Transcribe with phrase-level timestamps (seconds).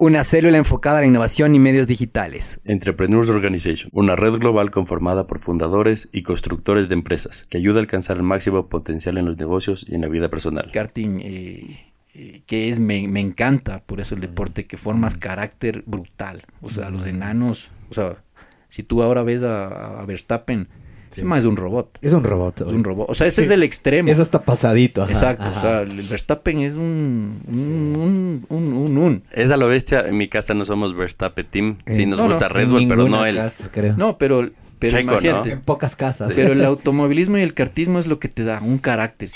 [0.00, 2.58] una célula enfocada a la innovación y medios digitales.
[2.64, 7.80] Entrepreneurs Organization, una red global conformada por fundadores y constructores de empresas que ayuda a
[7.82, 10.70] alcanzar el máximo potencial en los negocios y en la vida personal.
[10.72, 15.84] Karting, eh, eh, que es, me, me, encanta, por eso el deporte, que formas carácter
[15.86, 16.44] brutal.
[16.62, 18.24] O sea, los enanos, o sea,
[18.68, 20.68] si tú ahora ves a, a Verstappen,
[21.10, 21.22] Sí.
[21.22, 21.98] Es un robot.
[22.00, 22.60] Es un robot.
[22.60, 23.10] Es un robot.
[23.10, 23.46] O sea, ese sí.
[23.46, 24.10] es el extremo.
[24.10, 25.02] Es hasta pasadito.
[25.02, 25.44] Ajá, Exacto.
[25.44, 25.58] Ajá.
[25.58, 27.60] O sea, el Verstappen es un un, sí.
[27.60, 30.00] un, un, un, un, Es a lo bestia.
[30.06, 31.78] En mi casa no somos Verstappen Team.
[31.86, 33.40] Sí, nos no, gusta no, Red Bull, pero no él.
[33.72, 33.96] creo.
[33.96, 35.52] No, pero, pero Checo, imagínate.
[35.52, 36.32] En pocas casas.
[36.34, 39.30] Pero el automovilismo y el kartismo es lo que te da un carácter.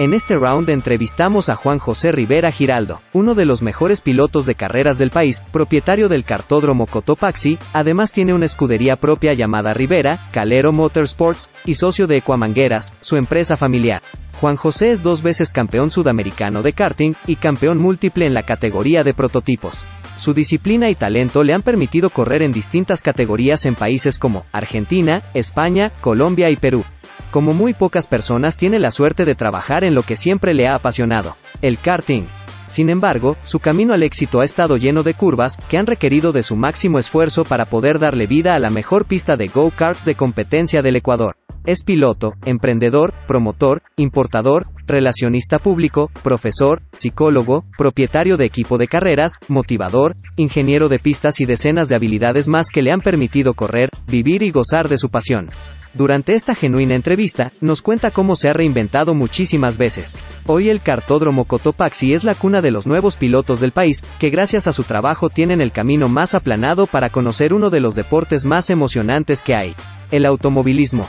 [0.00, 4.54] En este round entrevistamos a Juan José Rivera Giraldo, uno de los mejores pilotos de
[4.54, 10.72] carreras del país, propietario del cartódromo Cotopaxi, además tiene una escudería propia llamada Rivera, Calero
[10.72, 14.00] Motorsports, y socio de Ecuamangueras, su empresa familiar.
[14.40, 19.04] Juan José es dos veces campeón sudamericano de karting y campeón múltiple en la categoría
[19.04, 19.84] de prototipos.
[20.16, 25.22] Su disciplina y talento le han permitido correr en distintas categorías en países como Argentina,
[25.34, 26.86] España, Colombia y Perú.
[27.30, 30.74] Como muy pocas personas tiene la suerte de trabajar en lo que siempre le ha
[30.74, 32.24] apasionado, el karting.
[32.66, 36.42] Sin embargo, su camino al éxito ha estado lleno de curvas que han requerido de
[36.42, 40.82] su máximo esfuerzo para poder darle vida a la mejor pista de go-karts de competencia
[40.82, 41.36] del Ecuador.
[41.64, 50.16] Es piloto, emprendedor, promotor, importador, relacionista público, profesor, psicólogo, propietario de equipo de carreras, motivador,
[50.36, 54.50] ingeniero de pistas y decenas de habilidades más que le han permitido correr, vivir y
[54.50, 55.48] gozar de su pasión.
[55.92, 60.18] Durante esta genuina entrevista, nos cuenta cómo se ha reinventado muchísimas veces.
[60.46, 64.68] Hoy el cartódromo Cotopaxi es la cuna de los nuevos pilotos del país, que gracias
[64.68, 68.70] a su trabajo tienen el camino más aplanado para conocer uno de los deportes más
[68.70, 69.74] emocionantes que hay,
[70.12, 71.08] el automovilismo.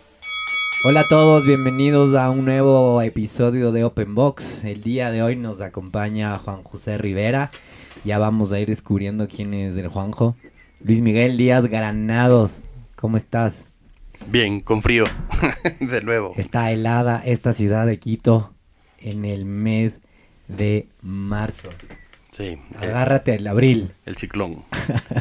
[0.83, 4.63] Hola a todos, bienvenidos a un nuevo episodio de Open Box.
[4.63, 7.51] El día de hoy nos acompaña Juan José Rivera.
[8.03, 10.35] Ya vamos a ir descubriendo quién es el Juanjo.
[10.79, 12.61] Luis Miguel Díaz Granados,
[12.95, 13.65] ¿cómo estás?
[14.25, 15.03] Bien, con frío,
[15.79, 16.33] de nuevo.
[16.35, 18.51] Está helada esta ciudad de Quito
[18.97, 19.99] en el mes
[20.47, 21.69] de marzo.
[22.31, 22.57] Sí.
[22.79, 23.93] Agárrate el abril.
[24.07, 24.63] El ciclón.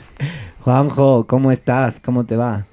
[0.61, 2.01] Juanjo, ¿cómo estás?
[2.01, 2.65] ¿Cómo te va?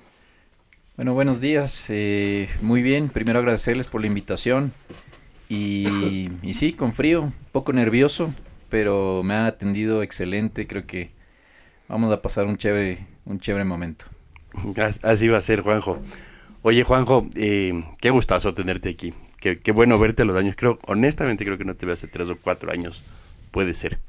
[0.97, 1.85] Bueno, buenos días.
[1.90, 3.09] Eh, muy bien.
[3.09, 4.74] Primero agradecerles por la invitación.
[5.47, 8.34] Y, y, sí, con frío, un poco nervioso,
[8.68, 10.66] pero me ha atendido excelente.
[10.66, 11.12] Creo que
[11.88, 14.08] vamos a pasar un chévere, un chévere momento.
[15.03, 16.00] Así va a ser, Juanjo.
[16.63, 19.14] Oye, Juanjo, eh, qué gustazo tenerte aquí.
[19.40, 20.56] Qué, qué, bueno verte los años.
[20.58, 23.03] Creo, honestamente, creo que no te veo hace tres o cuatro años.
[23.52, 24.00] Puede ser.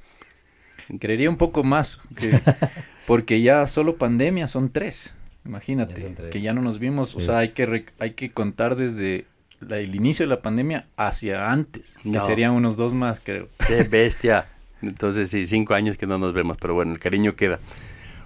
[0.99, 2.41] Creería un poco más, que,
[3.07, 5.15] porque ya solo pandemia son tres.
[5.49, 7.17] Imagínate, ya que ya no nos vimos, sí.
[7.17, 9.25] o sea, hay que, hay que contar desde
[9.61, 12.13] la, el inicio de la pandemia hacia antes, no.
[12.13, 13.49] que serían unos dos más, creo.
[13.67, 14.47] ¡Qué bestia!
[14.83, 17.61] Entonces, sí, cinco años que no nos vemos, pero bueno, el cariño queda.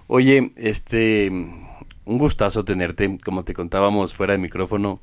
[0.09, 5.00] Oye, este, un gustazo tenerte, como te contábamos fuera de micrófono,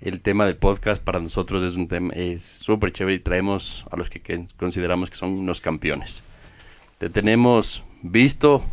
[0.00, 3.96] el tema del podcast para nosotros es un tema, es súper chévere y traemos a
[3.96, 6.22] los que, que consideramos que son unos campeones.
[6.96, 8.64] Te tenemos visto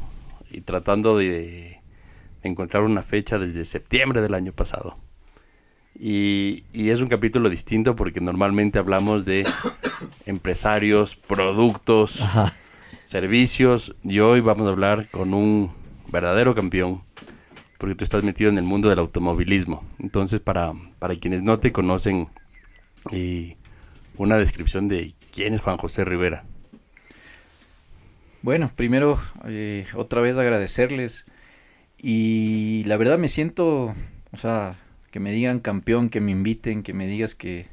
[0.49, 1.78] y tratando de
[2.43, 4.97] encontrar una fecha desde septiembre del año pasado.
[5.99, 9.45] Y, y, es un capítulo distinto porque normalmente hablamos de
[10.25, 12.55] empresarios, productos, Ajá.
[13.03, 15.73] servicios y hoy vamos a hablar con un
[16.09, 17.03] verdadero campeón
[17.79, 19.83] porque tú estás metido en el mundo del automovilismo.
[19.99, 22.29] Entonces para, para quienes no te conocen,
[24.17, 26.43] una descripción de quién es Juan José Rivera.
[28.41, 31.25] Bueno, primero eh, otra vez agradecerles
[32.01, 33.93] y la verdad me siento,
[34.31, 34.75] o sea,
[35.11, 37.67] que me digan campeón, que me inviten, que me digas que,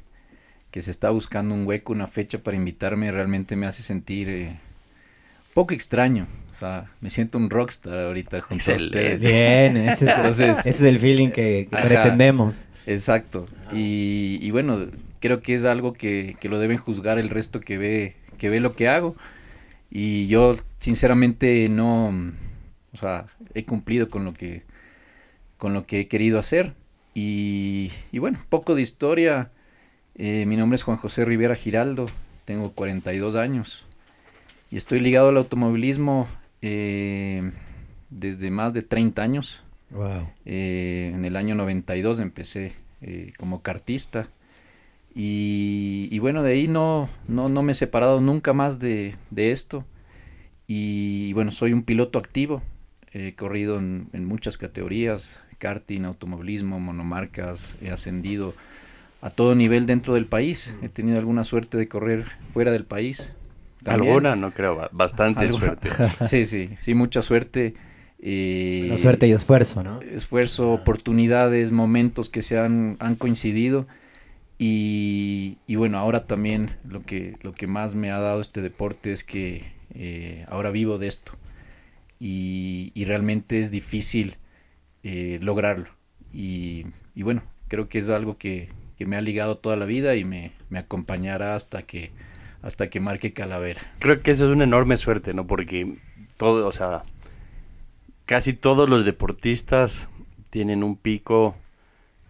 [0.71, 4.49] que se está buscando un hueco, una fecha para invitarme, realmente me hace sentir eh,
[4.49, 6.27] un poco extraño.
[6.53, 8.97] O sea, me siento un rockstar ahorita junto Excelente.
[8.97, 9.21] a ustedes.
[9.21, 12.55] Bien, ese es, Entonces, ese es el feeling que, que pretendemos.
[12.87, 13.45] Exacto.
[13.71, 17.61] Y, y, bueno, ¿qué creo que es algo que, que, lo deben juzgar el resto
[17.61, 19.15] que ve, que ve lo que hago.
[19.91, 22.11] Y yo sinceramente no,
[22.97, 24.63] o sea, he cumplido con lo que,
[25.57, 26.73] con lo que he querido hacer.
[27.13, 29.51] Y, y bueno, poco de historia.
[30.15, 32.07] Eh, mi nombre es Juan José Rivera Giraldo,
[32.45, 33.85] tengo 42 años
[34.71, 36.27] y estoy ligado al automovilismo
[36.63, 37.51] eh,
[38.09, 39.63] desde más de 30 años.
[39.91, 40.27] Wow.
[40.45, 42.73] Eh, en el año 92 empecé
[43.37, 44.27] como cartista.
[45.13, 49.51] Y, y, bueno, de ahí no, no, no, me he separado nunca más de, de
[49.51, 49.85] esto.
[50.67, 52.61] Y bueno, soy un piloto activo.
[53.13, 57.75] He corrido en, en, muchas categorías, karting, automovilismo, monomarcas.
[57.81, 58.53] He ascendido
[59.21, 60.75] a todo nivel dentro del país.
[60.81, 63.33] He tenido alguna suerte de correr fuera del país.
[63.83, 64.09] También.
[64.09, 65.65] Alguna, no creo, bastante ¿Alguna?
[65.65, 65.89] suerte.
[66.27, 67.73] sí, sí, sí, mucha suerte.
[68.19, 70.01] Eh, La suerte y esfuerzo, ¿no?
[70.01, 73.87] Esfuerzo, oportunidades, momentos que se han, han coincidido.
[74.59, 79.11] Y, y, bueno, ahora también lo que, lo que más me ha dado este deporte
[79.11, 81.33] es que eh, ahora vivo de esto.
[82.19, 84.37] Y, y realmente es difícil
[85.03, 85.87] eh, lograrlo.
[86.33, 86.85] Y,
[87.15, 88.69] y, bueno, creo que es algo que,
[88.99, 92.11] me ha ligado toda la vida y me, me acompañará hasta que,
[92.61, 93.81] hasta que marque calavera.
[93.99, 95.45] Creo que eso es una enorme suerte, ¿no?
[95.45, 95.97] Porque
[96.37, 97.03] todo, o sea,
[98.25, 100.09] casi todos los deportistas
[100.49, 101.55] tienen un pico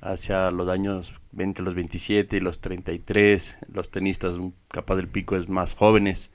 [0.01, 5.73] hacia los años 20, los 27, los 33, los tenistas capaz del pico es más
[5.73, 6.31] jóvenes.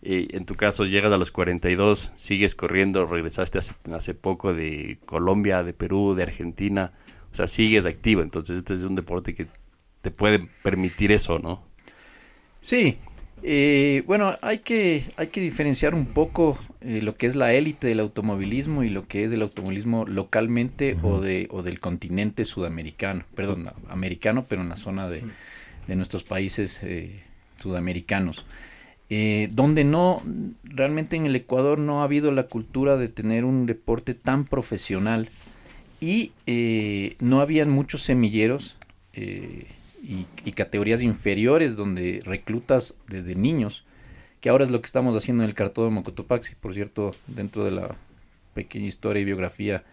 [0.00, 4.98] Y en tu caso llegas a los 42, sigues corriendo, regresaste hace, hace poco de
[5.04, 6.92] Colombia, de Perú, de Argentina,
[7.32, 9.46] o sea, sigues activo, entonces este es un deporte que
[10.02, 11.62] te puede permitir eso, ¿no?
[12.60, 12.98] Sí,
[13.42, 17.86] eh, bueno, hay que, hay que diferenciar un poco eh, lo que es la élite
[17.86, 21.04] del automovilismo y lo que es el automovilismo localmente uh -huh.
[21.04, 25.22] o, de, o del continente sudamericano, perdón, americano, pero en la zona de,
[25.86, 27.22] de nuestros países eh,
[27.56, 28.44] sudamericanos.
[29.10, 30.22] Eh, donde no,
[30.64, 35.30] realmente en el Ecuador no ha habido la cultura de tener un deporte tan profesional
[35.98, 38.76] y eh, no habían muchos semilleros
[39.14, 39.66] eh,
[40.02, 43.84] y, y, categorías inferiores donde reclutas desde niños,
[44.42, 46.54] que ahora es lo que estamos haciendo en el Cartódromo Cotopaxi.
[46.54, 47.96] Por cierto, dentro de la
[48.52, 49.84] pequeña historia y biografía,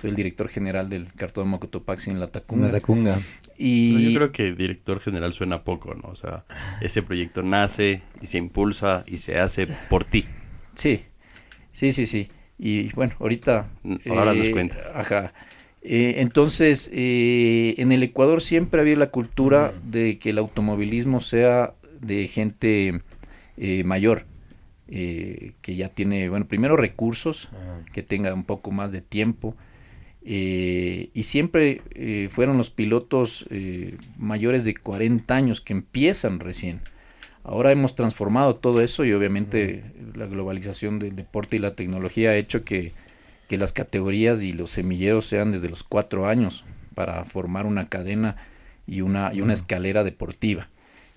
[0.00, 2.66] soy el director general del Cartódromo Cotopaxi en La Tacunga.
[2.66, 3.18] La Tacunga.
[3.56, 4.12] Y...
[4.12, 6.08] Yo creo que director general suena poco, ¿no?
[6.08, 6.44] O sea,
[6.80, 10.26] ese proyecto nace y se impulsa y se hace por ti.
[10.74, 11.00] Sí,
[11.72, 12.28] sí, sí, sí.
[12.58, 13.68] Y bueno, ahorita...
[14.08, 14.90] Ahora eh, nos cuentas.
[14.94, 15.32] Ajá.
[15.82, 21.72] Eh, entonces, eh, en el Ecuador siempre había la cultura de que el automovilismo sea
[22.00, 23.00] de gente
[23.56, 24.26] eh, mayor,
[24.86, 27.50] que ya tiene, bueno, primero recursos,
[27.92, 29.54] que tenga un poco más de tiempo,
[30.22, 31.82] y siempre
[32.30, 33.46] fueron los pilotos
[34.18, 36.80] mayores de 40 años que empiezan recién.
[37.44, 39.84] Ahora hemos transformado todo eso y obviamente
[40.14, 42.92] la globalización del deporte y la tecnología ha hecho que
[43.48, 46.64] que las categorías y los semilleros sean desde los cuatro años
[46.94, 48.36] para formar una cadena
[48.86, 50.68] y una, y una escalera deportiva.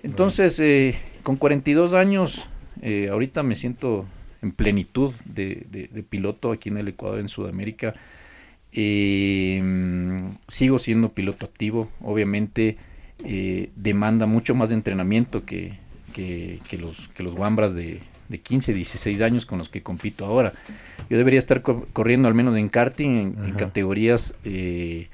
[0.01, 2.49] Entonces, eh, con 42 años,
[2.81, 4.05] eh, ahorita me siento
[4.41, 7.93] en plenitud de, de, de, piloto aquí en el Ecuador, en Sudamérica.
[8.73, 9.61] Eh,
[10.47, 12.77] sigo siendo piloto activo, obviamente
[13.75, 15.77] demanda mucho más de entrenamiento que,
[16.11, 18.01] que, que los, que los Wambras de,
[18.31, 20.53] de 15, 16 años con los que compito ahora.
[21.09, 25.09] Yo debería estar co corriendo al menos en karting, en, en categorías eh,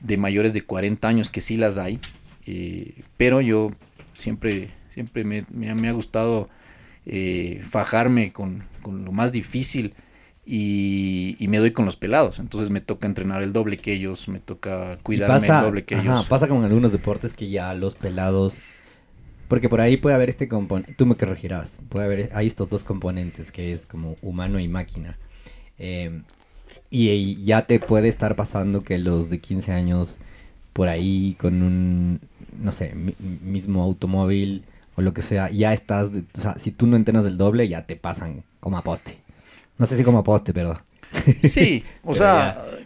[0.00, 1.98] de mayores de 40 años, que sí las hay,
[2.46, 3.72] eh, pero yo
[4.14, 6.48] siempre, siempre me, me, me ha gustado
[7.04, 9.94] eh, fajarme con, con, lo más difícil
[10.44, 12.38] y, y, me doy con los pelados.
[12.38, 15.94] Entonces me toca entrenar el doble que ellos, me toca cuidarme pasa, el doble que
[15.94, 16.26] ajá, ellos.
[16.26, 18.60] Pasa como en algunos deportes que ya los pelados
[19.52, 22.84] porque por ahí puede haber este componente, tú me corregirás, puede haber, hay estos dos
[22.84, 25.18] componentes que es como humano y máquina.
[25.78, 26.22] Eh,
[26.88, 30.16] y, y, ya te puede estar pasando que los de 15 años
[30.72, 32.20] por ahí con un,
[32.62, 34.64] no sé, mi, mismo automóvil
[34.96, 37.84] o lo que sea, ya estás, o sea, si tú no entrenas el doble, ya
[37.84, 39.18] te pasan como a poste.
[39.78, 40.80] No sé si como poste, pero...
[41.42, 42.82] Sí, o sea, ya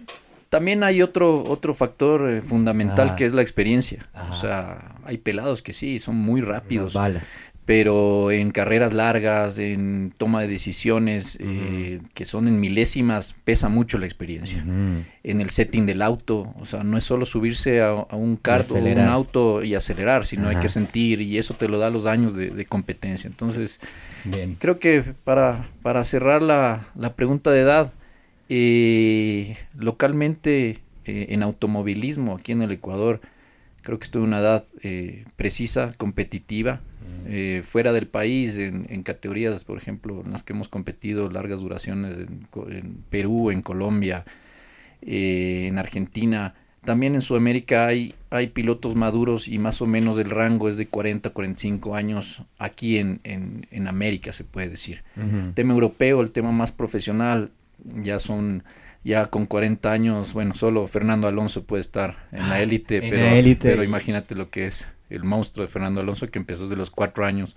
[0.48, 3.16] también hay otro, otro factor eh, fundamental ah.
[3.16, 4.08] que es la experiencia.
[4.14, 4.28] Ah.
[4.30, 6.94] O sea, hay pelados que sí, son muy rápidos.
[6.94, 7.24] balas.
[7.66, 11.48] Pero en carreras largas, en toma de decisiones uh -huh.
[11.50, 14.62] eh, que son en milésimas, pesa mucho la experiencia.
[14.64, 15.04] Uh -huh.
[15.24, 18.70] En el setting del auto, o sea, no es solo subirse a, a un kart
[18.70, 20.50] o un auto y acelerar, sino Ajá.
[20.50, 23.26] hay que sentir y eso te lo da los años de, de competencia.
[23.26, 23.80] Entonces,
[24.24, 24.56] Bien.
[24.60, 27.92] creo que para, para cerrar la, la pregunta de edad,
[28.48, 33.20] eh, localmente eh, en automovilismo aquí en el Ecuador,
[33.86, 36.80] Creo que estoy en una edad eh, precisa, competitiva,
[37.28, 41.60] eh, fuera del país, en, en, categorías, por ejemplo, en las que hemos competido largas
[41.60, 44.24] duraciones en, en Perú, en Colombia,
[45.02, 46.54] eh, en Argentina.
[46.84, 50.86] También en Sudamérica hay, hay pilotos maduros y más o menos el rango es de
[50.86, 55.02] 40, 45 años aquí en, en, en América, se puede decir.
[55.16, 55.54] Uh -huh.
[55.54, 57.50] Tema europeo, el tema más profesional,
[58.02, 58.62] ya son
[59.02, 63.84] ya con 40 años, bueno, solo Fernando Alonso puede estar en la élite, pero, pero
[63.84, 67.56] imagínate lo que es el monstruo de Fernando Alonso que empezó desde los cuatro años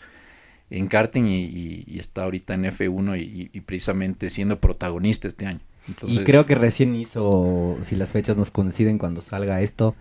[0.70, 5.48] en karting y, y, y está ahorita en F1 y, y, precisamente siendo protagonista este
[5.48, 5.60] año.
[5.88, 9.96] Entonces, y creo que recién hizo, si las fechas nos coinciden cuando salga esto,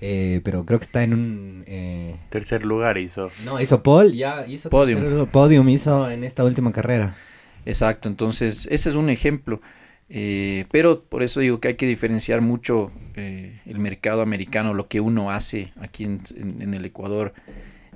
[0.00, 1.64] eh, pero creo que está en un...
[1.66, 2.16] Eh...
[2.30, 3.30] Tercer lugar hizo.
[3.44, 5.00] No, hizo Paul, ya hizo podium.
[5.00, 7.14] Tercer, podium hizo en esta última carrera.
[7.66, 9.60] Exacto, entonces ese es un ejemplo.
[10.08, 14.88] Eh, pero por eso digo que hay que diferenciar mucho eh, el mercado americano, lo
[14.88, 17.32] que uno hace aquí en, en, en el Ecuador.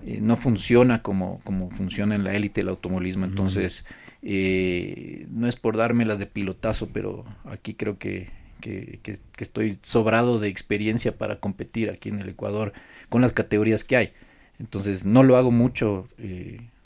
[0.07, 3.27] Eh, no funciona como, como funciona en la élite del automovilismo.
[3.27, 3.85] Entonces,
[4.23, 8.31] eh, no es por dármelas de pilotazo, pero aquí creo que,
[8.63, 12.73] que, que, que, estoy sobrado de experiencia para competir aquí en el Ecuador
[13.11, 14.13] con las categorías que hay.
[14.59, 16.09] Entonces, no lo hago mucho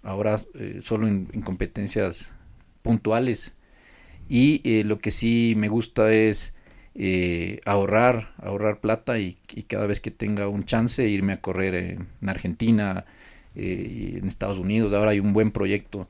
[0.03, 0.39] ahora,
[0.81, 2.33] solo en, en, competencias
[2.83, 3.55] puntuales.
[4.29, 6.55] Y eh, lo que sí me gusta es
[6.95, 11.75] eh, ahorrar, ahorrar plata y, y, cada vez que tenga un chance irme a correr
[11.75, 13.05] en, en Argentina,
[13.55, 14.93] eh, en Estados Unidos.
[14.93, 16.09] Ahora hay un buen proyecto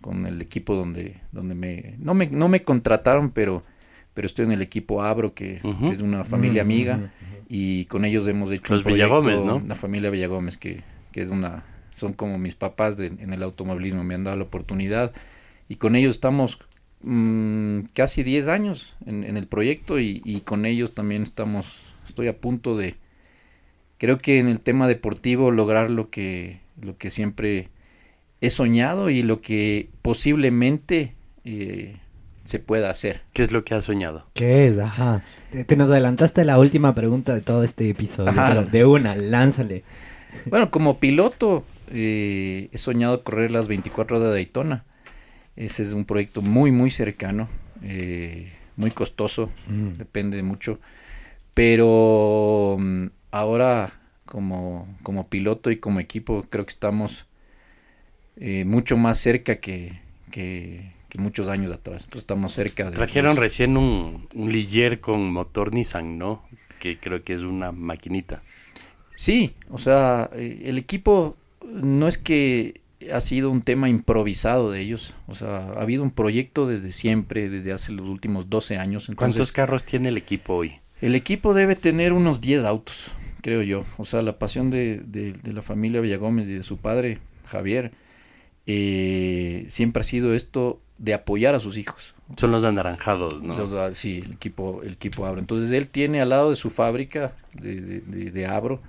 [0.00, 3.64] con el equipo donde, donde me, no me, no me contrataron, pero,
[4.14, 5.88] pero estoy en el equipo Abro, que, uh -huh.
[5.88, 7.44] que es una familia Mm, amiga, uh -huh.
[7.48, 9.62] y con ellos hemos hecho Los un proyecto, Villagómez, ¿no?
[9.66, 10.82] La familia Villagómez, que,
[11.12, 14.44] que es una, son como mis papás de, en el automovilismo, me han dado la
[14.44, 15.12] oportunidad,
[15.68, 16.58] y con ellos estamos
[17.02, 22.28] mmm, casi 10 años en, en el proyecto y, y, con ellos también estamos, estoy
[22.28, 22.96] a punto de,
[23.98, 27.68] creo que en el tema deportivo lograr lo que, lo que siempre
[28.40, 31.96] he soñado y lo que posiblemente eh,
[32.44, 33.22] se pueda hacer.
[33.32, 34.26] ¿Qué es lo que has soñado?
[34.34, 34.78] ¿Qué es?
[34.78, 35.22] Ajá.
[35.50, 38.30] Te, te nos adelantaste a la última pregunta de todo este episodio.
[38.30, 38.62] Ajá.
[38.62, 39.84] de una, lánzale.
[40.46, 44.84] Bueno, como piloto eh, he soñado correr las 24 horas de Daytona.
[45.56, 47.48] Ese es un proyecto muy, muy cercano,
[47.82, 49.92] eh, muy costoso, mm.
[49.96, 50.78] depende mucho.
[51.54, 57.26] Pero um, ahora, como, como, piloto y como equipo, creo que estamos
[58.36, 59.98] eh, mucho más cerca que,
[60.30, 62.02] que, que, muchos años atrás.
[62.04, 62.96] Entonces estamos cerca de.
[62.96, 63.38] Trajeron los...
[63.38, 66.42] recién un, un Ligier con motor Nissan, ¿no?
[66.78, 68.42] Que creo que es una maquinita.
[69.16, 72.82] Sí, o sea, eh, el equipo no es que
[73.12, 75.14] ha sido un tema improvisado de ellos.
[75.26, 79.08] O sea, ha habido un proyecto desde siempre, desde hace los últimos 12 años.
[79.08, 80.80] Entonces, ¿Cuántos carros tiene el equipo hoy?
[81.00, 83.84] El equipo debe tener unos 10 autos, creo yo.
[83.98, 87.92] O sea, la pasión de, de, de la familia Villagómez y de su padre, Javier,
[88.66, 92.14] eh, siempre ha sido esto de apoyar a sus hijos.
[92.36, 93.56] Son los anaranjados, ¿no?
[93.56, 95.40] Los, ah, sí, el equipo, el equipo Abro.
[95.40, 98.80] Entonces él tiene al lado de su fábrica de, de, de Abro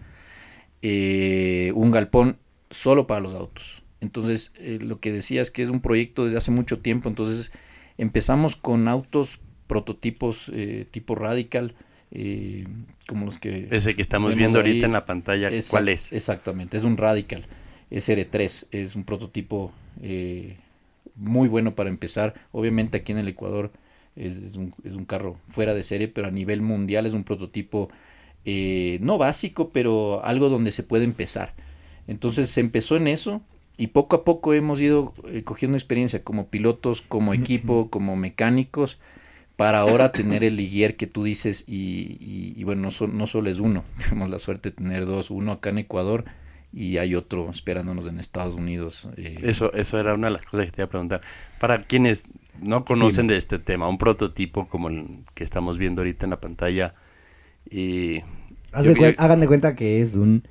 [0.81, 2.38] eh, un galpón
[2.69, 3.83] solo para los autos.
[4.01, 7.10] Entonces, eh, lo que decía es que es un proyecto desde hace mucho tiempo.
[7.10, 7.51] Entonces,
[7.98, 11.75] empezamos con autos prototipos eh, tipo Radical,
[12.12, 12.66] eh,
[13.08, 13.68] como los que...
[13.72, 14.68] Ese que estamos viendo ahí.
[14.68, 16.13] ahorita en la pantalla, Exact ¿cuál es?
[16.13, 17.46] Exactamente, es un Radical,
[17.92, 20.58] SR3, es un prototipo eh,
[21.16, 22.34] muy bueno para empezar.
[22.51, 23.72] Obviamente aquí en el Ecuador
[24.16, 27.24] es, es, un, es un, carro fuera de serie, pero a nivel mundial es un
[27.24, 27.89] prototipo
[28.46, 31.54] eh, no básico, pero algo donde se puede empezar.
[32.08, 33.42] Entonces se empezó en eso,
[33.77, 39.00] y poco a poco hemos ido eh, cogiendo experiencia como pilotos, como equipo, como mecánicos,
[39.55, 43.27] para ahora tener el liguier que tú dices y, y, y bueno, no, so, no,
[43.27, 46.25] solo es uno, tenemos la suerte de tener dos, uno acá en Ecuador
[46.74, 49.07] y hay otro esperándonos en Estados Unidos.
[49.17, 49.39] Eh.
[49.43, 51.22] Eso, eso era una de las cosas que te iba a preguntar.
[51.60, 52.27] Para quienes
[52.62, 53.29] no conocen sí.
[53.29, 56.93] de este tema, un prototipo como el que estamos viendo ahorita en la pantalla.
[57.69, 60.43] Y yo, de hagan de cuenta que es un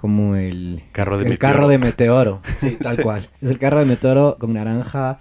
[0.00, 1.54] como el carro de el meteoro.
[1.54, 3.28] carro de meteoro, sí, tal cual.
[3.42, 5.18] Es el carro de meteoro con naranja,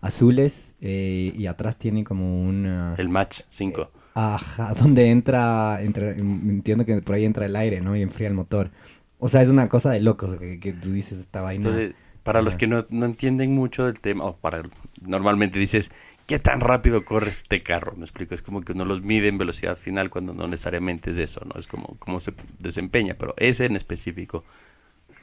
[0.00, 3.82] azules eh, y atrás tiene como un el match 5.
[3.82, 7.94] Eh, ajá, donde entra, entra, entiendo que por ahí entra el aire, ¿no?
[7.96, 8.70] Y enfría el motor.
[9.18, 11.68] O sea, es una cosa de locos que, que tú dices esta vaina.
[11.68, 14.62] Entonces, para los que no, no, entienden mucho del tema, o para
[15.02, 15.92] normalmente dices,
[16.26, 17.94] ¿qué tan rápido corre este carro?
[17.96, 21.18] Me explico, es como que uno los mide en velocidad final cuando no necesariamente es
[21.18, 21.58] eso, ¿no?
[21.58, 24.44] Es como cómo se desempeña, pero ese en específico,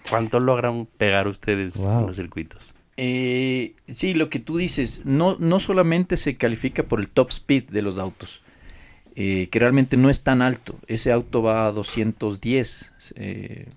[0.10, 2.00] ¿cuánto logran pegar ustedes wow.
[2.00, 2.74] en los circuitos?
[2.98, 7.70] Eh, sí, lo que tú dices, no, no solamente se califica por el top speed
[7.70, 8.42] de los autos.
[9.16, 10.80] eh, que realmente no es tan alto.
[10.88, 13.68] Ese auto va a 210, eh,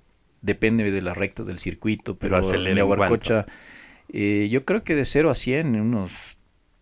[0.43, 3.45] depende de las rectas del circuito, pero, Pero acelera en
[4.13, 6.34] eh, yo creo que de 0 a 100 en unos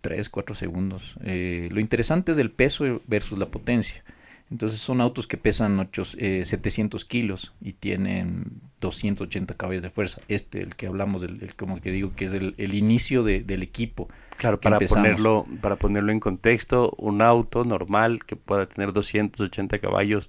[0.02, 1.16] 3, 4 segundos.
[1.24, 4.04] Eh, lo interesante es el peso versus la potencia.
[4.50, 10.20] Entonces son autos que pesan ocho- eh, 700 kilos y tienen 280 caballos de fuerza.
[10.28, 13.40] Este, el que hablamos, del, el- como que digo, que es el, el inicio de-
[13.42, 14.10] del equipo.
[14.36, 15.04] Claro, para empezamos.
[15.06, 20.28] ponerlo, para ponerlo en contexto, un auto normal que pueda tener 280 caballos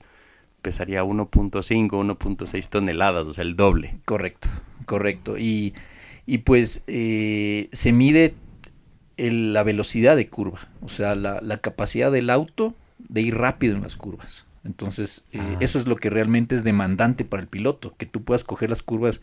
[0.62, 3.96] pesaría 1.5, 1.6 toneladas, o sea, el doble.
[4.06, 4.48] Correcto,
[4.86, 5.38] correcto.
[5.38, 5.74] Y,
[6.26, 8.36] y pues eh, se mide
[9.18, 13.76] el- la velocidad de curva, o sea, la, la capacidad del auto de ir rápido
[13.76, 14.46] en las curvas.
[14.66, 15.58] Entonces, eh, Ah.
[15.60, 18.82] eso es lo que realmente es demandante para el piloto, que tú puedas coger las
[18.82, 19.22] curvas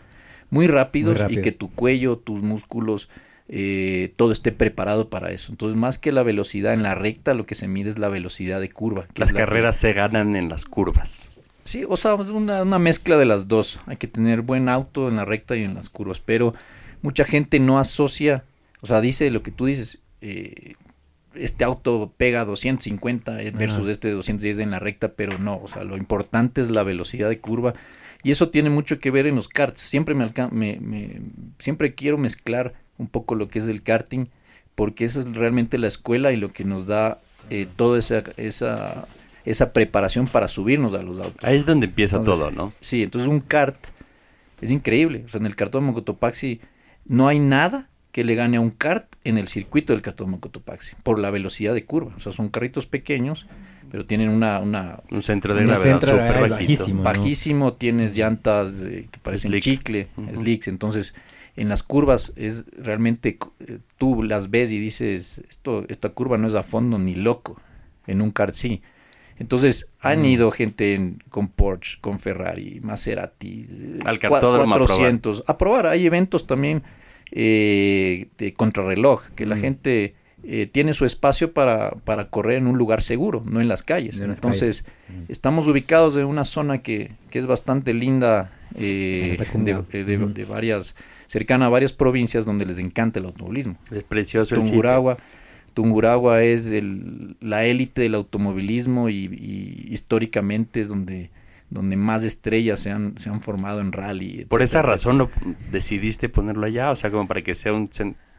[0.51, 1.41] muy rápidos Muy rápido.
[1.41, 3.09] y que tu cuello, tus músculos,
[3.49, 5.51] eh, todo esté preparado para eso.
[5.51, 8.61] Entonces, más que la velocidad en la recta, lo que se mide es la velocidad
[8.61, 9.07] de curva.
[9.17, 11.29] Las la carreras se ganan en las curvas.
[11.65, 13.81] Sí, o sea, es una, una mezcla de las dos.
[13.87, 16.55] Hay que tener buen auto en la recta y en las curvas, pero
[17.03, 18.45] mucha gente no asocia,
[18.81, 20.75] o sea, dice lo que tú dices, eh,
[21.35, 23.91] este auto pega 250 eh, versus Ajá.
[23.93, 27.39] este 210 en la recta, pero no, o sea, lo importante es la velocidad de
[27.39, 27.75] curva
[28.23, 29.81] y eso tiene mucho que ver en los karts.
[29.81, 31.21] Siempre me, me- me-
[31.59, 34.27] siempre quiero mezclar un poco lo que es el karting,
[34.75, 39.07] porque esa es realmente la escuela y lo que nos da eh, toda esa, esa,
[39.45, 41.45] esa preparación para subirnos a los autos.
[41.45, 42.73] Ahí es donde empieza Entonces, todo, ¿no?
[42.81, 43.79] Sí, entonces un kart
[44.61, 45.23] es increíble.
[45.25, 46.61] O sea, en el cartón Mocotopaxi
[47.07, 50.97] no hay nada que le gane a un kart en el circuito del cartón Mocotopaxi
[51.03, 52.13] por la velocidad de curva.
[52.17, 53.47] O sea, son carritos pequeños,
[53.91, 56.51] pero tienen una, una Un centro de gravedad súper bajito.
[56.55, 56.99] bajísimo.
[56.99, 57.03] ¿no?
[57.05, 59.63] bajísimo, tienes llantas eh, que parecen Slick.
[59.63, 61.15] chicle, slicks, entonces
[61.57, 66.49] en las curvas es realmente eh, tú las ves y dices, esto esta curva no
[66.49, 67.61] es a fondo ni loco,
[68.07, 68.83] en un kart sí.
[69.39, 70.27] Entonces han Mm.
[70.27, 74.97] ido gente en- con Porsche, con Ferrari, Maserati, eh, Al cua- cartódromo a probar.
[74.97, 75.87] 400, a probar.
[75.87, 76.83] Hay eventos también
[77.33, 79.61] eh, de contrarreloj, que la Mm.
[79.61, 83.83] gente eh, tiene su espacio para, para correr en un lugar seguro, no en las
[83.83, 84.17] calles.
[84.17, 85.21] No en las Entonces, calles.
[85.29, 85.33] Mm.
[85.33, 89.83] Estamos ubicados en una zona que, que es bastante linda, eh, Tacunga.
[89.93, 90.33] de, de- Ujú.
[90.33, 93.77] de varias, cercana a varias provincias donde les encanta el automovilismo.
[93.91, 94.77] Es precioso el sitio.
[94.79, 95.19] Tungurahua,
[95.75, 101.31] Tungurahua es el- la élite del automovilismo y, y históricamente es donde,
[101.71, 104.45] donde más estrellas se han, se han formado en rally.
[104.47, 105.31] Por esa etcétera, razón lo,
[105.71, 107.89] decidiste ponerlo allá, o sea, como para que sea un,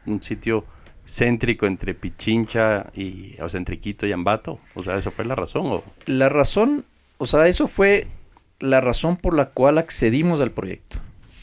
[0.06, 0.64] un sitio
[1.06, 4.60] céntrico entre Pichincha y, o sea, entre Quito y Ambato.
[4.74, 5.62] O sea, esa fue la razón.
[5.66, 5.84] ¿o?
[6.06, 6.84] La razón,
[7.18, 8.06] o sea, eso fue
[8.60, 10.98] la razón por la cual accedimos al proyecto,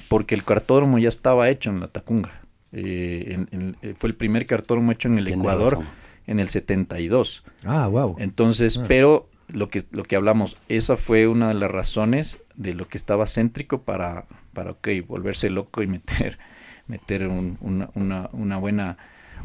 [0.08, 2.32] porque el cartódromo ya estaba hecho en la Tacunga.
[2.72, 5.88] Eh, en- en- eh, fue el primer cartódromo hecho en el Ecuador razón.
[6.28, 7.44] en el 72.
[7.66, 8.16] Ah, wow.
[8.20, 8.86] Entonces, Ah.
[8.88, 12.98] pero lo que, lo que hablamos, esa fue una de las razones de lo que
[12.98, 16.38] estaba céntrico para, para ok, volverse loco y meter,
[16.88, 18.98] meter un- una, una, una buena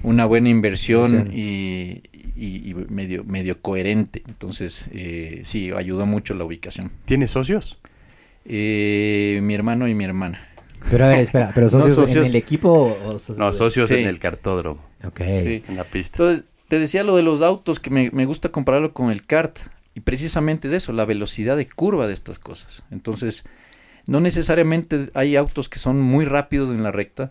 [0.03, 2.03] una buena inversión y,
[2.37, 4.23] y- y medio, medio coherente.
[4.27, 6.91] Entonces, eh, sí, ayudó mucho la ubicación.
[7.07, 7.79] ¿Tienes socios?
[8.45, 10.47] Eh, mi hermano y mi hermana.
[10.91, 13.39] Pero a ver, espera, ¿pero No, socios, en el equipo o socios?
[13.39, 15.21] No, socios en el cartódromo, Ok.
[15.43, 15.63] Sí.
[15.69, 16.23] en la pista.
[16.23, 19.61] Entonces, te decía lo de los autos, que me, me gusta compararlo con el kart.
[19.95, 22.83] Y precisamente es eso, la velocidad de curva de estas cosas.
[22.91, 23.45] Entonces,
[24.07, 27.31] no necesariamente hay autos que son muy rápidos en la recta,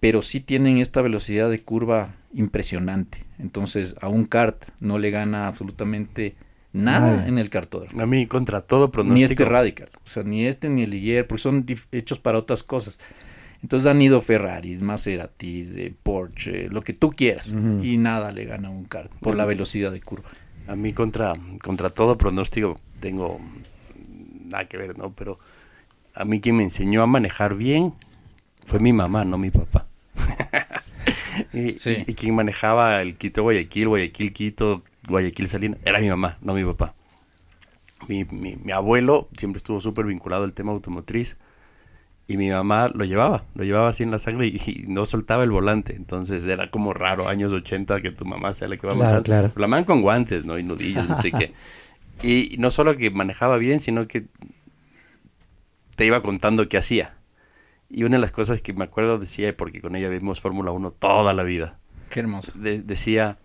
[0.00, 3.24] pero sí tienen esta velocidad de curva impresionante.
[3.38, 6.36] Entonces, a un kart no le gana absolutamente
[6.72, 8.02] nada en el kartódromo.
[8.02, 9.32] A mí, contra todo Ni pronóstico.
[9.32, 12.98] este Radical, o sea, ni este ni el Ligier, porque son hechos para otras cosas.
[13.62, 18.68] Entonces han ido Ferraris, Maseratis, eh, Porsche, lo que tú quieras, y nada le gana
[18.68, 20.28] a un kart por la velocidad de curva.
[20.68, 23.40] A mí contra, contra todo pronóstico tengo
[24.50, 25.12] nada que ver, ¿no?
[25.12, 25.38] Pero
[26.14, 27.94] a mí quien me enseñó a manejar bien
[28.66, 29.86] fue mi mamá, no mi papá.
[31.52, 32.04] y, Sí.
[32.06, 36.54] y- y quien manejaba el Quito Guayaquil, Guayaquil Quito, Guayaquil Salinas, era mi mamá, no
[36.54, 36.94] mi papá.
[38.08, 41.36] Mi, mi- mi abuelo siempre estuvo súper vinculado al tema automotriz
[42.28, 45.42] y mi mamá lo llevaba, lo llevaba así en la sangre y, y no soltaba
[45.44, 45.96] el volante.
[45.96, 49.24] Entonces era como raro, años 80, que tu mamá sea la que va Claro, manejando.
[49.24, 49.52] claro.
[49.56, 50.58] La man con guantes, ¿no?
[50.58, 51.52] Y nudillos, no sé qué.
[52.22, 54.26] Y no solo que manejaba bien, sino que
[55.96, 57.14] te iba contando qué hacía.
[57.88, 60.90] Y una de las cosas que me acuerdo decía, porque con ella vimos Fórmula 1
[60.90, 61.78] toda la vida,
[62.10, 62.52] Qué hermoso.
[62.54, 63.38] de- decía,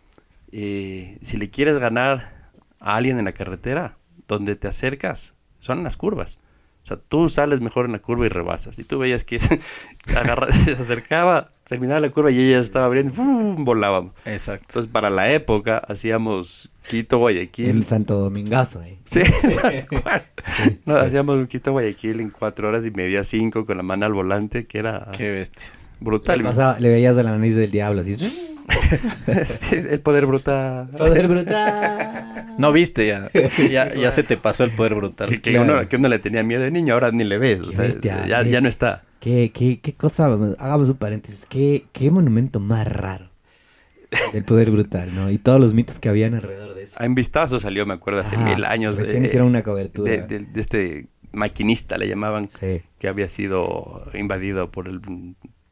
[0.51, 5.95] eh, si le quieres ganar a alguien en la carretera, donde te acercas, son las
[5.95, 6.39] curvas.
[6.83, 8.77] O sea, tú sales mejor en la curva y rebasas.
[8.77, 9.59] Y tú veías que se,
[10.15, 13.63] agarra- se acercaba, terminaba la curva y ella estaba abriendo, ¡fum!
[13.63, 14.11] volábamos.
[14.25, 14.65] Exacto.
[14.69, 17.69] Entonces, para la época, hacíamos Quito, Guayaquil.
[17.69, 18.97] El Santo Domingazo, eh.
[19.05, 19.21] Sí.
[20.85, 24.65] No, hacíamos Quito, Guayaquil en cuatro horas y media, cinco, con la mano al volante,
[24.65, 25.67] que era Qué bestia.
[25.99, 26.39] brutal.
[26.39, 28.17] Le, pasaba- le veías a la nariz del diablo así.
[29.71, 30.89] El poder brutal.
[30.89, 32.51] Poder brutal.
[32.57, 33.29] No viste, ya,
[33.71, 35.29] ya, ya se te pasó el poder brutal.
[35.29, 35.73] Que, que Claro.
[35.79, 37.61] uno, que uno le tenía miedo de niño, ahora ni le ves.
[37.61, 38.49] O sea, bestia, ya, eh.
[38.51, 39.03] ya no está.
[39.19, 40.25] ¿Qué, qué, qué cosa?
[40.59, 41.41] Hagamos un paréntesis.
[41.49, 43.29] ¿Qué, qué monumento más raro
[44.33, 45.31] del poder brutal, ¿no?
[45.31, 46.95] Y todos los mitos que habían alrededor de eso.
[47.01, 48.97] En vistazo salió, me acuerdo, hace Ajá, mil años.
[48.97, 50.11] Recién eh, hicieron una cobertura.
[50.11, 54.99] de, de- de este maquinista, le llamaban, Sí, que había sido invadido por el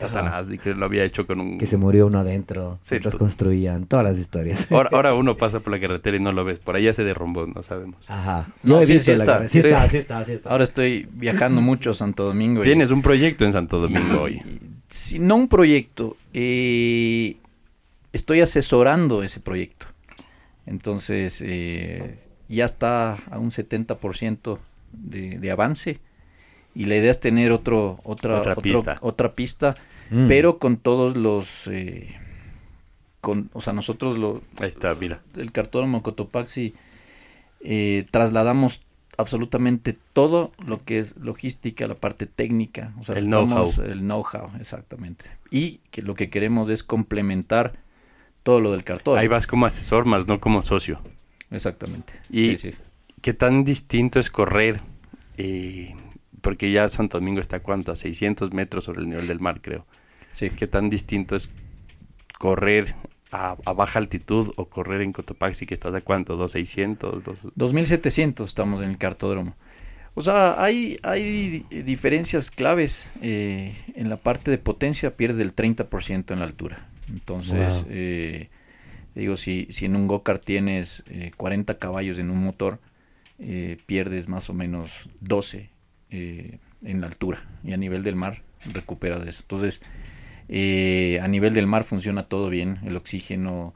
[0.02, 1.58] Satanás y que lo había hecho con un...
[1.58, 4.68] que se murió uno adentro, Sí, to- construían, todas las historias.
[4.72, 6.60] Ahora, ahora uno pasa por la carretera y no lo ves.
[6.60, 7.98] Por ahí ya se derrumbó, no sabemos.
[8.08, 8.48] Ajá.
[8.64, 9.48] No, he sí, visto sí la está.
[9.48, 9.60] Sí.
[9.60, 10.50] está, sí está, sí está.
[10.52, 12.62] Ahora estoy viajando mucho a Santo Domingo.
[12.62, 14.42] y- Tienes un proyecto en Santo Domingo hoy.
[14.90, 17.38] Sí, no un proyecto, eh,
[18.12, 19.88] estoy asesorando ese proyecto.
[20.66, 22.16] Entonces, eh,
[22.50, 24.60] ya está a un 70%
[24.94, 26.00] de, de avance
[26.76, 28.98] y la idea es tener otro, otra, Otra otro- pista.
[29.02, 29.76] otra pista,
[30.12, 30.28] Mm.
[30.28, 31.68] pero con todos los...
[31.68, 32.16] eh,
[33.22, 35.22] con, o sea, nosotros lo, Ahí está, mira.
[35.38, 36.74] el cartódromo Cotopaxi
[37.62, 38.82] eh, trasladamos
[39.18, 43.72] absolutamente todo lo que es logística, la parte técnica, o sea, El know-how.
[43.86, 45.26] el know-how, exactamente.
[45.52, 47.74] Y que lo que queremos es complementar
[48.44, 49.22] todo lo del cartódromo.
[49.22, 51.00] Ahí vas como asesor, más no como socio.
[51.52, 52.14] Exactamente.
[52.30, 52.78] Y- Sí, sí.
[53.22, 54.82] ¿Qué tan distinto es correr?
[55.38, 55.96] eh,
[56.42, 57.92] porque ya Santo Domingo está, ¿cuánto?
[57.92, 59.86] A 600 metros sobre el nivel del mar, creo.
[60.32, 60.50] Sí.
[60.50, 61.50] ¿Qué tan distinto es
[62.38, 62.96] correr
[63.32, 66.38] a, a baja altitud o correr en Cotopaxi, que estás a cuánto?
[66.38, 67.22] ¿2600?
[67.22, 67.40] Dos...
[67.56, 69.56] 2700 estamos en el cartódromo.
[70.14, 73.10] O sea, hay, hay di- diferencias claves.
[73.22, 76.90] eh, en la parte de potencia pierdes el 30% en la altura.
[77.10, 77.92] Entonces, Wow.
[77.92, 78.50] eh,
[79.16, 82.80] digo, si, si en un go-kart tienes eh, 40 caballos en un motor,
[83.40, 85.70] eh, pierdes más o menos 12
[86.10, 87.44] eh, en la altura.
[87.64, 89.44] Y a nivel del mar recuperas eso.
[89.44, 89.82] Entonces,
[90.52, 93.74] eh, a nivel del mar funciona todo bien, el oxígeno,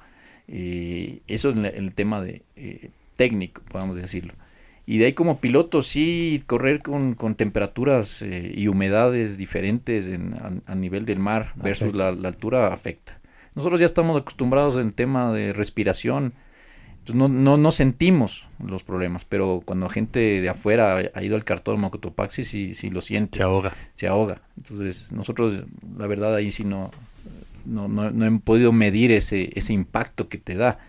[0.48, 4.34] eh, eso es el tema de eh, técnico, podemos decirlo.
[4.86, 10.36] Y de ahí como piloto sí correr con, con temperaturas eh, y humedades diferentes en-
[10.36, 13.20] a, a nivel del mar versus la, la altura afecta.
[13.56, 16.34] Nosotros ya estamos acostumbrados en tema de respiración,
[17.06, 21.44] entonces no, no, no sentimos los problemas, pero cuando gente de afuera ha- ido al
[21.44, 23.74] cartódromo Cotopaxi sí, sí lo siente Se ahoga.
[23.94, 24.42] se ahoga.
[24.58, 25.64] Entonces, nosotros,
[25.98, 26.90] la verdad, ahí sí no,
[27.66, 30.80] no, no, no he podido medir ese, ese impacto que te da.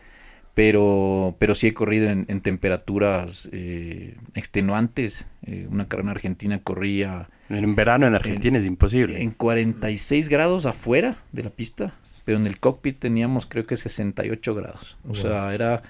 [0.54, 5.26] Pero, pero sí he corrido en, en temperaturas eh, extenuantes.
[5.44, 9.20] Eh, una carrera en Argentina corría En verano en Argentina es imposible.
[9.20, 11.92] en 46 grados afuera de la pista,
[12.24, 14.96] pero en el cockpit teníamos creo que 68 grados.
[15.04, 15.14] O Wow.
[15.16, 15.82] sea, era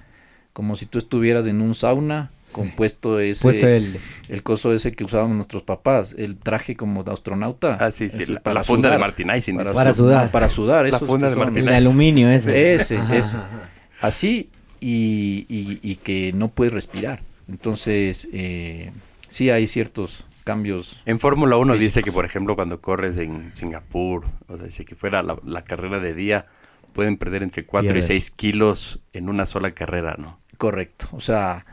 [0.57, 3.99] como si tú estuvieras en un sauna compuesto ese Puesto el...
[4.31, 7.77] el coso ese que usábamos nuestros papás, el traje como de astronauta.
[7.79, 9.57] Ah, sí, sí, la, para la funda de sudar, Martin Eisen.
[9.59, 10.31] Para, Para sudar.
[10.31, 10.89] para sudar.
[10.89, 12.73] La esos funda de son- Martin el de aluminio ese.
[12.73, 13.69] Ese, Ajá.
[14.01, 14.49] Así
[14.81, 17.21] y, y- y que no puedes respirar.
[17.49, 18.91] Entonces, eh,
[19.29, 20.97] sí hay ciertos cambios.
[21.05, 24.95] En Fórmula 1 dice que, por ejemplo, cuando corres en Singapur, o sea, si que
[24.95, 26.47] fuera la, la carrera de día,
[26.95, 28.03] pueden perder entre 4 y Pierden.
[28.07, 30.39] 6 kilos en una sola carrera, ¿no?
[30.57, 31.09] Correcto.
[31.13, 31.67] O sea,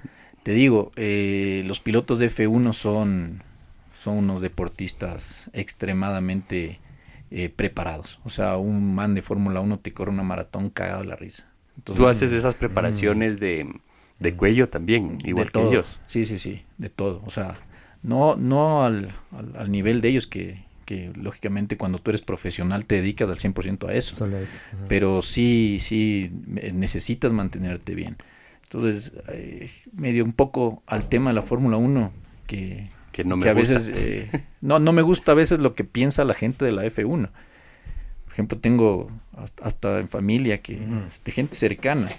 [0.43, 3.41] te digo, eh, los pilotos de F1 son,
[3.93, 6.79] son unos deportistas extremadamente
[7.31, 8.19] eh, preparados.
[8.23, 11.47] O sea, un man de Fórmula 1 te corre una maratón cagado de la risa.
[11.77, 13.67] Entonces, Tú haces esas preparaciones de,
[14.19, 15.69] de cuello también, igual de que todo.
[15.69, 15.99] ellos.
[16.05, 17.21] Sí, sí, sí, de todo.
[17.25, 17.59] O sea,
[18.03, 22.85] no, no al, al, al nivel de ellos que, que lógicamente cuando tú eres profesional
[22.85, 24.15] te dedicas al 100% a eso.
[24.15, 24.57] Solo eso.
[24.87, 28.17] Pero sí, sí, me- necesitas mantenerte bien.
[28.73, 32.11] Entonces, eh, medio un poco al tema de la Fórmula 1,
[32.47, 33.75] que, Que no me que a gusta.
[33.75, 36.83] veces, eh, no, no me gusta a veces lo que piensa la gente de la
[36.85, 37.29] F1.
[38.25, 40.79] Por ejemplo, tengo hasta, hasta en familia que,
[41.23, 42.09] de gente cercana.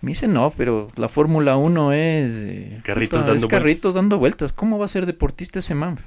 [0.00, 2.42] Me dice, no, pero la Fórmula 1 es...
[2.44, 3.94] eh, Carritos puta, es dando carritos vueltas".
[3.94, 4.52] dando vueltas.
[4.52, 5.98] ¿Cómo va a ser deportista ese man?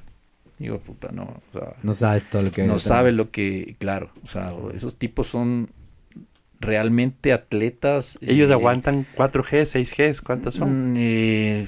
[0.60, 1.24] Digo, puta, no.
[1.24, 2.62] o sea, No sabes todo lo que...
[2.62, 2.84] no detrás.
[2.84, 5.72] sabe lo que, claro, o sea, esos tipos son
[6.62, 8.18] realmente atletas.
[8.22, 10.94] Ellos eh, aguantan 4G, 6G, ¿cuántas son?
[10.94, 11.68] mm, eh,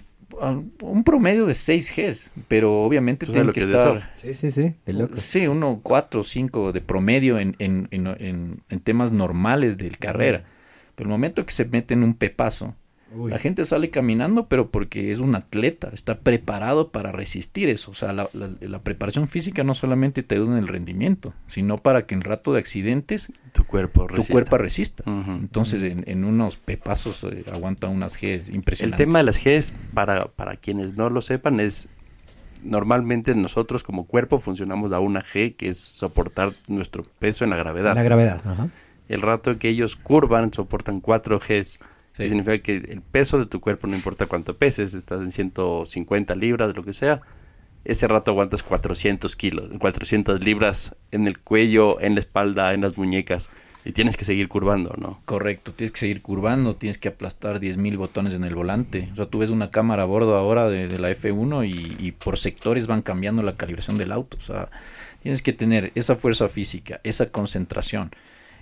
[0.82, 4.12] un promedio de 6 Gs, pero obviamente ¿Tú sabes tienen lo que de estar...
[4.16, 4.74] Sí, sí, sí.
[4.86, 5.16] De loco.
[5.18, 9.98] Sí, uno 4 o 5 de promedio en, en, en, en- en temas normales del
[9.98, 10.46] carrera.
[10.96, 12.76] Pero el momento que se meten un pepazo,
[13.16, 13.32] Uy.
[13.32, 17.92] La gente sale caminando, pero porque es un atleta, está preparado para resistir eso.
[17.92, 21.78] O sea, la, la- la preparación física no solamente te ayuda en el rendimiento, sino
[21.78, 24.32] para que en rato de accidentes Tu cuerpo tu resista.
[24.34, 25.04] cuerpo resista.
[25.06, 28.98] Entonces, en, en unos pepazos eh, aguanta unas Gs El impresionantes.
[28.98, 31.88] tema de las Gs, para, para quienes no lo sepan, es
[32.64, 37.58] normalmente nosotros como cuerpo funcionamos a una G, que es soportar nuestro peso en la
[37.58, 37.96] gravedad.
[37.96, 38.42] La gravedad.
[38.46, 38.70] Ajá.
[39.10, 41.80] el rato que ellos curvan, soportan 4 Gs.
[42.14, 42.28] Sí.
[42.30, 46.76] significa que el peso de tu cuerpo, no importa cuánto peses, estás en 150 libras,
[46.76, 47.22] lo que sea,
[47.86, 52.98] ese rato aguantas 400 kilos, 400 libras en el cuello, en la espalda, en las
[52.98, 53.50] muñecas,
[53.86, 55.20] y tienes que seguir curvando, ¿no?
[55.26, 59.10] Correcto, tienes que seguir curvando, tienes que aplastar 10.000 botones en el volante.
[59.12, 62.12] O sea, tú ves una cámara a bordo ahora de, de la F1 y, y
[62.14, 64.38] por sectores van cambiando la calibración del auto.
[64.38, 64.70] O sea,
[65.22, 68.12] tienes que tener esa fuerza física, esa concentración,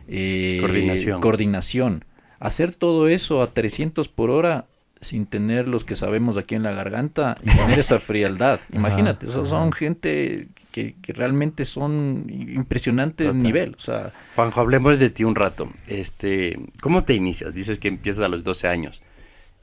[0.08, 1.22] eh, Coordinación.
[1.22, 2.06] coordinación.
[2.42, 4.66] Hacer todo eso a 300 por hora
[5.00, 8.60] sin tener los que sabemos aquí en la garganta y tener esa frialdad.
[8.74, 13.42] Imagínate, esos son gente que, que realmente son impresionantes Total.
[13.42, 13.76] nivel.
[13.76, 15.72] O sea, Juanjo, hablemos de ti un rato.
[15.88, 17.54] Este, ¿Cómo te inicias?
[17.54, 19.02] Dices que empiezas a los 12 años.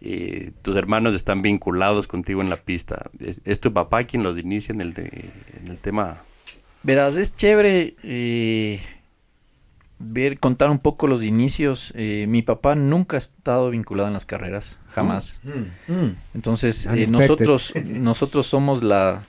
[0.00, 3.10] Eh, tus hermanos están vinculados contigo en la pista.
[3.20, 6.22] ¿Es, es tu papá quien los inicia en el, de- en el tema?
[6.84, 8.80] Verás, es chévere eh,
[9.98, 11.92] ver, contar un poco los inicios.
[11.96, 15.40] Eh, mi papá nunca ha estado vinculado en las carreras, jamás.
[15.42, 16.10] Mm.
[16.34, 19.24] Entonces, eh, nosotros, nosotros somos la,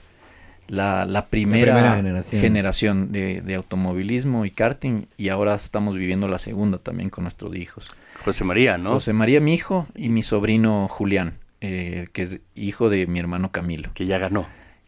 [0.68, 2.40] la, la primera, primera generación.
[2.40, 7.54] generación de, de automovilismo y karting y ahora estamos viviendo la segunda también con nuestros
[7.56, 7.90] hijos.
[8.24, 8.90] José María, ¿no?
[8.90, 13.50] José María, mi hijo, y mi sobrino Julián, eh, que es hijo de mi hermano
[13.50, 13.90] Camilo.
[13.94, 14.46] Que ya ganó.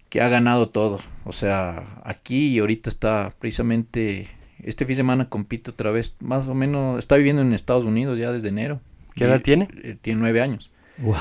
[0.08, 1.00] que ha ganado todo.
[1.24, 4.28] O sea, aquí y ahorita está precisamente,
[4.62, 8.18] este fin de semana compite otra vez, más o menos, está viviendo en Estados Unidos
[8.18, 8.80] ya desde enero.
[9.14, 9.68] ¿Qué edad tiene?
[9.82, 10.70] eh, tiene nueve años.
[10.98, 11.20] Guau.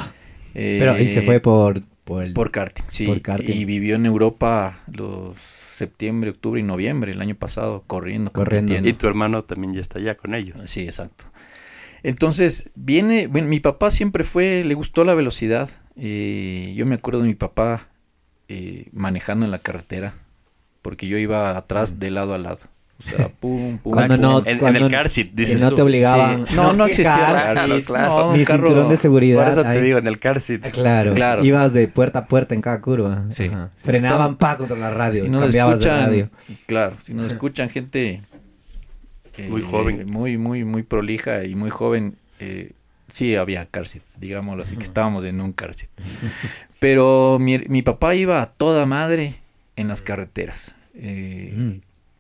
[0.53, 2.33] Eh, Pero ahí se fue por, por el...
[2.33, 3.05] por karting, sí.
[3.05, 3.53] por karting.
[3.53, 8.75] Y vivió en Europa los septiembre, octubre y noviembre el año pasado, corriendo, Corriendo.
[8.87, 10.57] Y tu hermano también ya está allá con ellos.
[10.65, 11.25] Sí, exacto.
[12.03, 15.69] Entonces, viene, bueno, mi papá siempre fue, le gustó la velocidad.
[15.95, 17.87] eh, yo me acuerdo de mi papá
[18.47, 20.13] eh, manejando en la carretera,
[20.81, 22.59] porque yo iba atrás de lado a lado.
[23.03, 23.93] O sea, pum, pum.
[23.93, 24.21] Cuando pum.
[24.21, 25.75] no- En, en cuando- el car seat, que dices no tú.
[25.77, 26.45] te obligaban.
[26.47, 26.55] Sí.
[26.55, 28.07] No, no qué existía Claro, seat, claro.
[28.19, 29.43] No, un Ni carro- cinturón de seguridad.
[29.43, 29.81] Por eso te ahí.
[29.81, 30.61] digo, en el car seat.
[30.71, 31.43] Claro, Claro.
[31.43, 33.25] ibas de puerta a puerta en cada curva.
[33.31, 33.45] Sí.
[33.45, 33.69] Ajá.
[33.77, 36.29] Frenaban pa contra la radio, Si nos cambiabas de escuchan, radio.
[36.67, 38.21] claro, si nos escuchan gente
[39.37, 40.05] eh, Muy joven.
[40.11, 42.71] muy, muy, muy prolija y muy joven, eh,
[43.07, 45.89] sí había car seat, digámoslo así, que estábamos en un car seat.
[46.79, 49.35] Pero mi, mi papá iba a toda madre
[49.75, 50.75] en las carreteras.
[50.93, 51.71] eh, Mm.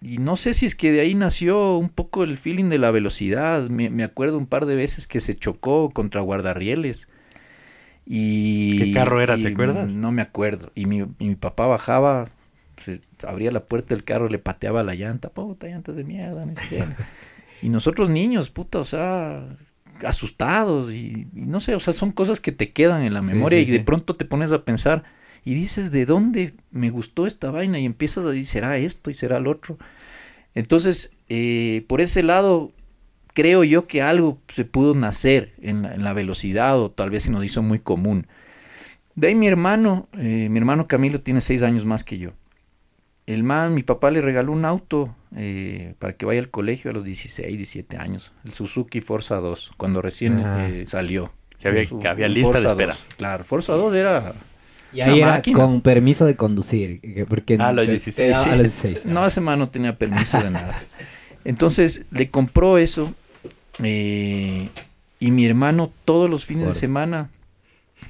[0.01, 2.91] Y no sé si es que de ahí nació un poco el feeling de la
[2.91, 3.69] velocidad.
[3.69, 7.07] Me, me acuerdo un par de veces que se chocó contra guardarrieles.
[8.05, 9.99] Y, ¿Qué carro era, te acuerdas?
[9.99, 10.71] No me acuerdo.
[10.75, 12.29] Y mi, y mi papá bajaba,
[12.77, 15.29] se abría la puerta del carro, le pateaba la llanta.
[15.29, 16.95] Puta, llantas de mierda, no sé.
[17.61, 19.57] Y nosotros niños, puta, o sea,
[20.05, 20.91] asustados.
[20.91, 23.59] Y, y no sé, o sea, son cosas que te quedan en la Sí, memoria
[23.63, 23.81] sí, y de sí.
[23.81, 25.03] pronto te pones a pensar
[25.43, 27.79] y dices, ¿de dónde me gustó esta vaina?
[27.79, 29.77] Y empiezas a decir, ¿será esto y será el otro?
[30.53, 32.71] Entonces, eh, por ese lado,
[33.33, 37.23] creo yo que algo se pudo nacer en la, en la velocidad o tal vez
[37.23, 38.27] se nos hizo muy común.
[39.15, 42.31] De ahí mi hermano, eh, mi hermano Camilo tiene seis años más que yo.
[43.27, 46.93] El man, mi papá le regaló un auto eh, para que vaya al colegio a
[46.93, 48.31] los 16, 17 años.
[48.43, 50.67] El Suzuki Forza 2, cuando recién Ajá.
[50.67, 51.31] eh, salió.
[51.59, 52.93] Que había- que lista de espera.
[52.93, 53.05] 2.
[53.17, 54.33] Claro, Forza 2 era
[54.93, 55.57] Y ahí Una era máquina.
[55.59, 56.99] con permiso de conducir.
[57.01, 58.49] que- Porque a los te- 16, te daba sí.
[58.49, 59.05] A los 16.
[59.05, 60.79] No, ese man no tenía permiso de nada.
[61.45, 63.13] Entonces le compró eso
[63.79, 64.69] eh,
[65.19, 67.29] y mi hermano todos los fines Por- de semana,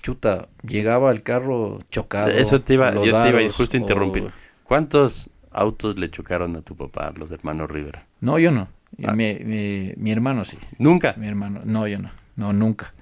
[0.01, 2.29] chuta, llegaba al carro chocado.
[2.29, 4.23] Eso te iba- yo te iba justo a interrumpir.
[4.23, 4.31] o-
[4.63, 8.05] ¿Cuántos autos le chocaron a tu papá, los hermanos Rivera?
[8.21, 8.67] No, yo no.
[9.05, 9.13] Ah.
[9.13, 10.57] Mi, mi- mi hermano sí.
[10.77, 11.13] Nunca.
[11.17, 12.09] Mi hermano, no, yo no.
[12.35, 12.93] No, nunca.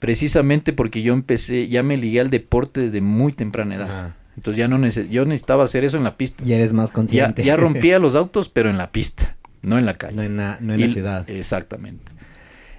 [0.00, 3.84] Precisamente porque yo empecé, ya me ligué al deporte desde muy temprana edad.
[3.90, 4.16] Ajá.
[4.36, 6.42] Entonces ya no neces yo necesitaba hacer eso en la pista.
[6.44, 7.44] Y eres más Ya, consciente.
[7.44, 10.16] ya rompía los autos, pero en la pista, no en la calle.
[10.16, 11.30] no en la, no en Y- la ciudad.
[11.30, 12.10] Exactamente.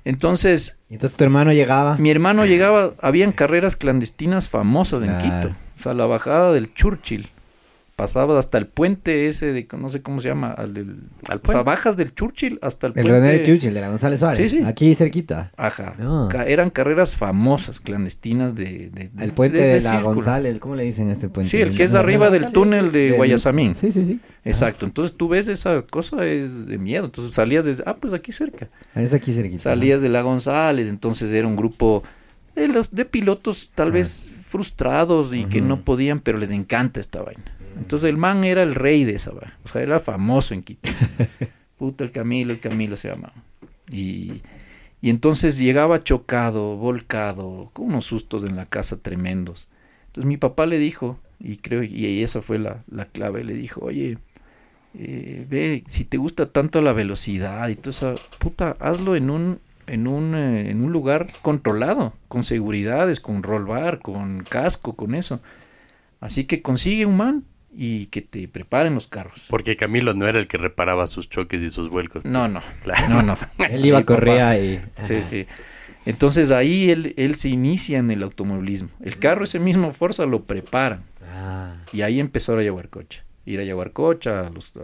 [0.03, 1.95] Entonces, Y Entonces tu hermano llegaba.
[1.97, 5.49] mi hermano llegaba, habían carreras clandestinas famosas en Claro.
[5.49, 5.55] Quito.
[5.77, 7.29] O sea, la bajada del Churchill.
[7.95, 10.89] Pasabas hasta el puente ese de, no sé cómo se llama, al del...
[10.89, 11.63] ¿Al O sea, puente?
[11.63, 13.19] bajas del Churchill hasta el, El puente.
[13.19, 14.37] René Churchill de la González Suárez.
[14.51, 14.63] Sí, sí.
[14.65, 15.51] Aquí cerquita.
[15.55, 15.95] Ajá.
[15.99, 16.27] No.
[16.29, 18.89] Ca- Eran carreras famosas, clandestinas de...
[18.89, 20.15] de- de- El puente de de la círculo.
[20.15, 20.57] González.
[20.59, 21.49] ¿Cómo le dicen a este puente?
[21.51, 23.75] Sí, el que es arriba del túnel de Guayasamín.
[23.75, 24.19] Sí, sí, sí.
[24.45, 24.87] Exacto.
[24.87, 27.05] Entonces tú ves esa cosa, es de miedo.
[27.05, 27.83] Entonces salías desde...
[27.85, 28.67] Ah, pues aquí cerca.
[28.91, 29.01] Ajá.
[29.03, 29.59] Es aquí cerquita.
[29.63, 32.01] Salías de la González, entonces era un grupo
[32.55, 33.91] De, los, de pilotos tal Ah.
[33.91, 37.43] vez frustrados y que no podían, pero les encanta esta vaina.
[37.77, 39.31] Entonces el man era el rey de esa.
[39.31, 40.89] O sea, era famoso en Quito.
[41.77, 43.33] Puta, el Camilo, el Camilo se llamaba.
[43.91, 44.41] Y,
[45.01, 49.67] y entonces llegaba chocado, volcado, con unos sustos en la casa tremendos.
[50.07, 53.81] Entonces mi papá le dijo, y creo, y esa fue la, la clave, le dijo,
[53.81, 54.17] oye,
[54.93, 59.59] eh, ve, si te gusta tanto la velocidad y todo eso, puta, hazlo en un,
[59.87, 65.15] en un, eh, en un lugar controlado, con seguridades, con roll bar, con casco, con
[65.15, 65.41] eso.
[66.19, 69.45] Así que consigue un man y que te preparen los carros.
[69.49, 72.25] Porque Camilo no era el que reparaba sus choques y sus vuelcos.
[72.25, 73.07] No, no, Claro.
[73.09, 73.37] no, no.
[73.69, 74.15] Él iba, papá.
[74.15, 74.83] corría y...
[75.03, 75.45] Sí, sí.
[76.05, 78.89] Entonces ahí él, él se inicia en el automovilismo.
[79.01, 81.03] El carro, ese mismo Forza, lo preparan.
[81.27, 83.21] Ah, Y ahí empezó a llevar coche.
[83.45, 84.81] Ir a llevar coche a los a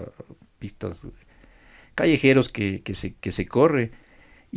[0.60, 1.02] pistas
[1.96, 3.92] callejeros que, que, se, que se corre.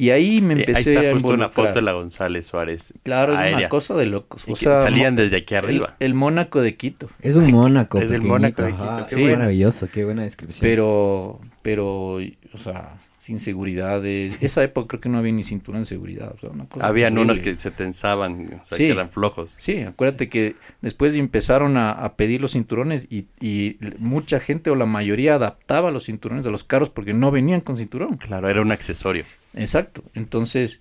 [0.00, 1.50] Y ahí me Eh, empecé Ahí está a justo una involucrar.
[1.66, 2.92] foto de la González Suárez.
[3.02, 3.58] Claro, es aérea.
[3.58, 4.44] una cosa de locos.
[4.48, 5.96] O sea, salían desde aquí arriba.
[6.00, 7.10] el Mónaco de Quito.
[7.20, 7.98] es un Mónaco.
[8.00, 8.72] Es el Mónaco de.
[8.72, 10.62] Quito, qué Sí, maravilloso, qué buena descripción.
[10.62, 14.00] Pero, pero, o sea, sin seguridad.
[14.00, 16.32] de- Esa época creo que no había ni cinturón de seguridad.
[16.34, 18.84] o sea, una cosa Habían unos que se tensaban, o sea, Sí.
[18.86, 19.54] que eran flojos.
[19.58, 24.74] Sí, acuérdate que después empezaron a, a pedir los cinturones y, y mucha gente o
[24.76, 28.16] la mayoría adaptaba los cinturones a los carros porque no venían con cinturón.
[28.16, 29.24] Claro, era un accesorio.
[29.54, 30.04] Exacto.
[30.14, 30.80] Entonces,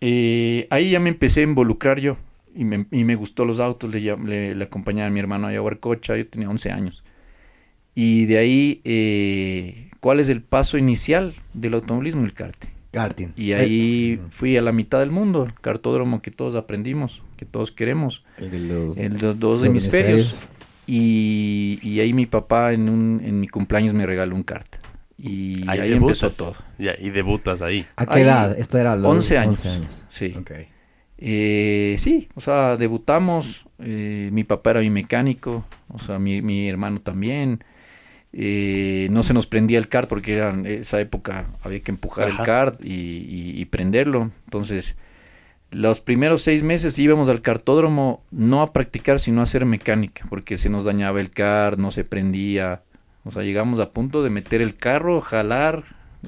[0.00, 2.18] eh, ahí ya me empecé a involucrar yo
[2.54, 3.90] y me, y me gustó los autos.
[3.92, 7.04] Le, le, le acompañaba a mi hermano a Yaguarcocha, yo tenía 11 años.
[7.94, 12.24] Y de ahí, eh, ¿cuál es el paso inicial del automovilismo?
[12.24, 12.70] El karting.
[12.92, 13.32] Karting.
[13.36, 17.44] Y ahí Eh, fui a la mitad del mundo, el cartódromo que todos aprendimos, que
[17.46, 18.24] todos queremos.
[18.36, 20.44] el de los, dos hemisferios.
[20.86, 24.76] Y, y ahí mi papá en, un, en mi cumpleaños me regaló un kart.
[25.24, 26.36] Y ahí, empezó debutas.
[26.36, 26.54] todo.
[26.78, 27.86] Ya, y debutas ahí.
[27.96, 28.58] ¿A qué Ahí, edad?
[28.58, 29.64] Esto era a los 11 años.
[29.64, 30.04] 11 años.
[30.08, 30.34] Sí.
[31.18, 33.64] Eh, sí, o sea, debutamos.
[33.78, 37.62] eh, mi papá era mi mecánico, o sea, mi, mi hermano también.
[38.32, 42.28] eh, no se nos prendía el kart porque era en esa época había que empujar
[42.28, 42.40] Ajá.
[42.42, 44.30] el kart y, y- y prenderlo.
[44.46, 44.96] Entonces,
[45.70, 50.56] los primeros seis meses íbamos al cartódromo no a practicar, sino a hacer mecánica, porque
[50.58, 52.82] se nos dañaba el kart, no se prendía.
[53.24, 55.84] O sea, llegamos a punto de meter el carro, jalar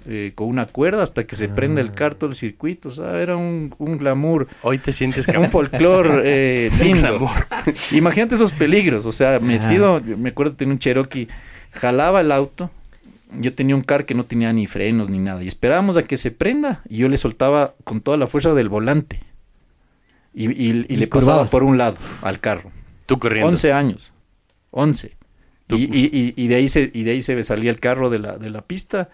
[0.07, 1.95] eh, con una cuerda hasta que se prenda el Ah.
[1.95, 2.89] kart todo el circuito.
[2.89, 5.51] O sea, era un, un glamour Hoy te sientes un campeón.
[5.53, 7.01] folclore eh, lindo.
[7.19, 7.31] glamour.
[7.93, 11.29] Imagínate esos peligros, o sea, metido, me acuerdo tenía un Cherokee,
[11.73, 12.71] jalaba el auto,
[13.41, 16.17] yo tenía un car que no tenía ni frenos ni nada, y esperábamos a que
[16.17, 19.21] se prenda, y yo le soltaba con toda la fuerza del volante,
[20.33, 22.71] y, y- y Y le pasaba por un lado al carro.
[23.07, 23.49] Tú corriendo.
[23.49, 24.13] 11 años,
[24.71, 25.17] 11.
[25.71, 28.19] Y, y- y- y de ahí se, y de ahí se salía el carro de
[28.19, 29.09] la, de la pista,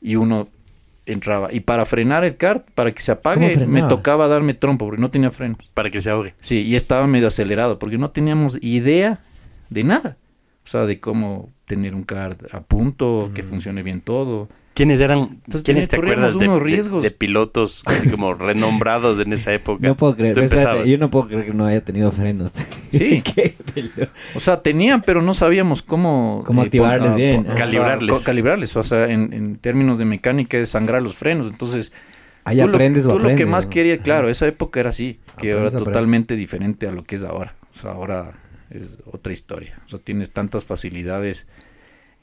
[0.00, 0.48] y uno
[1.06, 1.52] entraba.
[1.52, 5.00] Y para frenar el kart, para que se apague, ¿Cómo me tocaba darme trompo, porque
[5.00, 5.58] no tenía frenos.
[5.74, 6.34] Para que se ahogue.
[6.40, 9.20] Sí, y estaba medio acelerado porque no teníamos idea
[9.70, 10.16] de nada.
[10.64, 14.48] O sea, de cómo tener un card a punto, que funcione bien todo.
[14.78, 15.40] ¿Quiénes eran?
[15.44, 19.84] Entonces, ¿Quiénes te acuerdas de, pilotos así como renombrados en esa época?
[19.84, 22.52] No puedo creer, espérate, yo no puedo creer que no haya tenido frenos.
[22.92, 23.20] Sí.
[24.36, 26.44] O sea, tenían, pero no sabíamos cómo...
[26.46, 27.40] Cómo activarles pon- bien.
[27.40, 28.76] o sea, Calibrarles.
[28.76, 31.48] O sea, en, en términos de mecánica es sangrar los frenos.
[31.48, 31.92] Entonces,
[32.44, 33.70] Ahí tú, lo, aprendes o tú lo que más ¿no?
[33.70, 35.18] querías, claro, esa época era así.
[35.38, 35.82] Que Aprendes, aprendes.
[35.82, 37.56] totalmente diferente a lo que es ahora.
[37.74, 38.32] O sea, ahora
[38.70, 39.80] es otra historia.
[39.86, 41.48] O sea, tienes tantas facilidades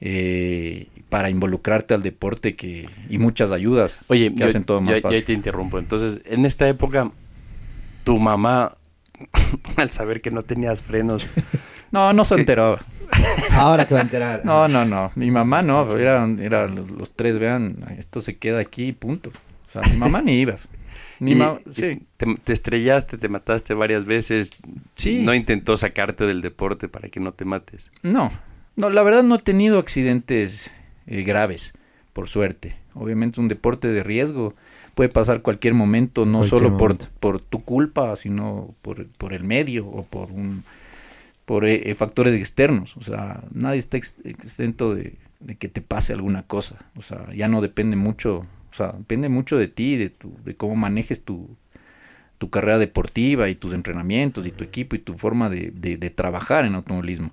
[0.01, 4.95] eh, para involucrarte al deporte que y muchas ayudas Oye, que yo, hacen todo más
[4.97, 5.23] yo- fácil.
[5.23, 5.79] te interrumpo.
[5.79, 7.12] Entonces, en esta época,
[8.03, 8.75] tu mamá,
[9.77, 11.25] al saber que no tenías frenos,
[11.91, 12.84] No, no se enteraba.
[13.51, 14.41] Ahora se va a enterar.
[14.43, 15.12] No, no, no.
[15.15, 15.95] Mi mamá no.
[15.97, 19.29] Eran, eran los, los tres, vean, esto se queda aquí, punto.
[19.29, 20.55] O sea, mi mamá ni iba.
[21.19, 22.01] Ni y- ma- sí.
[22.17, 24.51] te, te estrellaste, te mataste varias veces.
[24.95, 25.21] Sí.
[25.23, 27.91] No intentó sacarte del deporte para que no te mates.
[28.01, 28.29] No,
[28.75, 30.71] no, la verdad no he tenido accidentes
[31.07, 31.73] eh, graves,
[32.13, 32.75] por suerte.
[32.93, 34.53] Obviamente es un deporte de riesgo,
[34.93, 37.07] puede pasar cualquier momento, no Cualquier solo por, momento.
[37.19, 40.63] por tu culpa, sino por, por el medio o por un
[41.45, 42.97] por eh, eh, factores externos.
[42.97, 46.77] O sea, nadie está ex- exento de, de que te pase alguna cosa.
[46.95, 48.38] O sea, ya no depende mucho,
[48.71, 51.47] o sea, depende mucho de ti, de tu, de cómo manejes tu,
[52.39, 56.10] tu carrera deportiva y tus entrenamientos y tu equipo y tu forma de, de- de
[56.10, 57.31] trabajar en automovilismo.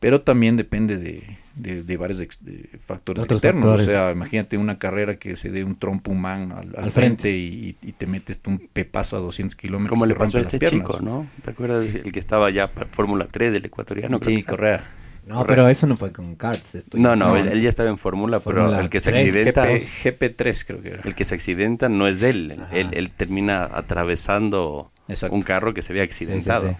[0.00, 1.22] Pero también depende de,
[1.54, 3.64] de- de varios ex- de factores Otros externos.
[3.66, 3.86] factores.
[3.88, 7.22] O sea, imagínate una carrera que se dé un trompo humano al, al Al frente,
[7.24, 7.36] frente.
[7.36, 9.90] y, y te metes un pepazo a 200 kilómetros.
[9.90, 10.80] Como le pasó a este piernas.
[10.80, 11.26] chico, ¿no?
[11.44, 11.86] ¿Te acuerdas?
[11.94, 14.18] El que estaba ya para Fórmula 3 del ecuatoriano.
[14.20, 14.90] creo Sí, que- Correa.
[15.26, 16.78] No, pero eso no fue con karts.
[16.94, 19.66] No, no, él, él ya estaba en fórmula, pero el que se 3, accidenta,
[20.02, 21.02] GP, 3 creo que era.
[21.04, 22.58] el que se accidenta no es de él.
[22.72, 23.68] Él, él termina
[24.10, 25.36] atravesando Exacto.
[25.36, 26.68] un carro que se había Sí, sí, accidentado.
[26.70, 26.74] sí.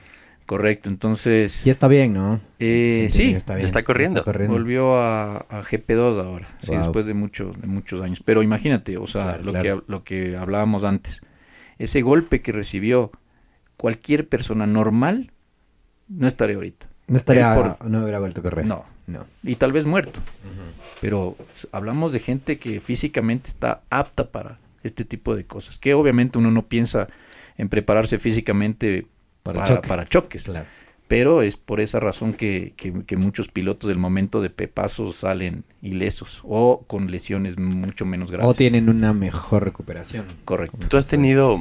[0.51, 2.41] Correcto, entonces Y está bien, ¿no?
[2.59, 3.65] Eh, sí, está, bien.
[3.65, 4.25] está corriendo.
[4.25, 8.21] volvió a, a GP2 ahora, sí, después de muchos, de muchos años.
[8.25, 9.81] Pero imagínate, o sea, Claro, lo, claro.
[9.87, 11.23] Que, lo que hablábamos antes,
[11.79, 13.13] ese golpe que recibió
[13.77, 15.31] cualquier persona normal
[16.09, 16.89] no estaría ahorita.
[17.07, 18.67] No estaría, por- no hubiera vuelto a correr.
[18.67, 19.27] No, No.
[19.45, 20.19] y tal vez muerto.
[21.01, 21.37] Pero
[21.71, 26.51] hablamos de gente que físicamente está apta para este tipo de cosas, que obviamente uno
[26.51, 27.07] no piensa
[27.57, 29.07] en prepararse físicamente
[29.53, 29.89] Para para, choque.
[29.89, 30.45] para choques.
[30.45, 30.67] Claro.
[31.09, 35.65] Pero es por esa razón que, que- que muchos pilotos del momento de pepazos salen
[35.83, 38.49] ilesos o con lesiones mucho menos graves.
[38.49, 40.27] O tienen una mejor recuperación.
[40.45, 40.87] Correcto.
[40.89, 41.61] ¿Tú has tenido,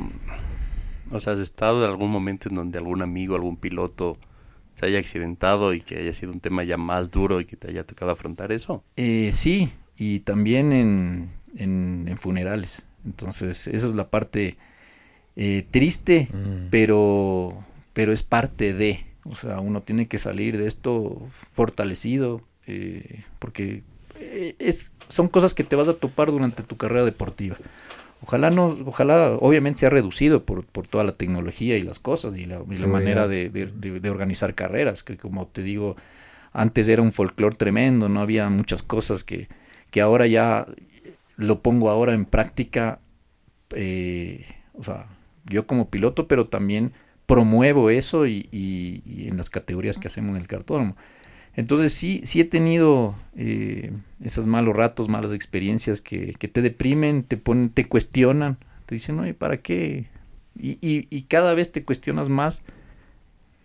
[1.11, 4.17] o sea, has estado en algún momento en donde algún amigo, algún piloto
[4.75, 7.69] se haya accidentado y que haya sido un tema ya más duro y que te
[7.69, 8.83] haya tocado afrontar eso?
[8.97, 12.85] Eh, sí, y también en, en- en funerales.
[13.03, 14.57] Entonces, esa es la parte
[15.35, 16.67] eh, triste, Mm.
[16.69, 17.63] pero,
[18.00, 19.06] pero es parte de.
[19.26, 21.22] O sea, uno tiene que salir de esto
[21.52, 23.84] fortalecido, eh, porque
[24.22, 27.58] eh, es, son cosas que te vas a topar durante tu carrera deportiva.
[28.22, 32.38] Ojalá no, ojalá obviamente se ha reducido por, por toda la tecnología y las cosas
[32.38, 32.88] y la, y la Seguridad.
[32.88, 35.97] manera de, de- de- de organizar carreras, que como te digo,
[36.54, 39.50] antes era un folclore tremendo, no había muchas cosas que,
[39.91, 40.68] que ahora ya
[41.36, 43.02] lo pongo ahora en práctica,
[43.76, 45.08] eh, o sea,
[45.45, 46.93] yo como piloto, pero también
[47.30, 50.97] promuevo eso y, y- y en las categorías que hacemos en el cartódromo.
[51.55, 53.91] Entonces sí, sí he tenido eh,
[54.23, 58.57] esos malos ratos, malas experiencias que, que te deprimen, te ponen, te cuestionan,
[58.88, 60.07] te dicen, oye, ¿para qué?
[60.59, 62.63] Y, y- y cada vez te cuestionas más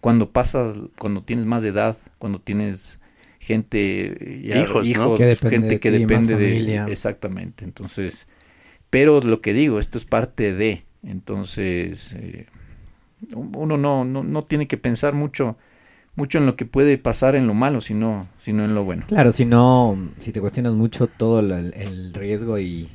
[0.01, 2.99] cuando pasas, cuando tienes más edad, cuando tienes
[3.41, 5.17] gente, eh, ya, Hijos, ¿no?
[5.17, 6.49] Que depende gente de que ti, depende de...
[6.51, 6.87] familia.
[6.91, 8.27] Exactamente, entonces,
[8.91, 12.47] pero lo que digo, esto es parte de, entonces, eh,
[13.35, 15.57] uno no, no, no tiene que pensar mucho
[16.17, 19.05] mucho en lo que puede pasar en lo malo, sino, sino en lo bueno.
[19.09, 22.89] Claro, si no, si te cuestionas mucho todo el, el riesgo y,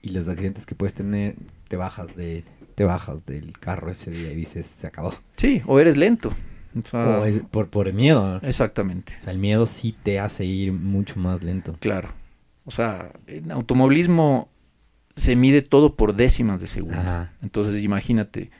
[0.00, 1.34] y los accidentes que puedes tener,
[1.68, 2.44] te bajas de
[2.74, 5.14] te bajas del carro ese día y dices, se acabó.
[5.36, 6.30] Sí, o eres lento.
[6.78, 8.38] O sea, O es por, por miedo.
[8.42, 11.76] Exactamente, O sea, el miedo sí te hace ir mucho más lento.
[11.80, 12.08] claro.
[12.66, 14.48] O sea, en automovilismo
[15.14, 16.98] se mide todo por décimas de segundo.
[16.98, 18.50] Ajá, Entonces, imagínate,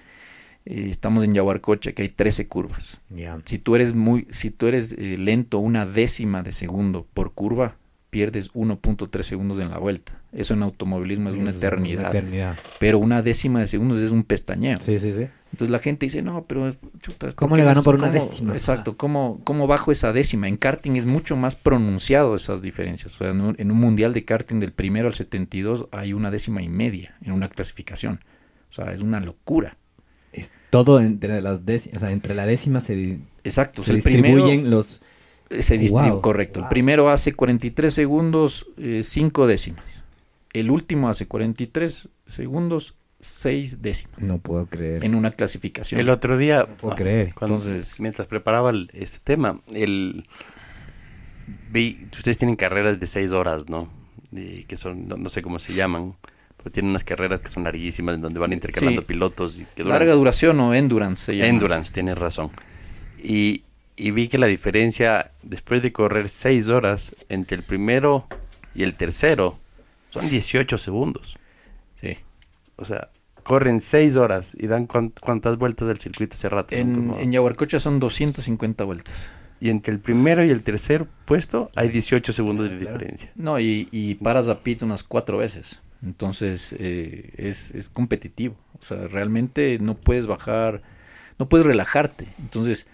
[0.67, 3.01] eh, estamos en Yaguarcocha, que hay 13 curvas.
[3.45, 7.77] Si tú eres muy, si tú eres eh, lento una décima de segundo por curva,
[8.11, 10.21] pierdes 1.3 segundos en la vuelta.
[10.33, 12.15] Eso en automovilismo es una eternidad.
[12.15, 12.57] eternidad.
[12.79, 14.79] Pero una décima de segundos es un pestañeo.
[14.81, 15.27] Sí, sí, sí.
[15.53, 18.53] Entonces la gente dice, no, pero es- chuta, ¿Cómo ¿por le ganó por una décima?
[18.53, 20.49] Exacto, ¿cómo, ¿cómo bajo esa décima?
[20.49, 23.15] En karting es mucho más pronunciado esas diferencias.
[23.15, 26.31] O sea, en un, en un mundial de karting del primero al 72 hay una
[26.31, 28.21] décima y media en una clasificación.
[28.69, 29.79] O sea, es una locura.
[30.85, 35.01] Todo entre las décimas, o sea, entre la décima se, Exacto, se primero distribuyen los...
[35.51, 36.21] eh, se distribuye, Wow.
[36.21, 36.61] correcto.
[36.61, 36.67] Wow.
[36.67, 38.67] El primero hace 43 segundos,
[39.03, 40.03] 5 décimas.
[40.53, 45.05] El último hace 43 segundos, 6 décimas No puedo creer.
[45.05, 46.01] en una clasificación.
[46.01, 47.33] El otro día, puedo creer.
[47.35, 50.25] cuando- Entonces- mientras preparaba el- este tema, el
[51.71, 53.89] vi, ustedes tienen carreras de seis horas, ¿no?
[54.33, 56.15] Y que son, no, no sé cómo se llaman,
[56.67, 59.07] pero tienen unas carreras que son larguísimas en donde van intercalando Sí.
[59.07, 61.27] pilotos y que duran Larga duración o endurance.
[61.27, 61.49] se llama.
[61.49, 62.51] Endurance, tienes razón.
[63.23, 63.63] Y,
[63.97, 68.27] y vi que la diferencia, después de correr 6 horas, entre el primero
[68.75, 69.61] y el tercero,
[70.11, 71.37] son 18 segundos.
[71.95, 72.17] Sí.
[72.75, 73.11] O sea,
[73.45, 76.75] corren 6 horas y dan cuántas vueltas del circuito ese rato.
[76.75, 79.31] En, como- en Yaguarcocha son 250 vueltas.
[79.61, 83.31] Y entre el primero y el tercer puesto hay 18 segundos de diferencia.
[83.37, 85.79] No, y, y paras a pit unas cuatro veces.
[86.07, 88.57] Entonces eh, es, es competitivo.
[88.81, 90.83] O sea, realmente no puedes bajar,
[91.39, 92.29] no puedes relajarte.
[92.39, 92.87] Entonces,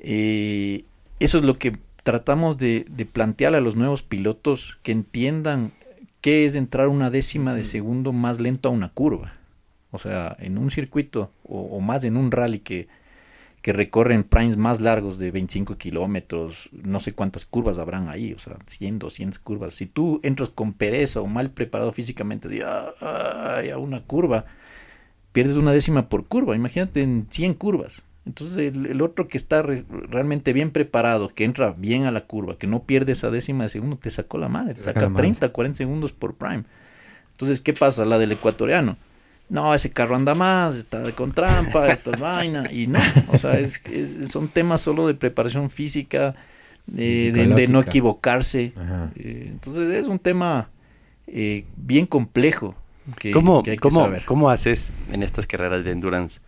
[0.00, 0.84] eh,
[1.18, 5.72] eso es lo que tratamos de, de plantear a los nuevos pilotos que entiendan
[6.20, 9.32] qué es entrar una décima de segundo más lento a una curva.
[9.90, 12.88] O sea, en un circuito o, o más en un rally que,
[13.62, 18.38] que recorren primes más largos de 25 kilómetros, no sé cuántas curvas habrán ahí, o
[18.38, 19.74] sea, 100, 200 curvas.
[19.74, 24.46] Si tú entras con pereza o mal preparado físicamente, así, "Ah, ay, a una curva,
[25.32, 28.02] pierdes una décima por curva, imagínate en 100 curvas.
[28.26, 32.26] Entonces el, el otro que está re- realmente bien preparado, que entra bien a la
[32.26, 35.00] curva, que no pierde esa décima de segundo, te sacó la madre, te saca saca
[35.02, 35.22] la madre.
[35.28, 36.64] 30, 40 segundos por prime.
[37.32, 38.04] Entonces, ¿qué pasa?
[38.04, 38.96] La del ecuatoriano.
[39.52, 42.64] No, ese carro anda más, está con trampa, esta es vaina.
[42.72, 42.98] Y no,
[43.28, 46.34] o sea, es, es- son temas solo de preparación física,
[46.96, 48.72] eh, de, de no equivocarse.
[49.14, 50.70] Eh, entonces es un tema
[51.26, 52.74] eh, bien complejo.
[53.18, 54.24] Que, ¿Cómo, que hay que cómo, saber.
[54.24, 56.40] cómo haces en estas carreras de endurance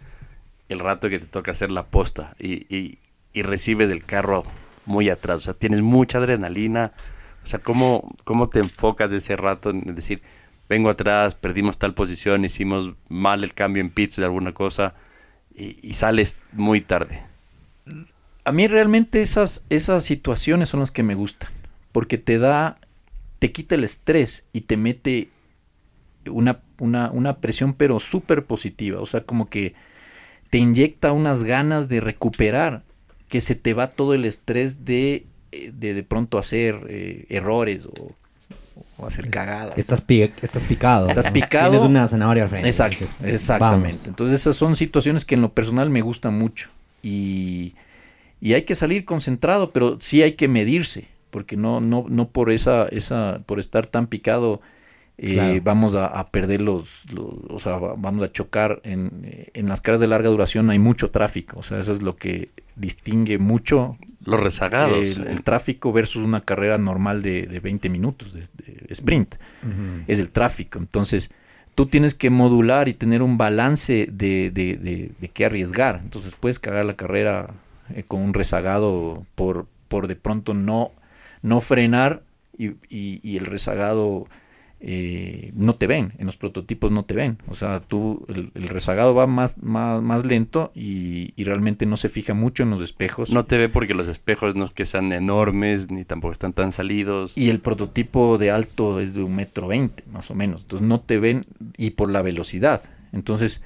[0.71, 2.99] el rato que te toca hacer la posta y, y-
[3.35, 4.45] y recibes el carro
[4.87, 5.37] muy atrás?
[5.37, 6.93] O sea, tienes mucha adrenalina.
[7.43, 10.23] O sea, ¿cómo, cómo te enfocas de ese rato en decir,
[10.69, 14.95] vengo atrás, perdimos tal posición, hicimos mal el cambio en pits de alguna cosa
[15.55, 17.23] y, sales muy tarde?
[18.45, 21.51] A mí realmente esas, esas situaciones son las que me gustan,
[21.93, 22.79] porque te da,
[23.39, 25.29] te quita el estrés y te mete
[26.27, 29.75] una, una, una presión pero súper positiva, o sea, como que
[30.51, 32.83] te inyecta unas ganas de recuperar,
[33.29, 37.87] que se te va todo el estrés de eh, de, de pronto hacer eh, errores
[37.87, 38.13] o,
[38.97, 39.77] o hacer cagadas.
[39.79, 41.09] Estás, pi- estás picado.
[41.09, 41.71] Estás picado.
[41.71, 42.69] Tienes una zanahoria al frente.
[42.69, 43.89] Exacto, exactamente.
[43.97, 44.07] vamos.
[44.07, 46.71] Entonces esas son situaciones que en lo personal me gustan mucho
[47.03, 47.75] y,
[48.41, 52.51] y hay que salir concentrado, pero sí hay que medirse, porque no, no, no por
[52.51, 54.61] esa, esa, por estar tan picado
[55.19, 55.61] eh, Claro.
[55.63, 59.81] vamos a, a perder los, los- o sea, va- vamos a chocar en, en las
[59.81, 63.97] carreras de larga duración hay mucho tráfico, o sea, eso es lo que distingue mucho
[64.25, 64.99] Los rezagados.
[64.99, 69.37] el, el tráfico versus una carrera normal de, de 20 minutos de- de sprint
[70.09, 70.79] es el tráfico.
[70.81, 71.31] Entonces,
[71.77, 76.01] tú tienes que modular y tener un balance de, de, de, de qué arriesgar.
[76.03, 77.55] Entonces, puedes cagar la carrera
[77.95, 80.91] eh, con un rezagado por, por de pronto no,
[81.43, 82.23] no frenar
[82.59, 84.27] y, y- y el rezagado
[84.81, 87.39] eh, no te ven, en los prototipos no te ven.
[87.49, 91.97] O sea, tú, el, el rezagado va más, más, más lento y, y realmente no
[91.97, 93.31] se fija mucho en los espejos.
[93.31, 96.73] No te ve porque los espejos no es que sean enormes ni tampoco están tan
[96.73, 97.37] salidos.
[97.37, 100.63] Y el prototipo de alto es de un metro veinte, más o menos.
[100.63, 101.45] Entonces no te ven
[101.77, 102.83] y por la velocidad.
[103.13, 103.63] Entonces,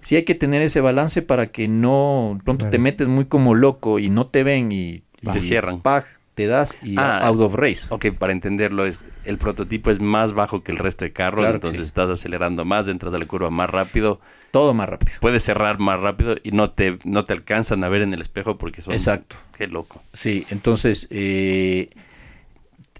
[0.00, 3.54] sí hay que tener ese balance para que no, de pronto te metes muy como
[3.54, 5.80] loco y no te ven y, Y te cierran.
[5.80, 6.04] pag,
[6.38, 7.18] te das y Ah.
[7.26, 7.86] out of race.
[7.88, 11.56] Ok, para entenderlo, es el prototipo es más bajo que el resto de carros, Claro
[11.56, 11.84] entonces sí.
[11.84, 14.20] estás acelerando más, entras a la curva más rápido,
[14.52, 15.12] Todo más rápido.
[15.20, 18.56] puedes cerrar más rápido y no te, no te alcanzan a ver en el espejo
[18.56, 18.94] porque son...
[18.94, 19.34] Exacto.
[19.56, 20.00] Qué loco.
[20.12, 21.90] Sí, entonces eh,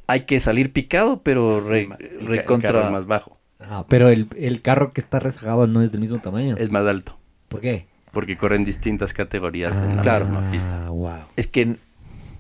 [0.09, 2.85] hay que salir picado, pero re- El carro recontra...
[2.87, 6.19] es más bajo, Ah, pero el, el carro que está rezagado no es del mismo
[6.19, 6.57] tamaño.
[6.59, 7.17] es más alto,
[7.49, 7.87] ¿Por qué?
[8.13, 10.25] porque corren distintas categorías en la claro.
[10.25, 10.87] misma pista.
[10.87, 11.19] Ah, wow.
[11.37, 11.77] Es que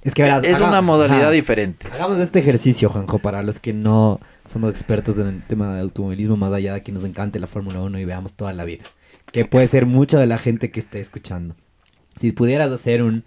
[0.02, 1.30] Es que verás, es haga- una modalidad ajá.
[1.32, 1.88] diferente.
[1.92, 6.36] Hagamos este ejercicio, Juanjo, para los que no somos expertos en el tema de automovilismo,
[6.36, 8.84] más allá de que nos encante la Fórmula 1 y veamos toda la vida.
[9.32, 11.54] Que puede ser mucha de la gente que esté escuchando.
[12.18, 13.24] Si pudieras hacer un,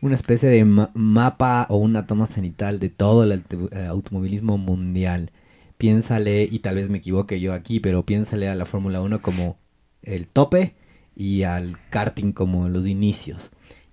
[0.00, 3.32] una especie de ma- mapa o una toma cenital de todo el
[3.72, 5.30] eh, automovilismo mundial,
[5.78, 9.58] piénsale, y tal vez me equivoque yo aquí, pero piénsale a la Fórmula 1 como
[10.02, 10.74] el tope
[11.14, 13.50] y al karting como los inicios.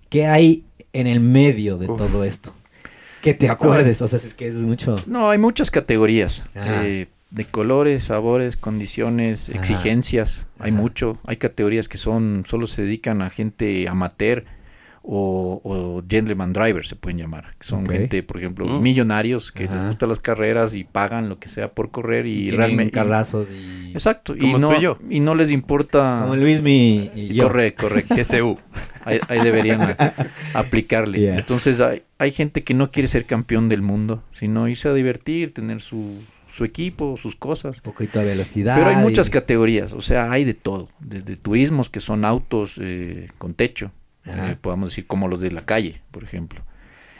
[0.08, 0.64] ¿Qué hay
[0.94, 1.98] en el medio de Uf.
[1.98, 2.54] todo esto?
[3.20, 5.02] Que te acuerdes, o sea, es que es mucho.
[5.06, 6.86] No, hay muchas categorías Ajá.
[6.86, 9.58] eh, de colores, sabores, condiciones, Ajá.
[9.58, 10.46] exigencias.
[10.58, 10.80] Hay Ajá.
[10.80, 11.18] mucho.
[11.26, 14.44] Hay categorías que son solo se dedican a gente amateur
[15.06, 17.54] o, o gentleman drivers se pueden llamar.
[17.58, 18.82] Que son gente, por ejemplo, Mm.
[18.82, 19.74] millonarios que Ajá.
[19.74, 23.48] les gustan las carreras y pagan lo que sea por correr y, tienen realmente carrazos
[23.50, 23.90] y.
[23.92, 24.34] Exacto.
[24.34, 24.98] Y no, tú y yo.
[25.10, 26.20] y no les importa.
[26.22, 27.44] Como Luismi y yo.
[27.44, 28.14] Correcto, correcto.
[28.18, 28.58] GCU.
[29.04, 30.14] Ahí, ahí deberían a-
[30.54, 31.20] aplicarle.
[31.20, 31.38] Yeah.
[31.38, 35.52] Entonces hay, hay gente que no quiere ser campeón del mundo, sino irse a divertir,
[35.52, 37.78] tener su, su equipo, sus cosas.
[37.78, 38.76] Un poquito de velocidad.
[38.76, 42.78] Pero hay muchas y- categorías, o sea, hay de todo, desde turismos que son autos
[42.80, 43.90] eh, con techo.
[44.26, 46.62] Eh, podamos decir como los de la calle, por ejemplo.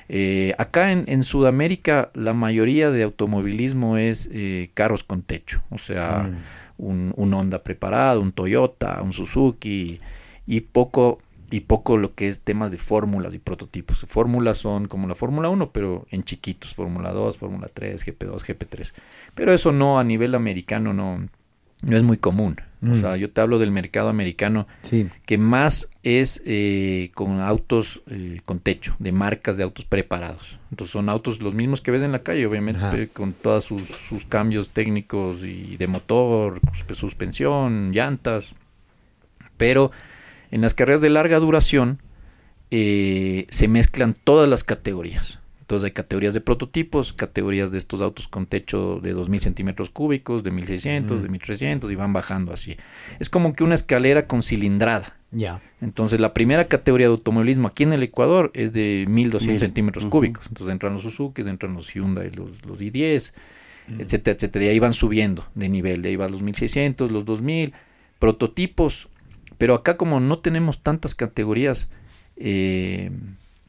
[0.08, 5.78] Eh, acá en, en Sudamérica la mayoría de automovilismo es eh, carros con techo, o
[5.78, 6.36] sea, Mm.
[6.76, 10.00] un, un Honda preparado, un Toyota, un Suzuki
[10.46, 14.04] y poco y poco lo que es temas de fórmulas y prototipos.
[14.08, 18.92] Fórmulas son como la Fórmula 1, pero en chiquitos, Fórmula 2, Fórmula 3, GP2, GP3.
[19.36, 21.28] Pero eso no a nivel americano no
[21.84, 22.56] no es muy común.
[22.82, 22.94] O Mm.
[22.96, 25.08] sea, yo te hablo del mercado americano Sí.
[25.24, 30.58] que más es eh, con autos eh, con techo, de marcas de autos preparados.
[30.70, 32.96] Entonces son autos los mismos que ves en la calle, obviamente, Ajá.
[33.14, 38.54] con todos sus, sus cambios técnicos y de motor, sus- suspensión, llantas.
[39.56, 39.90] Pero
[40.50, 42.00] en las carreras de larga duración
[42.70, 45.38] eh, se mezclan todas las categorías.
[45.64, 50.44] Entonces hay categorías de prototipos, categorías de estos autos con techo de 2000 centímetros cúbicos,
[50.44, 51.32] de 1600, de Mm.
[51.32, 52.76] 1300 y van bajando así.
[53.18, 55.16] Es como que una escalera con cilindrada.
[55.30, 55.62] Ya.
[55.80, 59.58] Entonces, la primera categoría de automovilismo aquí en el Ecuador es de 1200 Mil.
[59.58, 60.46] centímetros cúbicos.
[60.48, 63.32] Entonces, entran los Suzuki, entran los Hyundai, los, los i10,
[63.88, 64.00] Mm.
[64.02, 64.64] etcétera, etcétera.
[64.66, 66.02] Y ahí van subiendo de nivel.
[66.02, 67.72] De ahí van los 1600, los 2000,
[68.18, 69.08] prototipos.
[69.56, 71.88] Pero acá, como no tenemos tantas categorías,
[72.36, 73.10] eh,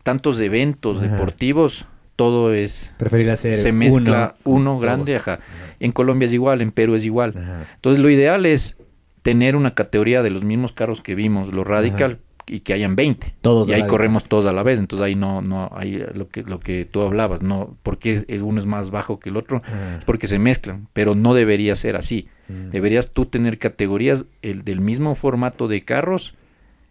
[0.06, 1.08] tantos eventos Ajá.
[1.08, 5.40] deportivos, todo es Preferir hacer se mezcla uno, grande, ajá.
[5.80, 7.34] En Colombia es igual, en Perú es igual.
[7.36, 7.66] Ajá.
[7.74, 8.78] Entonces lo ideal es
[9.24, 13.34] tener una categoría de los mismos carros que vimos, los Radical, y que hayan 20.
[13.42, 16.44] Todos y ahí corremos todos a la vez, entonces ahí no, no, hay lo que,
[16.44, 19.64] lo que tú hablabas, no, porque uno es más bajo que el otro,
[19.98, 22.28] es porque se mezclan, pero no debería ser así.
[22.48, 22.70] Mm.
[22.70, 26.36] Deberías tú tener categorías el, del mismo formato de carros,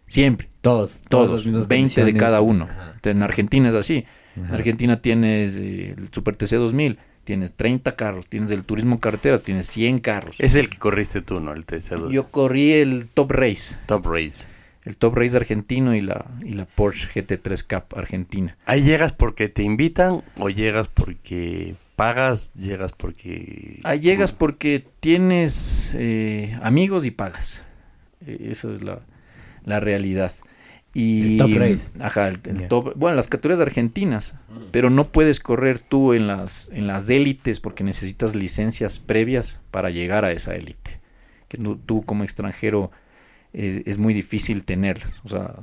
[0.07, 2.67] siempre, Todos, todos, mismas 20 de cada uno.
[2.69, 2.91] Ajá.
[3.03, 4.05] En Argentina es así.
[4.35, 4.45] En.
[4.53, 9.67] Argentina tienes eh, el Super TC 2000, tienes 30 carros, tienes el turismo carretera, tienes
[9.67, 10.35] 100 carros.
[10.39, 11.53] Es el que corriste tú, ¿no?
[11.53, 12.11] El TC2.
[12.11, 14.45] Yo corrí el Top Race, Top Race.
[14.83, 18.57] el Top Race argentino y la, y la Porsche GT3 Cup argentina.
[18.65, 22.51] ¿Ahí llegas porque te invitan o llegas porque pagas?
[22.55, 23.79] ¿Llegas porque...?
[23.83, 27.63] Ahí llegas porque tienes eh, amigos y pagas.
[28.25, 28.99] Eh, Eso es la,
[29.65, 30.31] la realidad.
[30.93, 31.79] Y, El top race.
[31.99, 32.39] Ajá, el,
[32.69, 34.35] top- bueno, las categorías argentinas,
[34.71, 39.89] pero no puedes correr tú en las, en las élites porque necesitas licencias previas para
[39.89, 41.01] llegar a esa élite.
[41.49, 42.91] Que no- tú como extranjero
[43.53, 45.13] eh, es muy difícil tenerlas.
[45.25, 45.55] O sea,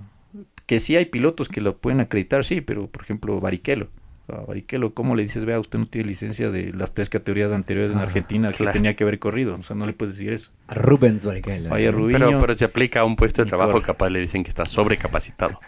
[0.67, 3.89] que sí hay pilotos que lo pueden acreditar, sí, pero por ejemplo Barrichello.
[4.29, 7.99] Barrichello, ¿cómo le dices, vea, usted no tiene licencia de las tres categorías anteriores en
[7.99, 9.55] Ah, Argentina que tenía que haber corrido?
[9.57, 10.51] O sea, no le puedes decir eso.
[10.69, 11.71] A Rubens Barrichello.
[11.71, 11.91] Vaya.
[11.91, 12.19] Rubiño.
[12.19, 13.85] Pero, pero se aplica a un puesto de trabajo, corre.
[13.85, 15.59] capaz le dicen que está sobrecapacitado.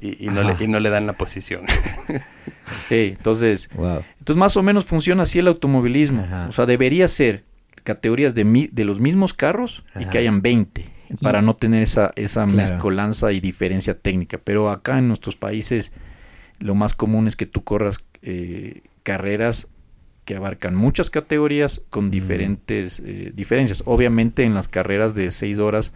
[0.00, 1.62] Y, y no, le, y no le dan la posición.
[2.88, 4.02] Sí, entonces, Wow.
[4.18, 6.22] entonces más o menos funciona así el automovilismo.
[6.22, 6.46] Ajá.
[6.48, 7.44] O sea, debería ser
[7.84, 10.84] categorías de, mi- de los mismos carros y que hayan 20
[11.22, 12.56] para Y- no tener esa, esa Claro.
[12.56, 14.38] mezcolanza y diferencia técnica.
[14.42, 15.92] Pero acá en nuestros países
[16.60, 19.66] lo más común es que tú corras eh, carreras
[20.24, 23.82] que abarcan muchas categorías con diferentes eh, diferencias.
[23.86, 25.92] Obviamente en las carreras de 6 horas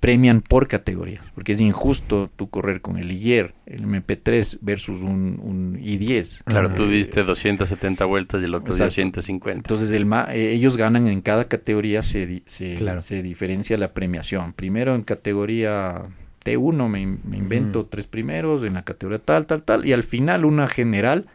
[0.00, 5.40] premian por categorías, porque es injusto tú correr con el IR, el MP3 versus un,
[5.42, 6.44] un I10.
[6.44, 6.76] Claro, Ajá.
[6.76, 8.94] tú Eh, diste 270 vueltas y el otro dio Exacto.
[8.94, 9.58] 150.
[9.58, 13.00] entonces el ma- eh, ellos ganan en cada categoría, se, di- se, Claro.
[13.00, 14.52] se diferencia la premiación.
[14.52, 16.02] Primero en categoría
[16.44, 20.02] T1 me, in- me invento tres primeros, en la categoría tal, tal, tal, y al
[20.02, 21.26] final una general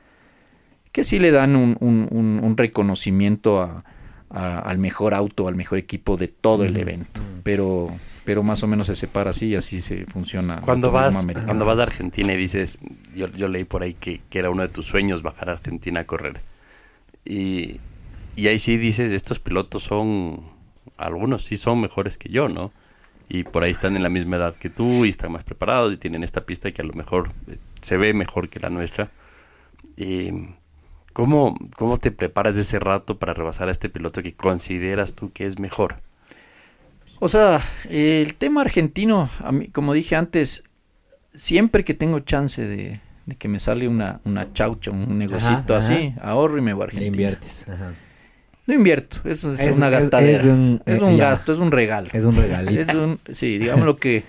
[0.92, 3.84] que sí le dan un, un- un- un reconocimiento a-
[4.30, 7.22] a- al mejor auto, al mejor equipo de todo el evento.
[7.44, 7.90] Pero,
[8.26, 10.62] pero más o menos se separa así y así se funciona.
[10.62, 11.46] Cuando vas, americano.
[11.46, 12.80] cuando vas a Argentina y dices,
[13.14, 16.02] yo, yo leí por ahí que, que era uno de tus sueños bajar a Argentina
[16.02, 16.42] a correr.
[17.26, 17.80] Y,
[18.36, 20.42] y ahí sí dices, estos pilotos son,
[20.98, 22.72] algunos sí son mejores que yo, ¿no?
[23.30, 25.98] Y por ahí están en la misma edad que tú y están más preparados y
[25.98, 29.10] tienen esta pista que a lo mejor eh, se ve mejor que la nuestra.
[29.98, 30.32] Y,
[31.14, 35.32] ¿cómo, ¿Cómo te preparas de ese rato para rebasar a este piloto que consideras tú
[35.32, 35.96] que es mejor?
[37.20, 40.64] O sea, el tema argentino, a mí, como dije antes,
[41.34, 45.78] siempre que tengo chance de, de que me sale una, una chaucha, un negocito ajá.
[45.78, 47.08] así, ahorro y me voy a Le Argentina.
[47.08, 47.66] inviertes.
[47.70, 47.94] Ajá.
[48.66, 50.40] No invierto, eso es, Es- una gastadera.
[50.40, 51.30] es un- Es eh, un ya.
[51.30, 52.10] gasto, es un regalo.
[52.14, 52.80] Es un regalito.
[52.82, 54.24] Es un, sí, digamos lo que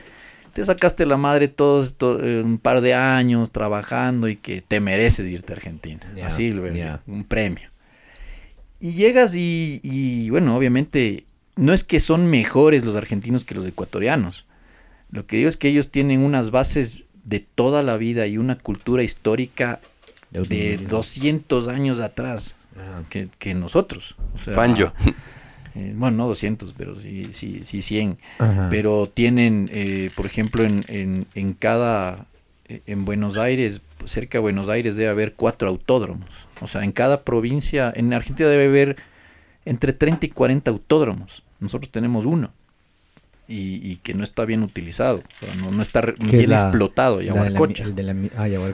[0.53, 5.30] te sacaste la madre todos eh, un par de años trabajando y que te mereces
[5.30, 6.01] irte a Argentina.
[6.24, 6.51] Así,
[7.07, 7.70] un premio.
[8.80, 11.24] Y llegas y, y, bueno, obviamente
[11.57, 14.47] no es que son mejores los argentinos que los ecuatorianos.
[15.11, 18.59] Lo que digo es que ellos tienen unas bases de toda la vida y una
[18.59, 19.80] cultura histórica
[20.30, 20.89] de automovilismo.
[20.97, 22.55] 200 años atrás.
[23.08, 24.16] Que, que nosotros.
[24.34, 24.92] O sea, Fanjo.
[25.74, 28.68] eh, bueno, no 200, pero sí, sí, sí 100 Ajá.
[28.70, 32.26] pero tienen, eh, por ejemplo, en, en, en cada,
[32.68, 36.28] eh, en Buenos Aires, cerca de Buenos Aires debe haber cuatro autódromos.
[36.60, 38.96] O sea, en cada provincia, en Argentina debe haber
[39.64, 41.42] entre 30 y 40 autódromos.
[41.60, 42.52] Nosotros tenemos uno.
[43.47, 46.32] Y, y que no está bien utilizado, o sea, no, no está re- ¿Qué es
[46.32, 47.84] bien la- explotado, Yaguarcocha.
[47.86, 47.92] ah.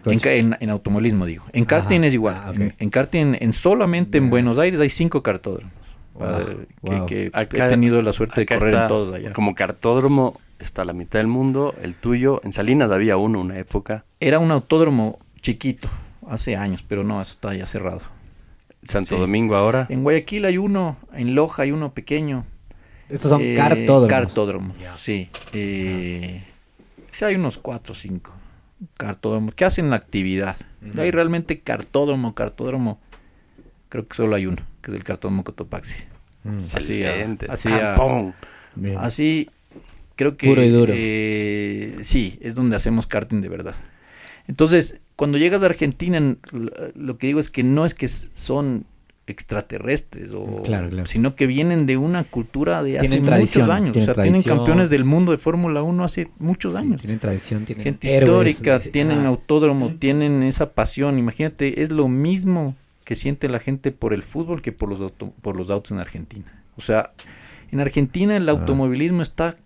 [0.06, 1.44] En, en, en automovilismo digo.
[1.52, 1.66] En Ajá.
[1.80, 2.36] karting es igual.
[2.38, 4.30] Ah, en, en karting, en solamente en.
[4.30, 5.72] Buenos Aires hay cinco cartódromos.
[6.14, 7.06] Wow, Para- que- wow.
[7.06, 9.32] que Acá- he tenido la suerte de correr está en todos allá.
[9.32, 12.40] Como cartódromo está la mitad del mundo, el tuyo.
[12.44, 14.04] En Salinas había uno una época.
[14.20, 15.88] Era un autódromo chiquito,
[16.28, 18.02] hace años, pero no, eso está ya cerrado.
[18.84, 19.20] Santo Sí.
[19.20, 19.86] Domingo ahora.
[19.90, 22.44] En Guayaquil hay uno, en Loja hay uno pequeño.
[23.10, 24.08] Estos son eh, cartódromos.
[24.08, 25.28] Cartódromos, sí.
[25.52, 26.44] Eh,
[27.10, 28.32] sí, hay unos cuatro o cinco
[28.96, 30.56] cartódromos que hacen la actividad.
[30.96, 32.98] Ahí realmente cartódromo, cartódromo,
[33.90, 36.04] creo que solo hay uno, que es el cartódromo Cotopaxi.
[36.44, 36.56] Mm.
[36.56, 37.46] así, ah, Excelente.
[37.50, 38.32] así, ah.
[38.98, 39.50] Así,
[40.16, 40.46] creo que...
[40.48, 40.92] Puro y duro.
[40.96, 43.74] eh, sí, es donde hacemos karting de verdad.
[44.46, 46.38] Entonces, cuando llegas a Argentina, en-
[46.94, 48.86] lo- que digo es que no es que son
[49.30, 51.06] extraterrestres, o, Claro, claro.
[51.06, 53.92] sino que vienen de una cultura de hace Tienen muchos tradición, años.
[53.92, 54.56] tienen o sea, tienen tradición.
[54.58, 57.00] campeones del mundo de Fórmula 1 hace muchos Sí, años.
[57.00, 61.18] tienen tradición, tienen Gente héroes, histórica, tienen ah, autódromo, tienen esa pasión.
[61.18, 62.74] Imagínate, es lo mismo
[63.04, 65.98] que siente la gente por el fútbol que por los, auto- por los autos en
[65.98, 66.44] Argentina.
[66.76, 67.12] O sea,
[67.72, 68.52] en Argentina el Ah.
[68.52, 69.56] automovilismo está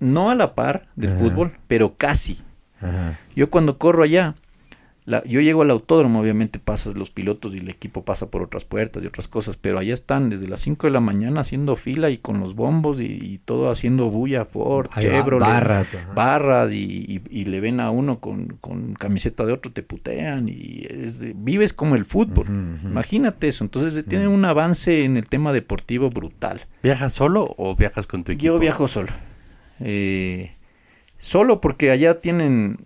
[0.00, 1.18] no a la par del Ajá.
[1.20, 2.40] fútbol, pero casi.
[2.80, 3.18] Ajá.
[3.34, 4.34] Yo cuando corro allá,
[5.06, 8.64] la- yo llego al autódromo, obviamente pasas los pilotos y el equipo pasa por otras
[8.64, 12.08] puertas y otras cosas, pero allá están desde las 5 de la mañana haciendo fila
[12.08, 16.12] y con los bombos y, y todo haciendo bulla, Ford, ba- Chevrolet, barras, ajá.
[16.14, 16.76] barras y,
[17.06, 21.20] y- y le ven a uno con, con camiseta de otro, te putean y es
[21.20, 22.46] de- vives como el fútbol.
[22.82, 24.32] Imagínate eso, entonces eh, tienen Mm.
[24.34, 26.62] un avance en el tema deportivo brutal.
[26.82, 28.54] ¿Viajas solo o viajas con tu equipo?
[28.54, 29.08] Yo viajo solo.
[29.80, 30.52] Eh,
[31.24, 32.76] solo porque allá tienen,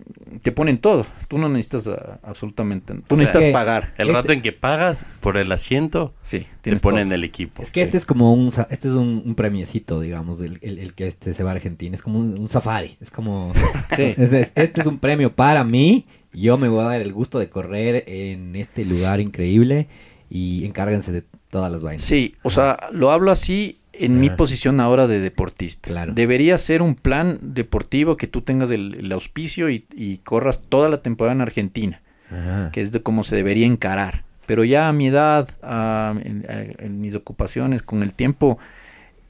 [0.43, 1.05] te ponen todo.
[1.27, 3.93] Tú no necesitas ah, absolutamente, tú O sea, necesitas pagar.
[3.99, 7.15] El Este- rato en que pagas por el asiento, Sí, te ponen todo.
[7.17, 7.63] el equipo.
[7.63, 10.95] Es que este es como un, este es un, un premiecito, digamos, el, el- el
[10.95, 11.95] que este se va a Argentina.
[11.95, 12.97] Es como un, un safari.
[13.01, 13.53] Es como,
[13.97, 14.15] Sí.
[14.17, 16.07] es- es- este es un premio para mí.
[16.33, 19.89] Yo me voy a dar el gusto de correr en este lugar increíble
[20.31, 22.03] y encárguense de todas las vainas.
[22.03, 25.91] Sí, o sea, lo hablo así en mi posición ahora de deportista.
[25.91, 26.13] Claro.
[26.15, 30.89] Debería ser un plan deportivo que tú tengas el, el auspicio y, y corras toda
[30.89, 32.71] la temporada en Argentina, Ajá.
[32.73, 34.25] que es de cómo se debería encarar.
[34.47, 38.59] Pero ya a mi edad, a- en, a- en mis ocupaciones, con el tiempo,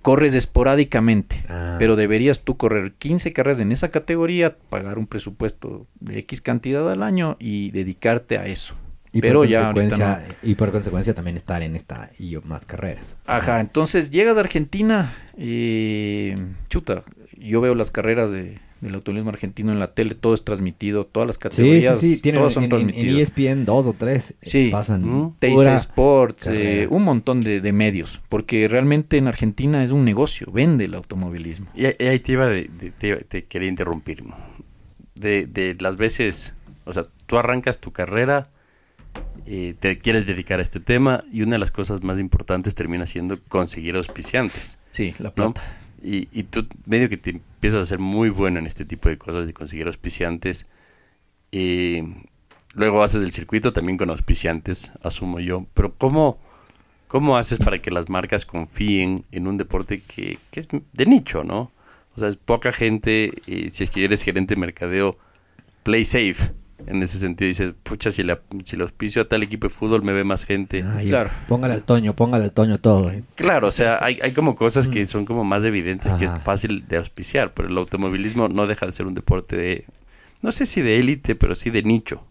[0.02, 1.44] corres esporádicamente.
[1.48, 1.76] Ah.
[1.78, 6.90] Pero deberías tú correr 15 carreras en esa categoría, pagar un presupuesto de X cantidad
[6.90, 8.74] al año y dedicarte a eso.
[9.18, 9.72] Y pero por ya
[10.42, 13.16] y por consecuencia también estar en esta y más carreras.
[13.26, 16.36] Ajá, entonces llegas de Argentina, eh,
[16.68, 17.02] chuta,
[17.38, 21.26] yo veo las carreras de, del automovilismo argentino en la tele, todo es transmitido, todas
[21.26, 23.20] las Sí, sí, categorías, sí, tienen todas son en, en- en transmitidas.
[23.30, 24.30] ESPN dos o tres.
[24.30, 24.68] eh, Sí.
[24.72, 30.04] Pasan pura Sports, eh, un montón de, de medios, porque realmente en Argentina es un
[30.04, 31.66] negocio, vende el automovilismo.
[31.74, 34.22] Y, ahí- y ahí te iba de, de- te, te quería interrumpir.
[35.14, 36.54] De, de las veces,
[36.84, 38.50] o sea, tú arrancas tu carrera,
[39.46, 43.06] eh, te quieres dedicar a este tema y una de las cosas más importantes termina
[43.06, 44.78] siendo conseguir auspiciantes.
[44.90, 45.34] Sí, la ¿no?
[45.34, 45.62] plata.
[46.02, 49.18] Y, y tú medio que te empiezas a ser muy bueno en este tipo de
[49.18, 50.66] cosas de conseguir auspiciantes.
[51.50, 52.04] Eh,
[52.74, 55.66] luego haces el circuito también con auspiciantes, asumo yo.
[55.74, 56.38] Pero ¿cómo,
[57.06, 61.42] cómo haces para que las marcas confíen en un deporte que, que es de nicho,
[61.42, 61.72] ¿no?
[62.14, 63.32] O sea, es poca gente.
[63.46, 65.16] Y si es que eres gerente de mercadeo,
[65.84, 66.52] play safe.
[66.86, 70.02] En ese sentido dices, pucha, si, la, si lo auspicio a tal equipo de fútbol
[70.02, 70.84] me ve más gente.
[70.86, 71.28] Ay, Claro.
[71.48, 73.10] Póngale al Toño, póngale al Toño todo.
[73.10, 73.24] eh.
[73.34, 76.86] Claro, o sea, hay, hay como cosas que son como más evidentes que es fácil
[76.86, 79.84] de auspiciar, pero el automovilismo no deja de ser un deporte de,
[80.40, 82.22] no sé si de élite, pero sí de nicho.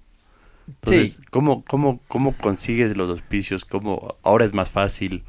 [0.68, 1.22] Entonces, Sí.
[1.30, 3.64] ¿cómo, cómo, ¿cómo consigues los auspicios?
[3.66, 5.24] ¿Cómo ahora es más fácil?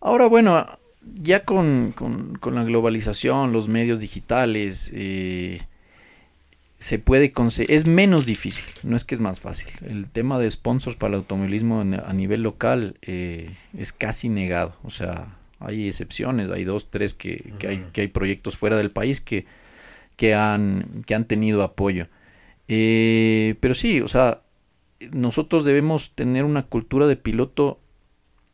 [0.00, 0.66] Ahora, bueno,
[1.14, 5.62] ya con, con- con la globalización, los medios digitales, eh,
[6.78, 9.68] se puede conseguir, es menos difícil, no es que es más fácil.
[9.84, 14.76] El tema de sponsors para el automovilismo en- a nivel local eh, es casi negado,
[14.84, 18.92] o sea, hay excepciones, hay dos, tres que, que hay, que hay proyectos fuera del
[18.92, 19.44] país que,
[20.16, 22.06] que, han, que han tenido apoyo.
[22.68, 24.42] Eh, pero sí, o sea,
[25.10, 27.80] nosotros debemos tener una cultura de piloto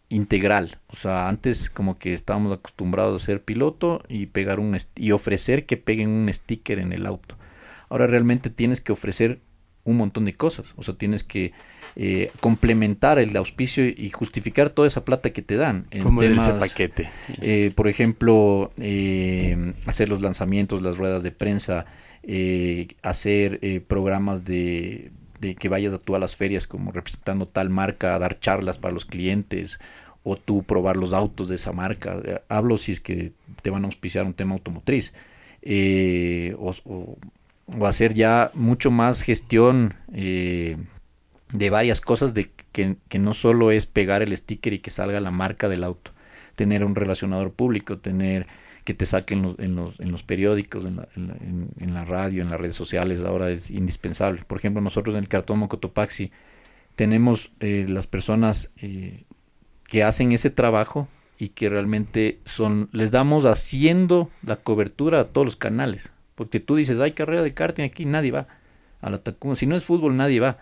[0.09, 0.79] integral.
[0.87, 5.66] O sea, antes como que estábamos acostumbrados a ser piloto y pegar un y ofrecer
[5.66, 7.37] que peguen un sticker en el auto.
[7.95, 9.38] Ahora realmente tienes que ofrecer
[9.84, 10.74] un montón de cosas.
[10.74, 11.53] O sea, tienes que
[11.95, 15.86] eh, complementar el auspicio y justificar toda esa plata que te dan.
[15.92, 17.09] en ¿Cómo es ese temas, paquete?
[17.40, 21.86] eh, por ejemplo, eh, hacer los lanzamientos, las ruedas de prensa,
[23.03, 28.16] hacer programas de, de que vayas a tú a las ferias como representando tal marca,
[28.16, 29.78] a dar charlas para los clientes
[30.24, 32.20] o tú probar los autos de esa marca.
[32.49, 33.30] Hablo si es que
[33.62, 35.12] te van a auspiciar un tema automotriz.
[36.59, 37.18] O, o-
[37.67, 40.77] o hacer ya mucho más gestión eh,
[41.53, 45.21] de varias cosas de que, que no solo es pegar el sticker y que salga
[45.21, 46.12] la marca del auto
[46.57, 48.47] tener un relacionador público, tener
[48.85, 51.35] que te saquen los, en, los, en los periódicos, en la, en, la,
[51.81, 54.45] en- la radio, en las redes sociales, ahora es indispensable.
[54.47, 56.31] Por ejemplo, nosotros en el cartón Mocotopaxi
[56.97, 59.25] tenemos eh, las personas eh,
[59.89, 61.09] que hacen ese trabajo
[61.39, 66.12] y que realmente son, les damos haciendo la cobertura a todos los canales.
[66.35, 68.47] Porque tú dices, hay carrera de karting aquí, nadie va.
[69.01, 69.55] A la Tacunga.
[69.57, 70.59] Si no es fútbol, nadie va.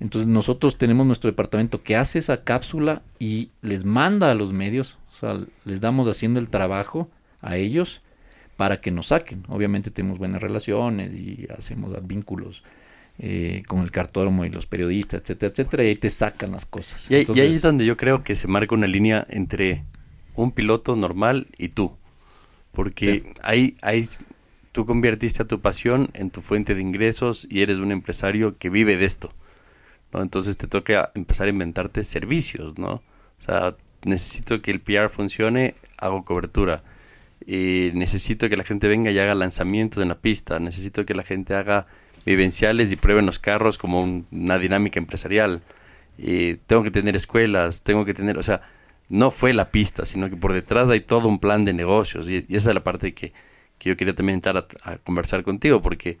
[0.00, 4.98] Entonces nosotros tenemos nuestro departamento que hace esa cápsula y les manda a los medios,
[5.12, 7.08] o sea, les damos haciendo el trabajo
[7.40, 8.02] a ellos
[8.56, 9.44] para que nos saquen.
[9.48, 12.64] Obviamente tenemos buenas relaciones y hacemos vínculos
[13.18, 17.08] eh, con el cartódromo y los periodistas, etcétera, etcétera, y ahí te sacan las cosas.
[17.10, 19.84] Y, ahí- y Entonces, ahí es donde yo creo que se marca una línea entre
[20.34, 21.92] un piloto normal y tú.
[22.72, 24.04] Porque ahí, ahí
[24.72, 28.70] tú convertiste a tu pasión en tu fuente de ingresos y eres un empresario que
[28.70, 29.32] vive de esto.
[30.12, 30.22] ¿no?
[30.22, 32.94] Entonces te toca empezar a inventarte servicios, ¿no?
[33.40, 36.82] O sea, necesito que el PR funcione, hago cobertura.
[37.46, 40.58] Y necesito que la gente venga y haga lanzamientos en la pista.
[40.60, 41.86] Necesito que la gente haga
[42.24, 45.62] vivenciales y prueben los carros como un- una dinámica empresarial.
[46.18, 48.62] Y tengo que tener escuelas, tengo que tener, o sea,
[49.08, 52.28] no fue la pista, sino que por detrás hay todo un plan de negocios.
[52.28, 53.32] Y, y esa es la parte que,
[53.82, 56.18] que yo quería también entrar a, a conversar contigo, porque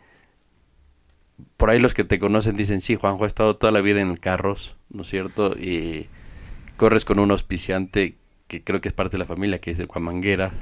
[1.56, 4.16] por ahí los que te conocen dicen, sí, Juanjo ha estado toda la vida en
[4.16, 5.56] carros, ¿no es cierto?
[5.56, 6.08] Y
[6.76, 8.16] corres con un auspiciante
[8.48, 10.52] que creo que es parte de la familia, que es el Juan Mangueras.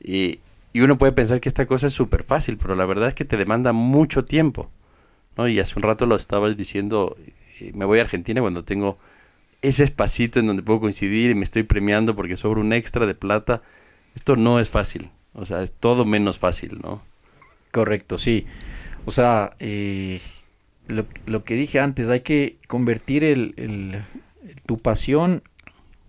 [0.00, 0.40] Y,
[0.72, 3.26] y uno puede pensar que esta cosa es súper fácil, pero la verdad es que
[3.26, 4.70] te demanda mucho tiempo.
[5.36, 5.46] ¿no?
[5.46, 7.18] Y hace un rato lo estabas diciendo,
[7.60, 8.96] eh, me voy a Argentina cuando tengo
[9.60, 13.14] ese espacito en donde puedo coincidir y me estoy premiando porque sobra un extra de
[13.14, 13.60] plata.
[14.14, 17.02] Esto no es fácil, o sea, es todo menos fácil, ¿no?
[17.72, 18.46] Correcto, sí.
[19.04, 20.20] O sea, eh,
[20.88, 24.02] lo, lo que dije antes, hay que convertir el, el-
[24.66, 25.42] tu pasión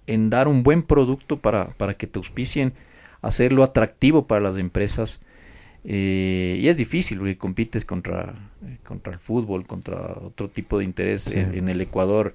[0.08, 2.74] en dar un buen producto para, para que te auspicien,
[3.22, 5.22] hacerlo atractivo para las empresas.
[5.84, 8.34] Eh, y es difícil porque compites contra,
[8.66, 11.24] eh, contra el fútbol, contra otro tipo de interés.
[11.24, 11.38] Sí.
[11.38, 12.34] En, en el Ecuador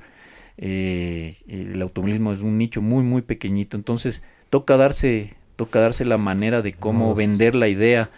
[0.57, 3.77] eh, el automovilismo es un nicho muy, muy pequeñito.
[3.77, 8.09] Entonces toca darse, toca darse la manera de cómo vender la idea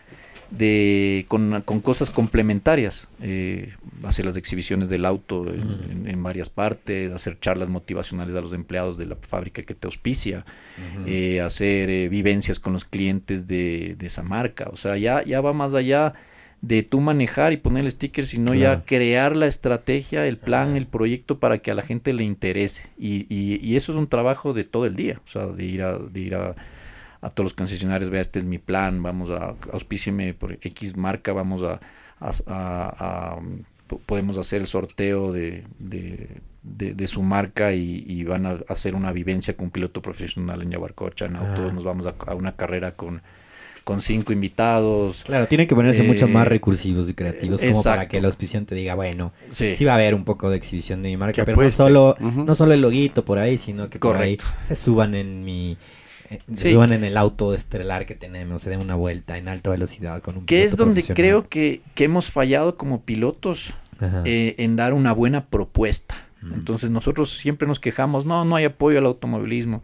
[0.50, 3.72] de con, con cosas complementarias, eh,
[4.04, 5.90] hacer las exhibiciones del auto en, Ujú.
[5.92, 9.86] en- en varias partes, hacer charlas motivacionales a los empleados de la fábrica que te
[9.86, 10.44] auspicia,
[11.06, 15.40] eh, hacer eh, vivencias con los clientes de, de esa marca, o sea, ya, ya
[15.40, 16.12] va más allá
[16.60, 18.60] de tú manejar y poner el sticker, sino Claro.
[18.60, 22.88] ya crear la estrategia, el plan, el proyecto para que a la gente le interese.
[22.96, 25.82] Y, y- y eso es un trabajo de todo el día, o sea, de ir
[25.82, 26.54] a, de ir a,
[27.22, 31.32] a todos los concesionarios, vea, este es mi plan, vamos a, auspícieme por X marca,
[31.32, 31.80] vamos a,
[32.20, 33.40] a- a- a-
[33.86, 36.28] po- podemos hacer el sorteo de, de,
[36.62, 40.62] de- de su marca y, y van a hacer una vivencia con un piloto profesional
[40.62, 41.74] en Yabarcocha, autos, Ah.
[41.74, 43.22] nos vamos a, a una carrera con,
[43.84, 45.24] con cinco invitados.
[45.24, 48.74] Claro, tienen que ponerse mucho Eh, más recursivos y creativos como para que el auspiciante
[48.76, 49.74] diga, bueno, Sí.
[49.74, 49.84] sí.
[49.84, 52.54] va a haber un poco de exhibición de mi marca, Que pero no solo, no
[52.54, 55.76] solo el loguito por ahí, sino que por ahí se suban en mi
[56.52, 56.72] Sí.
[56.72, 60.38] suban en el auto estelar que tenemos, se den una vuelta en alta velocidad con
[60.38, 63.74] un Que es donde creo que, que hemos fallado como pilotos
[64.24, 66.14] eh, en dar una buena propuesta.
[66.54, 69.82] Entonces nosotros siempre nos quejamos, no, no hay apoyo al automovilismo,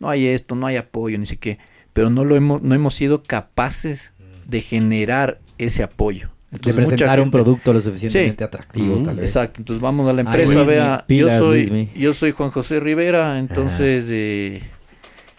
[0.00, 1.58] no hay esto, no hay apoyo, ni qué,
[1.92, 4.12] pero no lo hemos, no hemos sido capaces
[4.46, 6.30] de generar ese apoyo.
[6.50, 8.44] de Entonces, presentar un producto lo suficientemente Sí.
[8.46, 9.24] atractivo, tal vez.
[9.36, 12.80] Exacto, entonces vamos a la Ay, empresa, Luismi, vea, yo soy, yo soy Juan José
[12.80, 14.62] Rivera, entonces eh,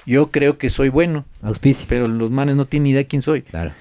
[0.06, 1.86] yo creo que soy bueno, Auspicio.
[1.90, 3.42] pero los manes no tienen ni idea quién soy.
[3.44, 3.72] Claro.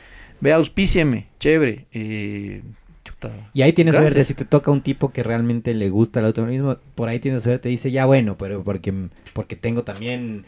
[0.41, 1.87] Vea, auspícieme, chévere.
[1.93, 2.62] eh,
[3.05, 3.31] chuta.
[3.55, 4.12] Y ahí tienes Gracias.
[4.12, 7.43] suerte, si te toca un tipo que realmente le gusta el automovilismo, por ahí tienes
[7.43, 8.93] suerte, dice, ya bueno, pero porque,
[9.33, 10.45] porque tengo también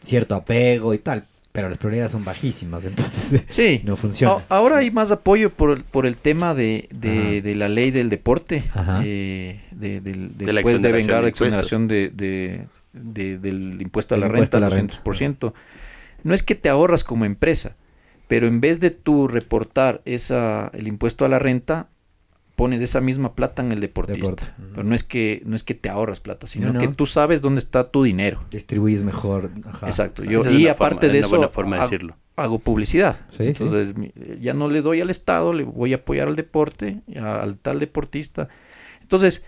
[0.00, 4.34] cierto apego y tal, pero las probabilidades son bajísimas, entonces Sí, no funciona.
[4.48, 8.08] A- ahora hay más apoyo por, el- por el tema de, de- la ley del
[8.08, 9.02] deporte, Ajá.
[9.04, 14.26] eh, de, del- De vengar de la exoneración de, de- de- del impuesto a la
[14.26, 15.02] impuesto renta, al renta.
[15.04, 15.52] 200%.
[16.22, 17.76] No es que te ahorras como empresa,
[18.28, 21.88] pero en vez de tú reportar esa, el impuesto a la renta,
[22.60, 24.20] pones esa misma plata en el deportista.
[24.30, 24.44] Deporte.
[24.74, 26.80] Pero no es que no es que te ahorras plata, sino No, no.
[26.80, 28.42] que tú sabes dónde está tu dinero.
[28.50, 29.50] Distribuyes mejor.
[29.64, 29.86] ajá.
[29.86, 30.22] Exacto.
[30.24, 32.16] Yo, y aparte forma- de eso, forma de hago- decirlo.
[32.36, 33.16] hago publicidad.
[33.36, 33.44] Sí.
[33.48, 33.94] Entonces,
[34.40, 37.78] ya no le doy al Estado, le voy a apoyar al deporte, a- al tal
[37.78, 38.48] deportista.
[39.02, 39.42] Entonces,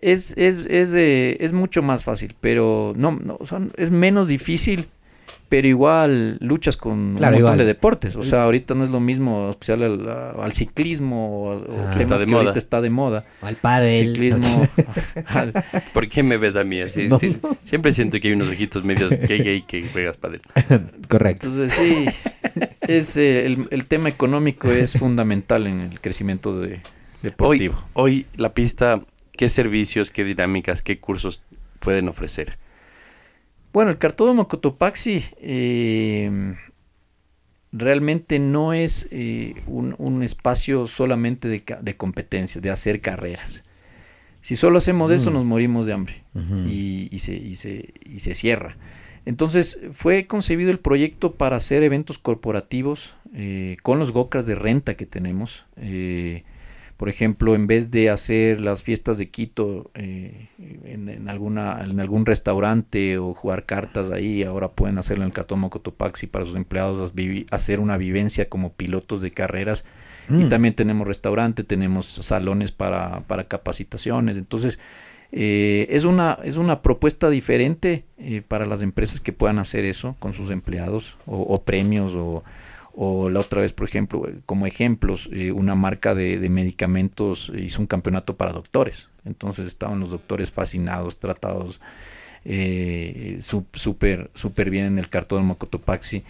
[0.00, 4.26] es, es, es, eh, es mucho más fácil, pero no, no, o sea, es menos
[4.28, 4.88] difícil,
[5.52, 7.58] pero igual luchas con Claro, un montón igual.
[7.58, 8.16] de deportes.
[8.16, 10.08] O sea, ahorita no es lo mismo especial al,
[10.40, 11.90] al ciclismo o, o Ah.
[11.90, 12.40] temas Está de que moda.
[12.44, 13.24] ahorita está de moda.
[13.42, 14.06] Al pádel.
[14.14, 14.66] Ciclismo.
[15.92, 17.06] ¿Por qué me ves a mí así?
[17.08, 17.18] No.
[17.18, 20.40] Sí, siempre siento que hay unos ojitos medios gay gay que juegas padel.
[21.08, 21.48] Correcto.
[21.48, 22.06] Entonces, sí,
[22.80, 26.80] es, eh, el, el tema económico es fundamental en el crecimiento de, Hoy,
[27.22, 27.84] deportivo.
[27.92, 31.42] hoy la pista, ¿qué servicios, qué dinámicas, qué cursos
[31.78, 32.56] pueden ofrecer?
[33.72, 36.54] Bueno, el cartódromo Cotopaxi eh,
[37.72, 43.64] realmente no es eh, un, un espacio solamente de, de competencias, de hacer carreras.
[44.40, 45.34] Si solo hacemos eso, Mm.
[45.34, 46.64] nos morimos de hambre Ujú.
[46.68, 48.76] y, y se, y se- y se cierra.
[49.24, 54.94] Entonces, fue concebido el proyecto para hacer eventos corporativos eh, con los GOCRAS de renta
[54.96, 55.64] que tenemos.
[55.76, 56.42] eh,
[57.02, 60.50] por ejemplo, en vez de hacer las fiestas de Quito eh,
[60.84, 65.34] en, en alguna, en algún restaurante o jugar cartas ahí, ahora pueden hacerlo en el
[65.34, 67.12] Cartón Mocotopaxi para sus empleados,
[67.50, 69.84] hacer una vivencia como pilotos de carreras.
[70.30, 70.48] Y Mm.
[70.48, 74.36] también tenemos restaurante, tenemos salones para, para capacitaciones.
[74.36, 74.78] Entonces,
[75.32, 80.14] eh, es, una, es una propuesta diferente eh, para las empresas que puedan hacer eso
[80.20, 82.44] con sus empleados o, o premios o,
[82.94, 87.80] o la otra vez, por ejemplo, eh, como ejemplos, eh, una marca de, medicamentos hizo
[87.80, 89.08] un campeonato para doctores.
[89.24, 91.80] Entonces estaban los doctores fascinados, tratados
[92.44, 96.24] eh, súper súper bien en el cartón Mocotopaxi.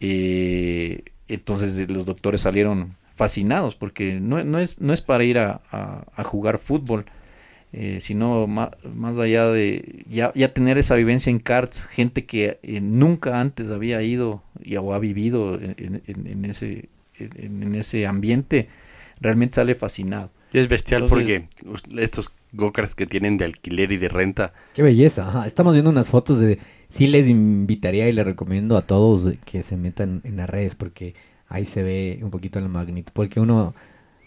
[0.00, 5.38] Eh, entonces eh, los doctores salieron fascinados porque no, no es, no es para ir
[5.38, 7.04] a- a jugar fútbol,
[7.72, 12.58] eh, sino más, más allá de ya, ya tener esa vivencia en karts, gente que
[12.62, 17.74] eh, nunca antes había ido y, o ha vivido en, en- en ese, en, en
[17.74, 18.68] ese ambiente,
[19.20, 20.30] realmente sale fascinado.
[20.52, 25.26] Es bestial Entonces- porque estos go-karts que tienen de alquiler y de renta, Qué belleza.
[25.26, 25.46] ajá.
[25.46, 26.58] Estamos viendo unas fotos de...
[26.90, 31.14] Sí les invitaría y les recomiendo a todos que se metan en las redes porque
[31.48, 33.10] ahí se ve un poquito la magnitud.
[33.14, 33.74] Porque uno...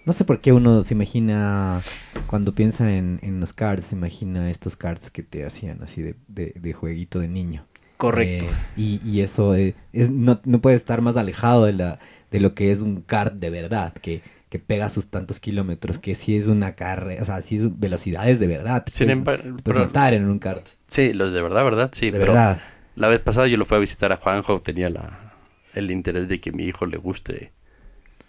[0.05, 1.81] No sé por qué uno se imagina,
[2.27, 6.15] cuando piensa en, en los cards, se imagina estos cards que te hacían así de,
[6.27, 7.65] de, de jueguito de niño.
[7.97, 8.45] Correcto.
[8.45, 11.99] Eh, y, y eso eh, es, no, no puede estar más alejado de, la,
[12.29, 16.13] de lo que es un kart de verdad, que, que pega sus tantos kilómetros, que
[16.13, 18.83] sí es una carrera, o sea, sí es velocidades de verdad.
[18.87, 21.89] Sin embargo, matar en un kart, sí, los de verdad, ¿verdad?
[21.93, 22.61] Sí, de pero verdad.
[22.95, 25.33] la vez pasada yo lo fui a visitar a Juanjo, tenía la,
[25.73, 27.53] el interés de que mi hijo le guste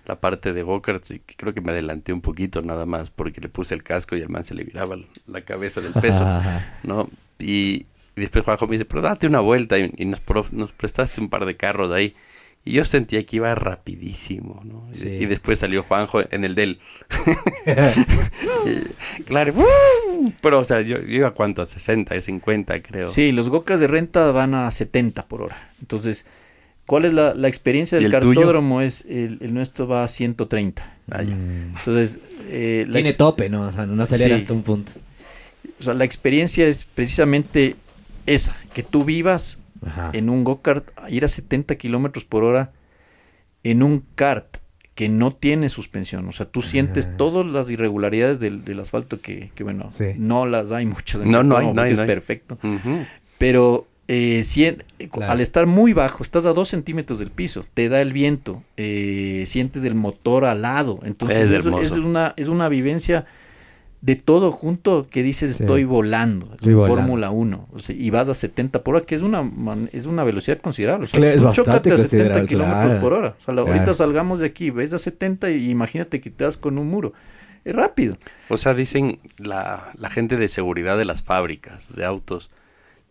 [0.07, 3.49] la parte de go-karts y creo que me adelanté un poquito nada más porque le
[3.49, 4.97] puse el casco y al man se le viraba
[5.27, 6.25] la cabeza del peso.
[6.85, 7.11] ¿no?
[7.39, 10.73] Y, y después Juanjo me dice, pero date una vuelta y, y nos, pro- nos
[10.73, 12.15] prestaste un par de carros ahí.
[12.65, 14.89] Y yo sentía que iba rapidísimo, ¿no?
[14.93, 15.09] Y, Sí.
[15.09, 16.81] y después salió Juanjo en el del...
[19.27, 20.33] Claro, ¡uh!
[20.41, 23.05] pero o sea, yo, yo iba a cuánto, a 60, 50 creo.
[23.07, 25.71] Sí, los gokars de renta van a 70 por hora.
[25.81, 26.27] Entonces,
[26.87, 28.35] ¿cuál es la, la experiencia ¿Y del tuyo?
[28.41, 28.81] cartódromo?
[28.81, 30.99] Es el, el nuestro va a 130.
[31.11, 31.35] Ah, ya.
[31.35, 31.75] Mm.
[31.79, 32.19] Entonces,
[32.49, 33.63] eh, la Tiene ex- tope, ¿no?
[33.63, 34.43] O sea, no acelera Sí.
[34.43, 34.93] hasta un punto.
[35.79, 37.77] o sea, la experiencia es precisamente
[38.27, 40.11] esa, que tú vivas Ajá.
[40.15, 42.73] en un go-kart, a ir a 70 kilómetros por hora
[43.63, 44.57] en un kart
[44.95, 46.27] que no tiene suspensión.
[46.29, 47.17] O sea, tú sientes Ajá.
[47.19, 50.05] todas las irregularidades del, del asfalto que, que, bueno, Sí.
[50.17, 51.21] no las hay muchas.
[51.21, 52.09] en No, no hay, no hay, porque no hay.
[52.09, 52.59] es perfecto.
[53.39, 54.43] Pero eh,
[55.11, 55.33] Claro.
[55.33, 59.45] al estar muy bajo, estás a dos centímetros del piso, te da el viento, eh,
[59.47, 61.01] sientes el motor al lado.
[61.05, 61.83] Entonces, Es eso- hermoso.
[61.83, 63.27] es, una, es una vivencia
[64.03, 65.63] de todo junto que dices Sí.
[65.65, 66.97] estoy volando, Estoy volando.
[66.99, 70.07] Fórmula 1, o sea, y vas a 70 por hora, que es una, man- es
[70.07, 71.05] una velocidad considerable.
[71.07, 73.01] O sea, Claro, es chócate a 70 considerable, kilómetros claro.
[73.01, 73.35] por hora.
[73.37, 76.57] O sea, la- ahorita salgamos de aquí, ves a 70 y imagínate que te das
[76.57, 77.13] con un muro.
[77.65, 78.17] Es rápido.
[78.49, 82.49] O sea, dicen la, la gente de seguridad de las fábricas de autos,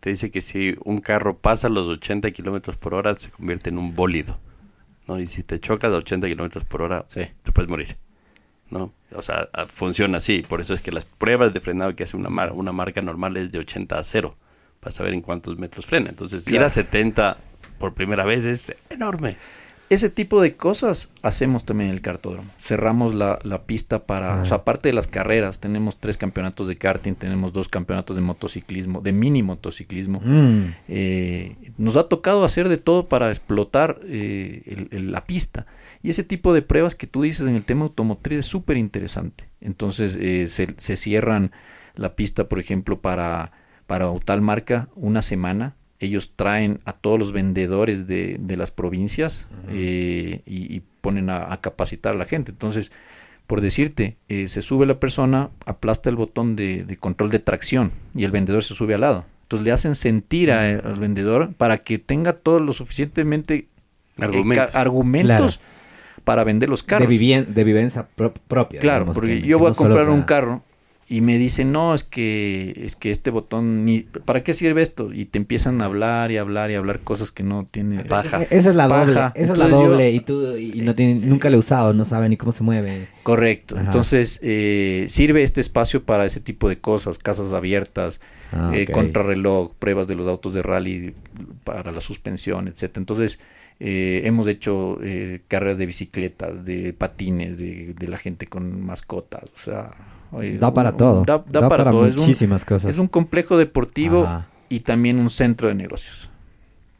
[0.05, 3.79] te dice que si un carro pasa los 80 kilómetros por hora, se convierte en
[3.79, 4.37] un bólido.
[5.07, 5.19] ¿no?
[5.19, 7.21] Y si te chocas a 80 kilómetros por hora, Sí.
[7.41, 7.97] te puedes morir.
[8.69, 8.93] ¿no?
[9.15, 10.43] O sea, a- funciona así.
[10.47, 13.35] Por eso es que las pruebas de frenado que hace una, mar- una marca normal
[13.37, 14.35] es de 80 a 0,
[14.79, 16.09] para saber en cuántos metros frena.
[16.09, 16.67] Entonces, ir Claro.
[16.67, 17.37] a 70
[17.79, 19.37] por primera vez es enorme.
[19.87, 22.49] Ese tipo de cosas hacemos también en el cartódromo.
[22.59, 24.41] Cerramos la, la pista para, Ah.
[24.41, 28.23] o sea, aparte de las carreras, tenemos tres campeonatos de karting, tenemos dos campeonatos de
[28.23, 30.21] motociclismo, de mini motociclismo.
[30.23, 30.73] Mm.
[30.87, 35.67] Eh, nos ha tocado hacer de todo para explotar eh, el- el- la pista.
[36.01, 39.49] Y ese tipo de pruebas que tú dices en el tema automotriz es súper interesante.
[39.61, 41.51] Entonces eh, se, se cierran
[41.93, 43.51] la pista, por ejemplo, para,
[43.85, 45.75] para tal marca una semana.
[45.99, 51.53] Ellos traen a todos los vendedores de, de las provincias eh, y, y ponen a,
[51.53, 52.51] a capacitar a la gente.
[52.51, 52.91] Entonces,
[53.47, 57.91] por decirte, eh, se sube la persona, aplasta el botón de, de control de tracción
[58.13, 59.25] y el vendedor se sube al lado.
[59.43, 63.67] Entonces le hacen sentir a- al vendedor para que tenga todo lo suficientemente eh,
[64.73, 65.59] Argumentos.
[66.23, 67.07] para vender los carros.
[67.07, 68.79] De, vivien- de vivencia pro- propia.
[68.79, 70.63] Claro, porque que- yo que voy no a comprar sea- un carro
[71.07, 75.13] y me dicen, no, es que, es que este botón, ni, ¿para qué sirve esto?
[75.13, 78.03] Y te empiezan a hablar y hablar y hablar cosas que no tiene.
[78.05, 78.41] Paja.
[78.49, 79.13] Esa es la doble.
[79.13, 79.31] Paja.
[79.35, 82.05] Esa es la yo- doble y tú y no tiene, nunca lo he usado, no
[82.05, 83.07] sabe ni cómo se mueve.
[83.21, 83.75] Correcto.
[83.75, 83.85] Ajá.
[83.85, 88.19] Entonces, eh, sirve este espacio para ese tipo de cosas, casas abiertas,
[88.51, 91.13] Ah, eh, contrarreloj, pruebas de los autos de rally
[91.63, 93.01] para la suspensión, etcétera.
[93.01, 93.39] Entonces,
[93.79, 99.43] eh, hemos hecho eh, carreras de bicicletas, de patines, de, de la gente con mascotas,
[99.43, 99.91] o sea...
[100.31, 101.23] oye, Da para un- todo.
[101.25, 102.07] Da, da para, todo.
[102.07, 102.89] Es un, muchísimas cosas.
[102.89, 104.47] es un complejo deportivo Ajá.
[104.69, 106.29] y también un centro de negocios.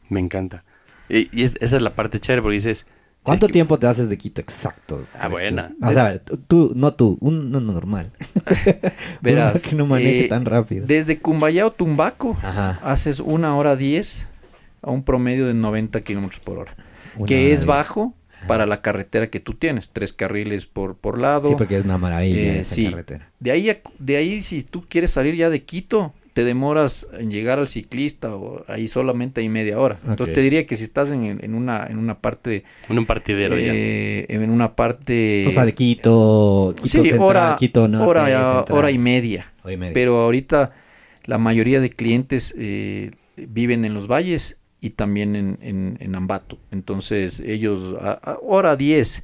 [0.08, 0.64] Me encanta.
[1.08, 2.86] Y, y es- esa es la parte chévere porque dices,
[3.22, 5.04] ¿Cuánto que- tiempo te haces de Quito exacto?
[5.14, 5.30] Ah, crees tú?
[5.32, 5.72] buena.
[5.82, 8.12] O sea, tú, no tú, un no, no, normal.
[9.20, 10.86] Verás, Uno que no maneje eh, tan rápido.
[10.86, 12.78] Desde Cumbayá o Tumbaco Ajá.
[12.82, 14.28] haces una hora 10
[14.86, 16.74] a un promedio de 90 kilómetros por hora.
[17.16, 18.14] Una que es bajo
[18.48, 21.48] para la carretera que tú tienes, tres carriles por, por lado.
[21.48, 22.84] Sí, porque es una maravilla Eh, esa sí.
[22.90, 23.30] carretera.
[23.40, 27.30] De ahí, a- de ahí, si tú quieres salir ya de Quito, te demoras en
[27.30, 29.98] llegar al ciclista o ahí solamente hay media hora.
[30.06, 33.56] Entonces te diría que si estás en, en una, en una parte, En un partidero
[33.58, 33.72] ya.
[33.74, 38.26] eh, en una parte, O sea, de Quito, Quito sí, Central, hora, Quito Norte, hora,
[38.26, 38.78] Central.
[38.78, 39.50] hora y media.
[39.64, 39.94] Hora y media.
[39.94, 40.72] Pero ahorita
[41.24, 46.58] la mayoría de clientes eh, viven en los valles y también en, en- en Ambato.
[46.70, 49.22] Entonces ellos, a, a hora 10,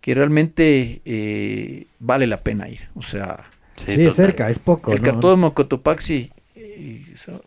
[0.00, 2.88] que realmente eh, vale la pena ir.
[2.94, 4.08] O sea, Sí, sí, total.
[4.08, 5.04] es cerca, es poco, el ¿no?
[5.04, 7.42] cartódromo Cotopaxi eh, so-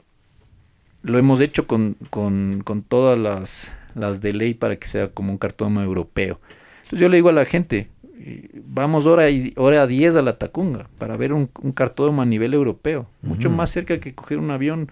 [1.03, 5.31] lo hemos hecho con, con- con todas las, las de ley para que sea como
[5.31, 6.39] un cartódromo europeo.
[6.83, 7.89] Entonces yo le digo a la gente,
[8.19, 12.25] eh, vamos hora, y, hora 10 a la Tacunga para ver un, un cartódromo a
[12.25, 13.07] nivel europeo.
[13.23, 14.91] Mucho más cerca que coger un avión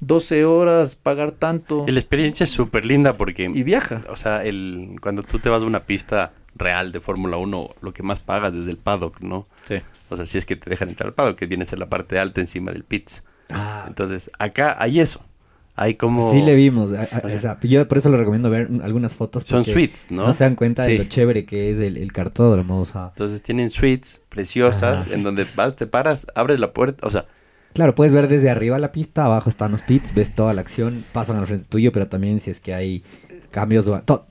[0.00, 4.02] 12 horas, pagar tanto Y la experiencia es súper linda porque, y viaja.
[4.10, 7.92] o sea, el, cuando tú te vas a una pista real de Fórmula 1, lo
[7.94, 9.46] que más pagas es el paddock, ¿no?
[9.66, 9.76] Sí.
[10.08, 11.86] O sea, si es que te dejan entrar al paddock, que viene a ser la
[11.88, 13.22] parte alta encima del pits.
[13.50, 15.20] Ah, Entonces, acá hay eso.
[15.78, 16.30] Hay como...
[16.30, 16.92] Sí le vimos.
[16.92, 19.42] a- a- o sea, yo por eso le recomiendo ver un- algunas fotos.
[19.44, 20.26] Son suites, ¿no?
[20.26, 22.80] No se dan cuenta de lo chévere que es el, el cartódromo.
[22.80, 25.14] O sea, Entonces tienen suites preciosas Ajá.
[25.14, 27.26] en donde vas, te paras, abres la puerta, o sea,
[27.76, 31.04] claro, puedes ver desde arriba la pista, abajo están los pits, ves toda la acción,
[31.12, 33.04] pasan al frente tuyo, pero también si es que hay
[33.52, 34.26] cambios, to-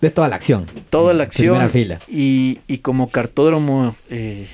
[0.00, 0.66] ves- toda la acción.
[0.90, 1.54] Toda la acción.
[1.54, 2.00] Primera fila.
[2.08, 4.46] Y, y como cartódromo eh,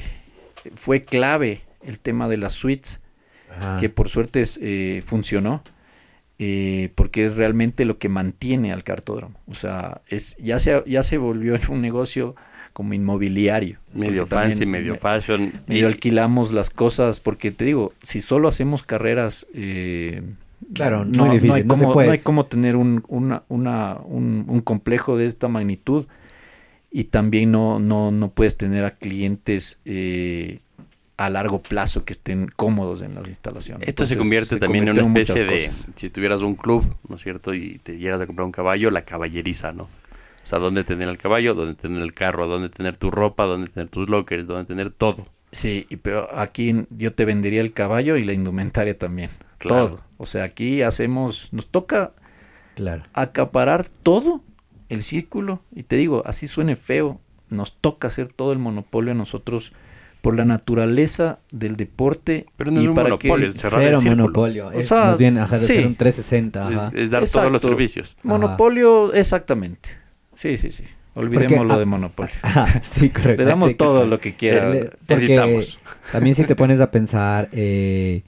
[0.76, 3.00] fue clave el tema de las suites.
[3.48, 3.78] Ajá.
[3.80, 5.62] que por suerte eh, funcionó,
[6.38, 9.40] eh, porque es realmente lo que mantiene al cartódromo.
[9.46, 12.34] O sea, es, ya, se, ya se volvió en un negocio
[12.76, 13.78] como inmobiliario.
[13.94, 15.50] medio fancy, medio me- fashion.
[15.66, 19.46] medio y- alquilamos las cosas, porque te digo, si solo hacemos carreras...
[19.54, 20.20] eh,
[20.74, 22.06] Claro, muy no, no difícil, hay no se cómo, puede.
[22.08, 26.06] no hay cómo tener un, una, una- un, un complejo de esta magnitud
[26.90, 30.58] y también no, no, no puedes tener a clientes eh,
[31.16, 33.88] a largo plazo que estén cómodos en las instalaciones.
[33.88, 35.86] Esto se convierte se también en una especie de, cosas.
[35.94, 37.54] si tuvieras un club, ¿no es cierto?
[37.54, 39.88] Y te llegas a comprar un caballo, la caballeriza, ¿no?
[40.46, 43.66] O sea, dónde tener el caballo, dónde tener el carro, dónde tener tu ropa, dónde
[43.68, 45.26] tener tus lockers, dónde tener todo.
[45.50, 49.30] Sí, y pero aquí yo te vendería el caballo y la indumentaria también.
[49.58, 49.88] Claro.
[49.88, 50.00] Todo.
[50.18, 52.12] O sea, aquí hacemos, nos toca
[52.76, 53.02] Claro.
[53.12, 54.40] acaparar todo
[54.88, 57.20] el círculo y te digo, así suene feo,
[57.50, 59.72] nos toca hacer todo el monopolio a nosotros
[60.20, 63.80] por la naturaleza del deporte Pero no es y un para monopolio, que es cerrar
[63.82, 64.22] el Cero círculo.
[64.22, 64.66] monopolio.
[64.68, 65.72] O Es sea, más bien ajá, de sí.
[65.72, 66.70] hacer un 360.
[66.70, 66.92] Es, Ajá.
[66.94, 68.16] es dar todos los servicios.
[68.22, 69.88] monopolio exactamente.
[70.36, 70.84] Sí, sí, sí.
[71.14, 72.34] Olvidemos Porque, lo ah, de monopolio.
[72.42, 73.42] Ajá, sí, correcto.
[73.42, 74.68] Le damos todo lo que quiera.
[74.70, 75.80] Le- editamos.
[76.12, 78.22] también si te pones a pensar, eh,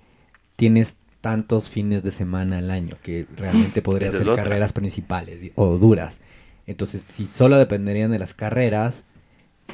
[0.57, 4.45] tienes tantos fines de semana al año que realmente podrías hacer otra.
[4.45, 6.21] carreras principales o duras.
[6.67, 9.05] Entonces, si solo dependerían de las carreras,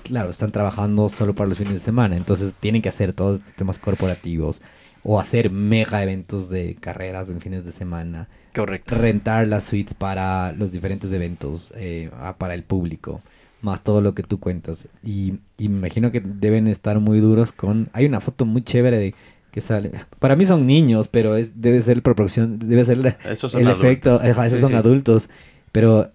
[0.02, 2.16] claro, están trabajando solo para los fines de semana.
[2.16, 4.62] Entonces, tienen que hacer todos estos temas corporativos
[5.04, 8.94] o hacer mega eventos de carreras en fines de semana Correcto.
[8.94, 13.22] rentar las suites para los diferentes eventos, eh, para el público,
[13.62, 14.88] más todo lo que tú cuentas.
[15.02, 17.88] Y, y me imagino que deben estar muy duros con...
[17.92, 19.14] Hay una foto muy chévere de
[19.52, 19.92] que sale...
[20.18, 23.68] Para mí son niños, pero es debe ser proporción, debe ser la- Esos son el
[23.68, 23.84] adultos.
[23.84, 24.74] efecto, esos Sí, son sí.
[24.74, 25.28] adultos,
[25.72, 26.10] pero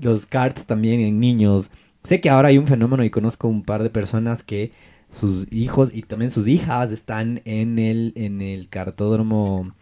[0.00, 1.70] los karts también en niños.
[2.02, 4.70] Sé que ahora hay un fenómeno y conozco un par de personas que
[5.10, 9.72] sus hijos y también sus hijas están en el en el cartódromo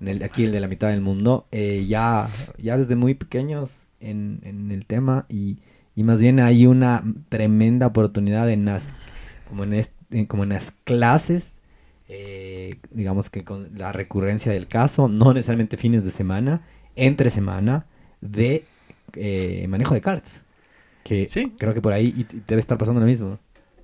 [0.00, 1.46] en el aquí el de la mitad del mundo.
[1.52, 5.56] Eh, ya ya desde muy pequeños en, en el tema y,
[5.94, 8.88] y más bien hay una tremenda oportunidad en las
[9.48, 11.52] como en est- en- como en las clases
[12.08, 16.60] eh, digamos que con la recurrencia del caso no necesariamente fines de semana
[16.94, 17.86] entre semana
[18.20, 18.64] de
[19.14, 20.42] eh, manejo de carts
[21.04, 21.52] que Sí.
[21.58, 23.38] creo que por ahí debe estar pasando lo mismo.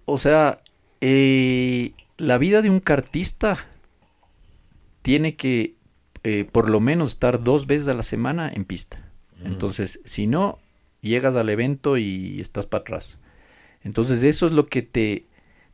[0.04, 0.60] O sea,
[1.02, 3.58] eh, la vida de un cartista
[5.02, 5.74] tiene que
[6.24, 9.04] eh, por lo menos estar dos veces a la semana en pista.
[9.44, 10.60] Entonces, si no,
[11.00, 13.18] llegas al evento y estás para atrás.
[13.82, 15.24] Entonces, eso es lo que te,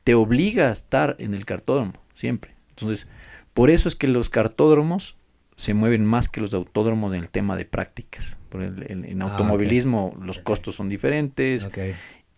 [0.04, 2.52] te obliga a estar en el cartódromo, siempre.
[2.70, 3.06] Entonces,
[3.52, 5.16] por eso es que los cartódromos
[5.54, 8.38] se mueven más que los autódromos en el tema de prácticas.
[8.48, 11.64] Por el- el- en Ah, automovilismo los costos son diferentes.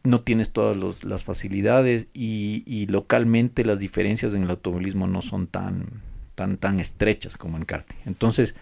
[0.05, 5.23] No tienes todas los- las facilidades y, y localmente las diferencias en el automovilismo no
[5.23, 6.03] son tan,
[6.35, 7.97] tan, tan estrechas como en karting.
[8.07, 8.55] Entonces,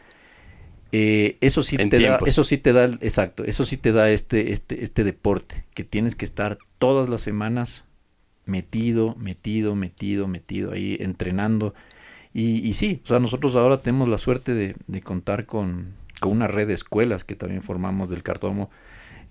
[0.91, 4.11] Eh, eso sí En te da, eso sí te da, exacto, eso sí te da
[4.11, 7.85] este, este, este deporte, que tienes que estar todas las semanas
[8.47, 11.75] metido, metido, metido, metido ahí entrenando.
[12.35, 16.33] Y, y sí, o sea, nosotros ahora tenemos la suerte de, de contar con, con
[16.33, 18.71] una red de escuelas que también formamos del cartódromo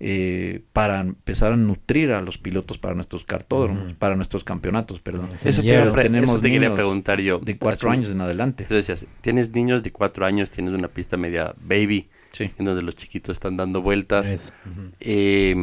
[0.00, 5.30] eh, para empezar a nutrir a los pilotos para nuestros cartódromos, para nuestros campeonatos, perdón.
[5.36, 5.68] Sí, Eso te,
[6.02, 7.38] Tenemos eso te quería niños preguntar yo.
[7.40, 8.64] De cuatro Así- años en adelante.
[8.64, 12.50] Eso decías, tienes niños de cuatro años, tienes una pista media baby, Sí.
[12.58, 14.52] en donde los chiquitos están dando vueltas.
[15.00, 15.54] Eh,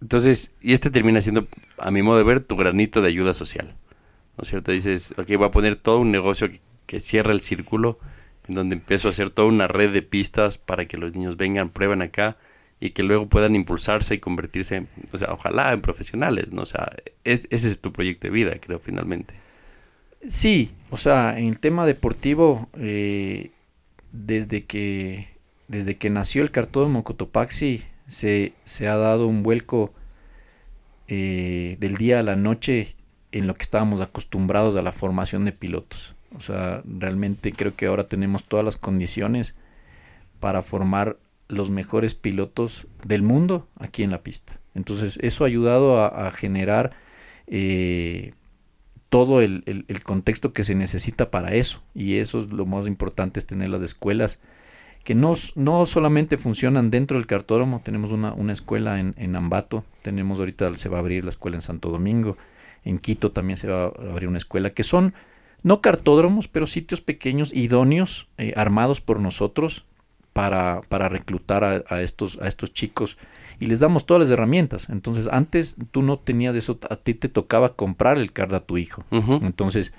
[0.00, 1.48] entonces, y este termina siendo,
[1.78, 3.74] a mi modo de ver, tu granito de ayuda social.
[4.36, 4.70] ¿No es cierto?
[4.70, 7.98] Dices, ok, voy a poner todo un negocio que, que cierra el círculo,
[8.46, 11.70] en donde empiezo a hacer toda una red de pistas para que los niños vengan,
[11.70, 12.36] prueben acá
[12.80, 16.62] y que luego puedan impulsarse y convertirse, o sea, ojalá en profesionales, ¿no?
[16.62, 16.92] O sea,
[17.24, 19.34] es- ese es tu proyecto de vida, creo, finalmente.
[20.26, 23.50] Sí, o sea, en el tema deportivo, eh,
[24.12, 25.28] desde que
[25.68, 29.92] desde que nació el cartódromo Cotopaxi, se, se ha dado un vuelco
[31.08, 32.94] eh, del día a la noche
[33.32, 36.14] en lo que estábamos acostumbrados a la formación de pilotos.
[36.34, 39.54] O sea, realmente creo que ahora tenemos todas las condiciones
[40.40, 41.16] para formar
[41.48, 44.60] los mejores pilotos del mundo aquí en la pista.
[44.74, 46.92] Entonces, eso ha ayudado a, generar
[47.46, 48.32] eh,
[49.08, 51.82] todo el, el- contexto que se necesita para eso.
[51.94, 54.38] Y eso es lo más importante, es tener las escuelas
[55.04, 59.84] que no, no solamente funcionan dentro del cartódromo, tenemos una, una escuela en, en Ambato,
[60.02, 62.36] tenemos ahorita, se va a abrir la escuela en Santo Domingo,
[62.84, 65.14] en Quito también se va a abrir una escuela, que son
[65.62, 69.86] no cartódromos, pero sitios pequeños, idóneos, eh, armados por nosotros
[70.38, 73.18] para, para reclutar a, a estos, a estos chicos
[73.58, 74.88] y les damos todas las herramientas.
[74.88, 78.78] Entonces, antes tú no tenías eso, a ti te tocaba comprar el card a tu
[78.78, 79.02] hijo.
[79.10, 79.92] Entonces,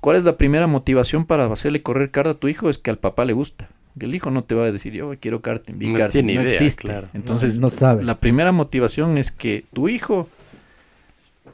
[0.00, 2.68] ¿cuál es la primera motivación para hacerle correr card a tu hijo?
[2.68, 3.70] Es que al papá le gusta.
[3.98, 6.26] Que El hijo no te va a decir, yo quiero karting, vi No karting".
[6.26, 6.82] tiene no idea, existe.
[6.82, 7.08] claro.
[7.14, 8.04] Entonces, No- no sabe.
[8.04, 10.28] La primera motivación es que tu hijo,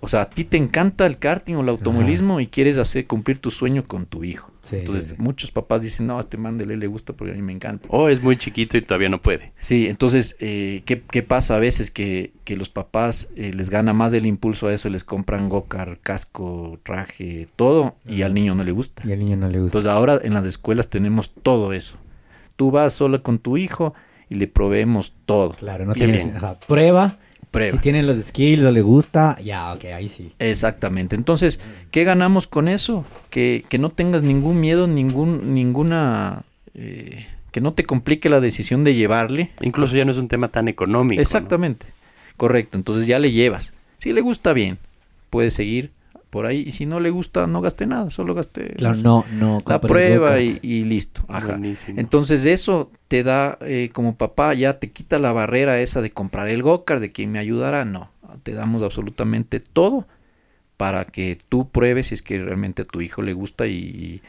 [0.01, 3.39] o sea, a ti te encanta el karting o el automovilismo y quieres hacer cumplir
[3.39, 4.51] tu sueño con tu hijo.
[4.67, 5.23] Sí, Entonces, sí, sí.
[5.23, 7.53] muchos papás dicen, no, a este man de ley le gusta porque a mí me
[7.53, 7.89] encanta.
[7.91, 9.53] O es muy chiquito y todavía no puede.
[9.59, 11.91] Sí, entonces, eh, ¿qué, qué pasa a veces?
[11.91, 16.01] Que, que los papás eh, les gana más el impulso a eso, les compran go-kart,
[16.03, 19.03] casco, traje, todo, y al niño no le gusta.
[19.07, 19.79] Y al niño no le gusta.
[19.79, 21.97] Entonces ahora en las escuelas tenemos todo eso.
[22.57, 23.95] Tú vas sola con tu hijo
[24.29, 25.51] y le proveemos todo.
[25.53, 26.27] Claro, no tienes.
[26.35, 27.19] ajá, prueba.
[27.57, 27.77] Prueba.
[27.77, 30.33] Si tienen los skills o le gusta, ya, ok, ahí sí.
[30.39, 31.17] Exactamente.
[31.17, 31.61] Entonces,
[31.91, 33.05] ¿qué ganamos con eso?
[33.31, 36.45] Que, que no tengas ningún miedo, ningún, ninguna...
[36.75, 39.51] eh, que no te complique la decisión de llevarle.
[39.63, 41.17] Incluso ya no es un tema tan económico.
[41.17, 41.23] ¿no?
[41.23, 41.87] Exactamente.
[42.37, 42.77] Correcto.
[42.77, 43.73] Entonces ya le llevas.
[43.97, 44.79] Si le gusta bien,
[45.31, 45.91] puede seguir
[46.31, 46.65] por ahí.
[46.67, 48.11] Y si no le gusta, no gaste nada.
[48.11, 49.63] Solo gaste Claro, no, no.
[49.67, 51.23] la prueba y, listo.
[51.29, 51.53] Ajá.
[51.53, 51.99] Buenísimo.
[51.99, 56.49] Entonces eso te da, eh, como papá, ya te quita la barrera esa de comprar
[56.49, 57.85] el go-kart, de quien me ayudará.
[57.85, 58.11] No,
[58.43, 60.07] te damos absolutamente todo
[60.77, 64.21] para que tú pruebes si es que realmente a tu hijo le gusta y,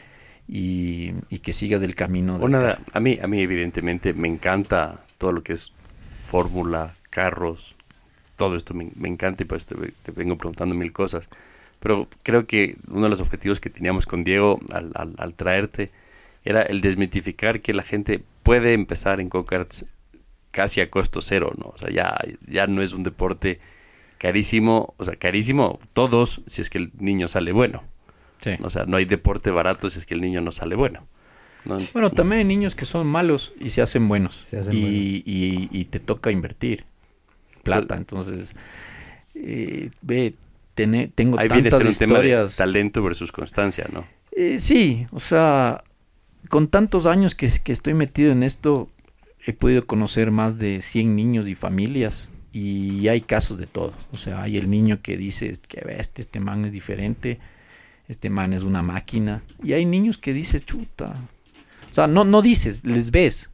[0.48, 2.38] y, y que sigas del camino.
[2.38, 5.72] Bueno, del nada, a mí, a mí evidentemente me encanta todo lo que es
[6.26, 7.74] fórmula, carros,
[8.36, 11.28] todo esto me, me encanta y pues te, te vengo preguntando mil cosas.
[11.80, 15.90] Pero creo que uno de los objetivos que teníamos con Diego al, al- al traerte
[16.44, 19.84] era el desmitificar que la gente puede empezar en go-karts
[20.50, 21.66] casi a costo cero, ¿no?
[21.66, 23.60] O sea, ya, ya no es un deporte
[24.18, 27.84] carísimo, o sea, carísimo todos si es que el niño sale bueno.
[28.38, 28.52] Sí.
[28.62, 31.06] O sea, no hay deporte barato si es que el niño no sale bueno.
[31.66, 31.78] ¿no?
[31.92, 34.44] Bueno, también hay niños que son malos y se hacen buenos.
[34.48, 34.98] Se hacen y, buenos.
[35.00, 36.84] y- y te toca invertir
[37.62, 37.96] plata.
[37.96, 38.54] Entonces,
[39.34, 40.34] eh, ve,
[41.14, 42.56] tengo Ahí tantas historias.
[42.56, 44.06] talento versus constancia, ¿no?
[44.32, 45.82] Eh, sí, o sea,
[46.48, 48.88] con tantos años que, que estoy metido en esto,
[49.44, 53.94] he podido conocer más de 100 niños y familias y hay casos de todo.
[54.12, 57.38] O sea, hay el niño que dice que este, este man es diferente,
[58.08, 59.42] este man es una máquina.
[59.62, 61.14] Y hay niños que dices, chuta.
[61.90, 63.50] O sea, no, no dices, les ves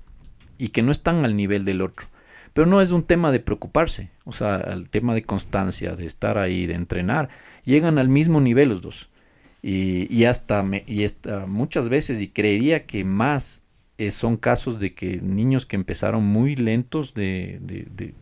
[0.59, 2.06] y que no están al nivel del otro.
[2.55, 6.39] Pero no es un tema de preocuparse, o sea, el tema de constancia, de estar
[6.39, 7.28] ahí, de entrenar,
[7.64, 9.10] llegan al mismo nivel los dos.
[9.62, 13.62] Y, y hasta, me- y hasta muchas veces, y creería que más
[13.98, 18.14] eh, son casos de que niños que empezaron muy lentos de, de, de-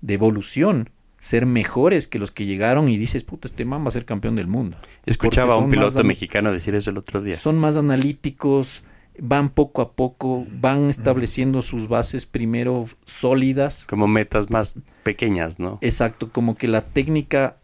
[0.00, 3.92] de evolución, ser mejores que los que llegaron y dices, puta, este man va a
[3.92, 4.76] ser campeón del mundo.
[5.06, 7.36] Escuchaba a un piloto an- mexicano decir eso el otro día.
[7.36, 8.82] Son más analíticos,
[9.18, 13.86] van poco a poco, van estableciendo sus bases primero sólidas.
[13.88, 15.78] Como metas más pequeñas, ¿no?
[15.80, 17.56] Exacto, como que la técnica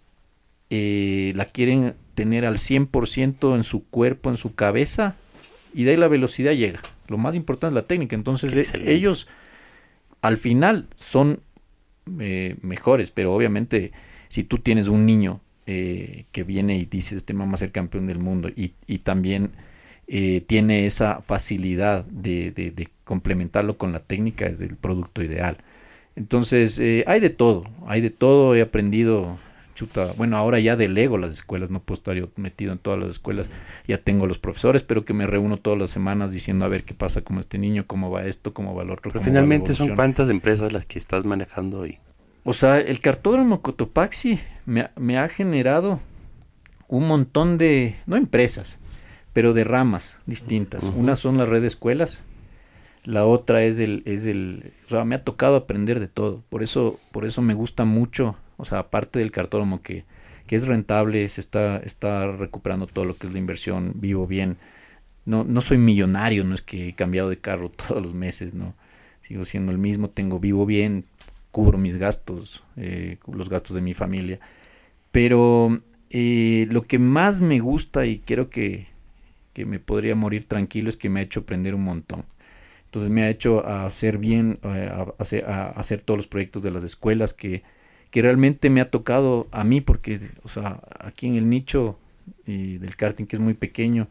[0.70, 5.16] eh, la quieren tener al 100% en su cuerpo, en su cabeza,
[5.72, 6.82] y de ahí la velocidad llega.
[7.06, 8.16] Lo más importante es la técnica.
[8.16, 8.92] Entonces eh, Excelente.
[8.92, 9.28] ellos
[10.20, 11.40] al final son
[12.18, 13.92] eh, mejores, pero obviamente
[14.28, 18.18] si tú tienes un niño eh, que viene y dice este mamá ser campeón del
[18.18, 19.52] mundo y, y también
[20.08, 25.58] eh, tiene esa facilidad de, de- de complementarlo con la técnica es el producto ideal.
[26.16, 29.38] Entonces eh, hay de todo, hay de todo, he aprendido
[29.74, 33.10] chuta, bueno, ahora ya delego las escuelas, no puedo estar yo metido en todas las
[33.12, 33.46] escuelas,
[33.86, 36.94] ya tengo los profesores, pero que me reúno todas las semanas diciendo a ver qué
[36.94, 39.12] pasa con este niño, cómo va esto, cómo va el otro.
[39.12, 41.98] Pero finalmente son cuántas empresas las que estás manejando y
[42.42, 46.00] O sea, el cartódromo Cotopaxi me ha generado
[46.88, 48.80] un montón de, no empresas,
[49.38, 50.82] pero de ramas distintas.
[50.96, 52.24] Una son las redes de escuelas,
[53.04, 56.42] la otra es el, es el, o sea, me ha tocado aprender de todo.
[56.48, 60.04] Por eso, por eso me gusta mucho, o sea, aparte del cartódromo que,
[60.48, 64.56] que es rentable, se está, está recuperando todo lo que es la inversión, vivo bien.
[65.24, 68.74] No, no soy millonario, no es que he cambiado de carro todos los meses, no.
[69.20, 71.04] Sigo siendo el mismo, tengo vivo bien,
[71.52, 74.40] cubro mis gastos, eh, los gastos de mi familia.
[75.12, 75.76] Pero
[76.10, 78.88] eh, lo que más me gusta y creo que,
[79.58, 82.24] que me podría morir tranquilo es que me ha hecho aprender un montón.
[82.86, 86.70] Entonces me ha hecho hacer bien, eh, a, hacer, a hacer todos los proyectos de
[86.70, 87.62] las escuelas que,
[88.10, 91.98] que realmente me ha tocado a mí, porque, o sea, aquí en el nicho
[92.46, 94.08] eh, del karting, que es muy pequeño,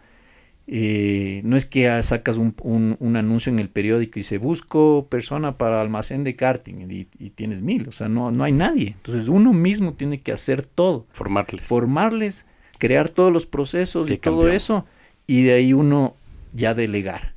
[0.68, 5.08] eh, no es que sacas un, un- un anuncio en el periódico y se busco
[5.10, 8.90] persona para almacén de karting y, y tienes mil, o sea, no, no hay nadie.
[8.98, 11.66] Entonces uno mismo tiene que hacer todo, formarles.
[11.66, 12.46] formarles,
[12.80, 14.86] crear todos los procesos y todo eso,
[15.28, 16.16] y de ahí uno
[16.54, 17.34] ya delegar.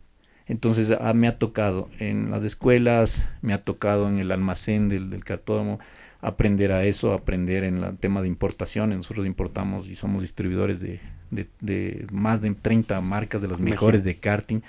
[0.47, 5.11] Entonces ah, me ha tocado en las escuelas, me ha tocado en el almacén del,
[5.11, 5.79] del cartódromo
[6.23, 8.97] aprender a eso, aprender en el tema de importaciones.
[8.99, 11.01] Nosotros importamos y somos distribuidores de,
[11.31, 14.61] de- de más de 30 marcas de las mejores de karting.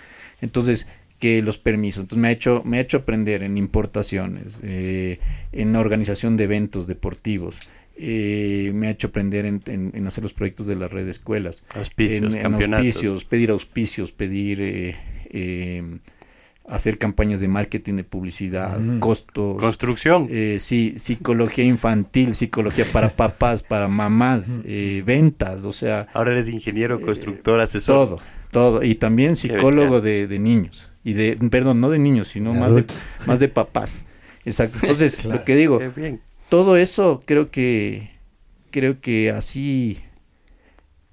[0.42, 0.88] Entonces,
[1.20, 2.04] que los permisos.
[2.04, 5.20] Entonces me ha hecho, me ha hecho aprender en importaciones, eh,
[5.52, 7.60] en organización de eventos deportivos.
[8.04, 11.12] Eh, me ha hecho aprender en, en- en hacer los proyectos de la red de
[11.12, 12.86] escuelas Auspicios, en, en campeonatos.
[12.88, 14.96] auspicios, pedir auspicios, pedir eh,
[15.30, 16.00] eh,
[16.68, 19.00] hacer campañas de marketing, de publicidad, Mm.
[19.00, 20.28] costos, Construcción.
[20.30, 26.50] eh, sí, psicología infantil, psicología para papás, para mamás, eh, ventas, o sea, Ahora eres
[26.50, 28.08] ingeniero, constructor, asesor.
[28.10, 28.16] todo,
[28.52, 32.60] todo, y también psicólogo de, de niños, y de, perdón, no de niños, sino De
[32.60, 32.86] más de,
[33.26, 34.06] más de papás.
[34.46, 34.78] Exacto.
[34.82, 35.40] Entonces, Claro.
[35.40, 36.22] lo que digo, Qué bien.
[36.52, 38.12] Todo eso creo que
[38.72, 40.02] creo que así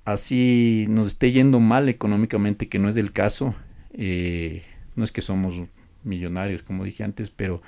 [0.04, 3.54] así nos esté yendo mal económicamente que no es el caso
[3.92, 4.62] eh,
[4.96, 5.54] no es que somos
[6.02, 7.62] millonarios como dije antes pero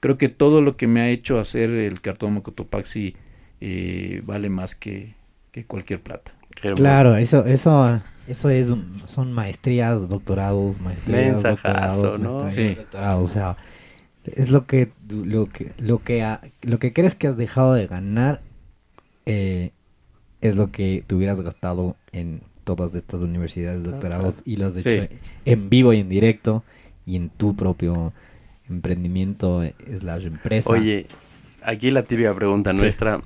[0.00, 3.16] creo que todo lo que me ha hecho hacer el cartón Cotopaxi
[3.60, 5.14] eh, vale más que,
[5.52, 6.32] que cualquier plata.
[6.74, 12.42] Claro, eso, eso, eso es, un- son maestrías, doctorados, maestrías, Mensajazo, doctorados, ¿no?
[12.44, 12.74] maestrías, Sí.
[12.82, 13.56] doctorados, o sea,
[14.24, 17.86] es lo que, lo que, lo que, ha- lo que crees que has dejado de
[17.86, 18.42] ganar,
[19.26, 19.70] eh,
[20.40, 24.90] es lo que te hubieras gastado en todas estas universidades, doctorados, y lo has hecho
[24.90, 25.08] Sí.
[25.44, 26.62] en vivo y en directo,
[27.06, 28.12] y en tu propio
[28.68, 30.70] emprendimiento, eh, slash empresa.
[30.70, 31.06] Oye,
[31.62, 32.76] aquí la tibia pregunta Sí.
[32.80, 33.22] nuestra.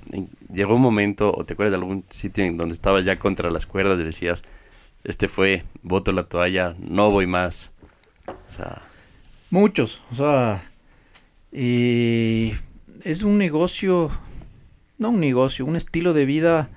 [0.53, 3.67] Llegó un momento, o te acuerdas de algún sitio en donde estabas ya contra las
[3.67, 4.43] cuerdas y decías,
[5.05, 7.73] este fue, voto la toalla, no voy más.
[8.27, 8.83] O sea,
[9.51, 10.63] muchos o sea
[11.55, 12.59] eh,
[13.05, 14.11] es un negocio
[14.99, 16.71] no un negocio un estilo de vida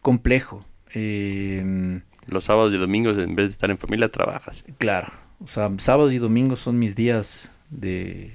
[0.00, 0.64] complejo.
[0.94, 4.64] Eh, los sábados y domingos en vez de estar en familia trabajas.
[4.78, 5.08] Claro,
[5.40, 8.32] o sea, sábados y domingos son mis días de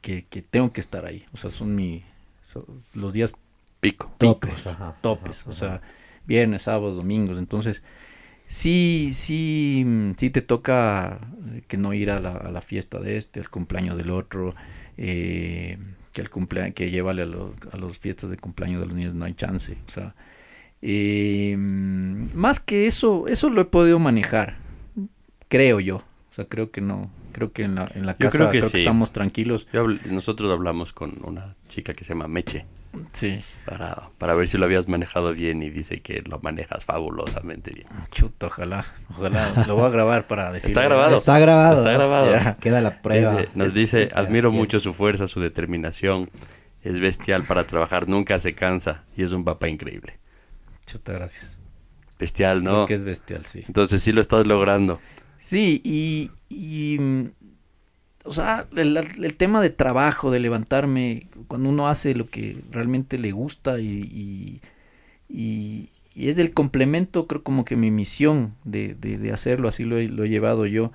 [0.00, 2.04] que, que tengo que estar ahí, o sea, son mi
[2.40, 2.64] son
[2.94, 3.32] los días
[3.80, 4.12] Pico.
[4.18, 5.82] topes, ajá, topes, ajá, o sea,
[6.26, 7.82] viernes, sábados, domingos, entonces
[8.46, 9.84] sí, sí,
[10.16, 11.20] sí te toca
[11.68, 14.54] que no ir a la, a la fiesta de este, al cumpleaños del otro,
[15.04, 15.78] eh,
[16.12, 19.14] que al cumpleaños, que llévale a, los a las fiestas de cumpleaños de los niños
[19.14, 20.14] no hay chance, o sea,
[20.80, 24.58] eh, más que eso, eso lo he podido manejar,
[25.48, 28.50] creo yo, o sea, creo que no, creo que en la, en la casa creo
[28.52, 28.76] que creo sí.
[28.76, 32.64] que estamos tranquilos, Yo nosotros hablamos con una chica que se llama Meche
[33.12, 37.72] sí, para, para ver si lo habías manejado bien y dice que lo manejas fabulosamente
[37.72, 37.86] bien.
[38.10, 38.84] chuta, ojalá,
[39.16, 40.68] ojalá, lo voy a grabar para decir.
[40.68, 41.16] Está grabado.
[41.18, 41.74] Está grabado.
[41.78, 42.30] Está grabado.
[42.32, 42.54] Ya.
[42.54, 43.32] Queda la prueba.
[43.32, 46.30] Dice- nos dice, admiro mucho su fuerza, su determinación.
[46.82, 50.18] Es bestial para trabajar, nunca se cansa y es un papá increíble.
[50.84, 51.56] Chuta, gracias.
[52.18, 52.86] Bestial, Creo ¿no?
[52.86, 53.62] que es bestial, sí.
[53.66, 55.00] Entonces sí lo estás logrando.
[55.38, 57.26] Sí, y, y, mm,
[58.24, 63.18] o sea, el, el tema de trabajo, de levantarme, cuando uno hace lo que realmente
[63.18, 64.60] le gusta y, y,
[65.28, 69.84] y- y es el complemento, creo como que mi misión de, de- de hacerlo, así
[69.84, 70.92] lo he, lo he llevado yo,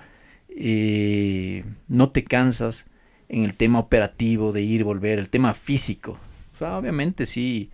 [0.50, 2.88] eh, no te cansas
[3.30, 6.20] en el tema operativo de ir, volver, el tema físico.
[6.54, 7.70] O sea, obviamente sí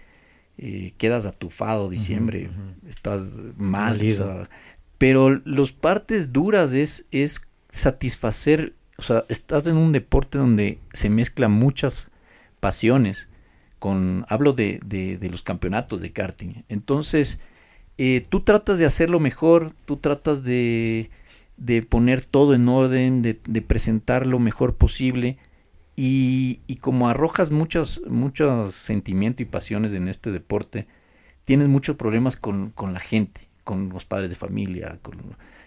[0.57, 2.49] eh, quedas atufado diciembre,
[2.87, 4.49] estás mal, o sea,
[4.97, 8.73] pero los partes duras es, es satisfacer,
[9.03, 12.07] o sea, estás en un deporte donde se mezclan muchas
[12.61, 13.27] pasiones,
[13.77, 17.41] con, hablo de, de, los campeonatos de karting, entonces
[17.97, 21.09] eh, tú tratas de hacerlo mejor, tú tratas de,
[21.57, 25.37] de poner todo en orden, de, de presentar lo mejor posible,
[25.97, 30.87] y, y, como arrojas muchos, muchos sentimientos y pasiones en este deporte,
[31.43, 35.17] tienes muchos problemas con, con la gente, con los padres de familia, con,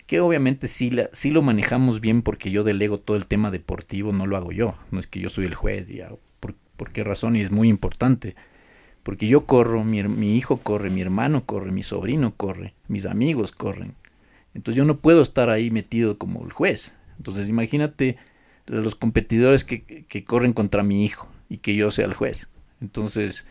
[0.06, 4.12] que obviamente sí, la, sí lo manejamos bien porque yo delego todo el tema deportivo,
[4.12, 6.10] no lo hago yo, no es que yo soy el juez, ya,
[6.40, 8.36] por, por qué razón, y es muy importante,
[9.02, 13.52] porque yo corro, mi, mi hijo corre, mi hermano corre, mi sobrino corre, mis amigos
[13.52, 13.94] corren,
[14.54, 18.16] entonces yo no puedo estar ahí metido como el juez, entonces imagínate
[18.66, 22.48] los competidores que, que corren contra mi hijo y que yo sea el juez,
[22.80, 23.44] entonces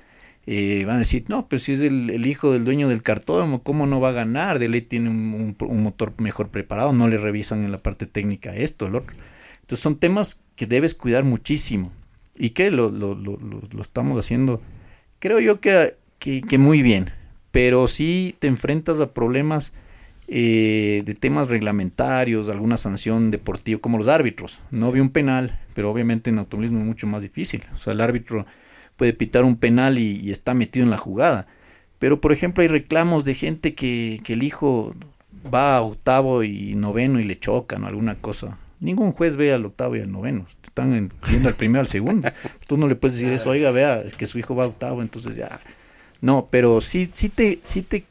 [0.47, 3.87] eh, van a decir, no, pero si es el, hijo del dueño del cartódromo, ¿cómo
[3.87, 4.59] no va a ganar?
[4.59, 8.85] De ley tiene un, motor mejor preparado, no le revisan en la parte técnica esto,
[8.85, 9.15] el otro.
[9.61, 11.91] Entonces son temas que debes cuidar muchísimo
[12.35, 14.61] y que lo, lo, lo, lo estamos haciendo,
[15.19, 17.09] creo yo que, que, muy bien,
[17.51, 19.73] pero si te enfrentas a problemas
[20.27, 24.59] eh, de temas reglamentarios, alguna sanción deportiva, como los árbitros.
[24.71, 27.63] No vi un penal, pero obviamente en automovilismo es mucho más difícil.
[27.73, 28.45] O sea, el árbitro
[28.95, 31.47] puede pitar un penal y, está metido en la jugada.
[31.99, 34.93] Pero, por ejemplo, hay reclamos de gente que, que, el hijo
[35.53, 38.57] va a octavo y noveno y le chocan o alguna cosa.
[38.79, 40.45] Ningún juez ve al octavo y al noveno.
[40.63, 42.29] Están viendo al primero al segundo.
[42.67, 45.01] Tú no le puedes decir eso, oiga, vea, es que su hijo va a octavo,
[45.01, 45.59] entonces ya.
[46.21, 48.05] No, pero sí, sí te, sí te,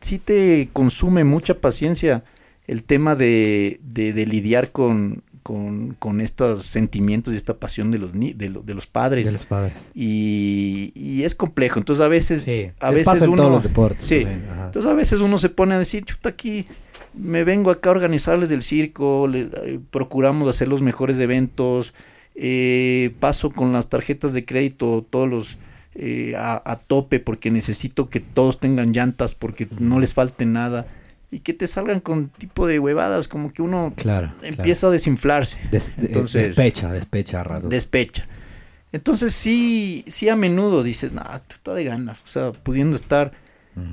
[0.00, 2.24] sí te consume mucha paciencia
[2.66, 8.12] el tema de, de lidiar con, con, con, estos sentimientos y esta pasión de los,
[8.12, 9.26] de, de los padres.
[9.26, 9.72] De los padres.
[9.94, 11.78] Y, y, es complejo.
[11.78, 12.46] Entonces a veces,
[12.80, 13.36] a veces uno...
[13.36, 14.06] todos los deportes.
[14.06, 14.26] Sí.
[14.26, 16.66] Entonces a veces uno se pone a decir, chuta, aquí
[17.14, 21.94] me vengo acá a organizarles del circo, le, eh, procuramos hacer los mejores eventos,
[22.34, 25.58] eh, paso con las tarjetas de crédito, todos los...
[25.96, 30.86] Eh, a, a, tope porque necesito que todos tengan llantas porque no les falte nada
[31.30, 35.60] y que te salgan con tipo de huevadas, como que uno claro, empieza a desinflarse.
[35.98, 37.68] Entonces, despecha, despecha rato.
[37.68, 38.26] Despecha.
[38.92, 43.32] Entonces sí, sí a menudo dices, no, está de ganas, o sea, pudiendo estar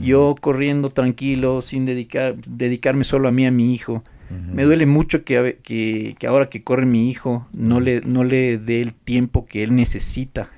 [0.01, 4.03] yo corriendo tranquilo, sin dedicar, dedicarme solo a mí, a mi hijo.
[4.29, 8.57] Me duele mucho que, que, que, ahora que corre mi hijo, no le, no le
[8.57, 10.49] dé el tiempo que él necesita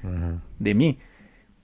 [0.57, 0.97] de mí.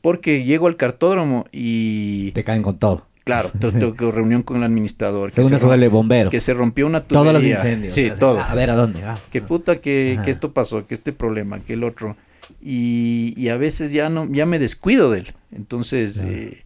[0.01, 2.31] Porque llego al cartódromo y...
[2.33, 3.07] Te caen con todo.
[3.25, 5.31] Claro, entonces tengo reunión con el administrador.
[5.31, 6.29] Según que se, vuelve bombero.
[6.29, 7.31] Que se rompió una tubería.
[7.31, 7.93] Todos los incendios.
[7.93, 8.39] Sí, todo.
[8.39, 9.01] A ver, ¿a dónde?
[9.31, 12.15] Que puta que, que, esto pasó, que este problema, que el otro.
[12.61, 15.33] Y, y, a veces ya no, ya me descuido de él.
[15.51, 16.63] Entonces, eh,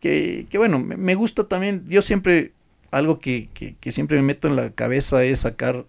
[0.00, 2.52] que, que, bueno, me, gusta también, yo siempre,
[2.90, 5.84] algo que, que, siempre me meto en la cabeza es sacar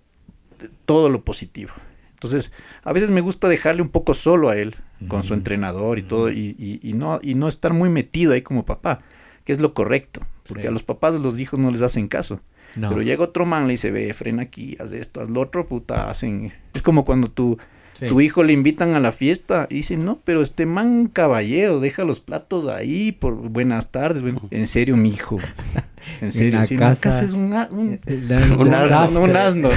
[0.86, 1.72] todo lo positivo.
[2.14, 2.52] Entonces,
[2.84, 4.76] a veces me gusta dejarle un poco solo a él,
[5.08, 8.42] con su entrenador y todo, y, y, y, no, y no estar muy metido ahí
[8.42, 9.00] como papá
[9.44, 12.40] que es lo correcto, porque a los papás los hijos no les hacen caso.
[12.76, 16.10] Pero llega otro man, le dice, ve, frena aquí, haz esto, haz lo otro, puta,
[16.10, 16.52] hacen...
[16.74, 17.60] Es como cuando tu,
[18.00, 22.04] tu hijo le invitan a la fiesta y dicen, no, pero este man caballero, deja
[22.04, 25.38] los platos ahí, por buenas tardes, bueno, en serio, mi hijo.
[26.20, 28.00] En serio, la si casa, la casa es un, un,
[28.60, 29.22] un asno.
[29.22, 29.70] Un asno.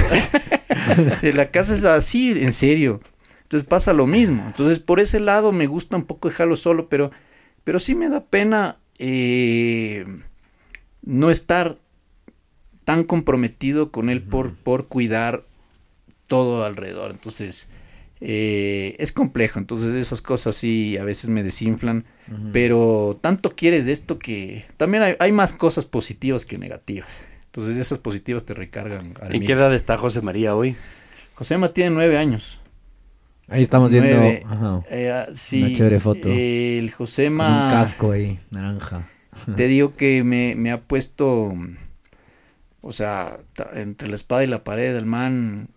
[1.21, 2.99] la casa es así, en serio.
[3.43, 4.43] Entonces pasa lo mismo.
[4.45, 7.11] Entonces por ese lado me gusta un poco dejarlo solo, pero,
[7.63, 10.05] pero sí me da pena eh,
[11.03, 11.77] no estar
[12.83, 15.43] tan comprometido con él por, por cuidar
[16.27, 17.11] todo alrededor.
[17.11, 17.67] Entonces,
[18.21, 19.59] eh, es complejo.
[19.59, 22.05] Entonces, esas cosas sí a veces me desinflan.
[22.51, 27.21] Pero tanto quieres esto que también hay, más cosas positivas que negativas.
[27.45, 29.13] Entonces, esas positivas te recargan.
[29.29, 30.75] ¿En qué edad está José María hoy?
[31.35, 32.59] José María tiene nueve años.
[33.49, 36.27] Ahí estamos viendo eh, ah, una chévere foto.
[36.29, 37.65] El Josema.
[37.65, 39.07] un casco ahí, naranja.
[39.55, 41.53] Te digo que me, me, ha puesto.
[42.81, 43.37] O sea,
[43.73, 45.69] entre la espada y la pared del man.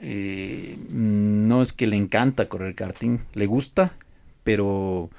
[0.00, 3.94] Eh, no es que le encanta correr karting, le gusta,
[4.44, 5.10] pero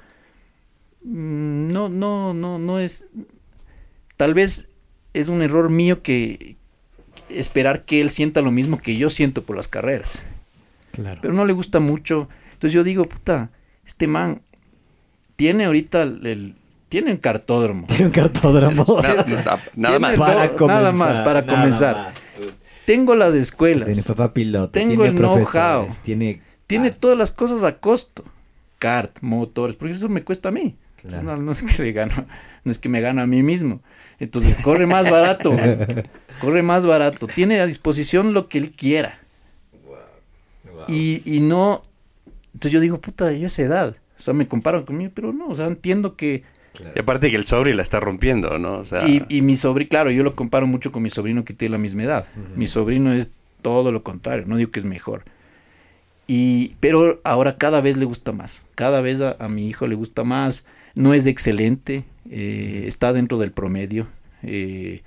[1.04, 3.06] mm, no, no, no, no es.
[4.16, 4.68] Tal vez
[5.12, 6.56] es un error mío que
[7.28, 10.20] esperar que él sienta lo mismo que yo siento por las carreras.
[10.92, 12.28] Pero no le gusta mucho.
[12.52, 13.50] Entonces yo digo, puta,
[13.84, 14.42] este man
[15.36, 16.56] tiene ahorita el,
[16.90, 17.86] tiene un cartódromo.
[17.86, 18.84] Tiene un cartódromo.
[19.76, 20.18] nada, más.
[20.18, 22.12] Para comenzar, nada más, para comenzar.
[22.84, 24.72] tengo las escuelas, Tiene papá piloto.
[24.72, 25.88] Tengo tiene el know-how.
[26.04, 26.42] Tiene.
[26.66, 28.24] tiene todas las cosas a costo.
[28.78, 30.76] Kart, motores, porque eso me cuesta a mí.
[30.96, 31.22] Claro.
[31.22, 32.12] No, no es que le gano,
[32.64, 33.80] no es que me gano a mí mismo.
[34.18, 35.56] Entonces corre más barato,
[36.40, 37.26] corre más barato.
[37.26, 39.18] Tiene a disposición lo que él quiera.
[40.90, 41.82] Y, y no,
[42.54, 43.96] entonces yo digo, puta, yo esa edad.
[44.18, 46.42] O sea, me comparan conmigo, pero no, o sea, entiendo que...
[46.94, 48.78] Y aparte que el sobre la está rompiendo, ¿no?
[48.78, 51.52] O sea, Y, y mi sobrino, claro, yo lo comparo mucho con mi sobrino que
[51.52, 52.26] tiene la misma edad.
[52.56, 53.30] Mi sobrino es
[53.62, 55.24] todo lo contrario, no digo que es mejor.
[56.26, 59.96] Y, pero ahora cada vez le gusta más, cada vez a, a mi hijo le
[59.96, 60.64] gusta más,
[60.94, 64.06] no es excelente, eh, está dentro del promedio.
[64.42, 65.02] eh,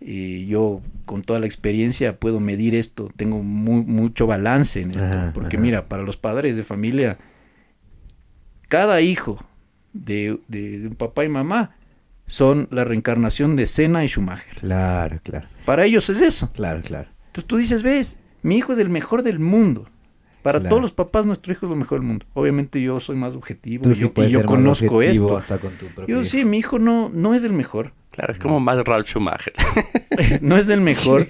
[0.00, 5.04] y yo con toda la experiencia puedo medir esto, tengo mu- mucho balance en esto,
[5.04, 5.62] Ajá, porque ajá.
[5.62, 7.18] mira, para los padres de familia,
[8.68, 9.44] cada hijo
[9.92, 11.76] de, de- de un papá y mamá
[12.26, 14.54] son la reencarnación de Senna y Schumacher.
[14.60, 15.48] Claro, claro.
[15.64, 16.50] Para ellos es eso.
[16.52, 17.08] Claro, claro.
[17.26, 19.88] Entonces tú dices, ves, mi hijo es el mejor del mundo.
[20.42, 20.70] Para Claro.
[20.70, 22.24] todos los papás, nuestro hijo es lo mejor del mundo.
[22.34, 25.36] Obviamente yo soy más objetivo Tú y sí yo, y conozco esto.
[25.36, 26.30] hasta con tu propio Yo hijo.
[26.30, 27.92] sí, mi hijo no, no es el mejor.
[28.10, 29.52] Claro, es como más Ralph Schumacher.
[30.40, 31.28] no es el mejor.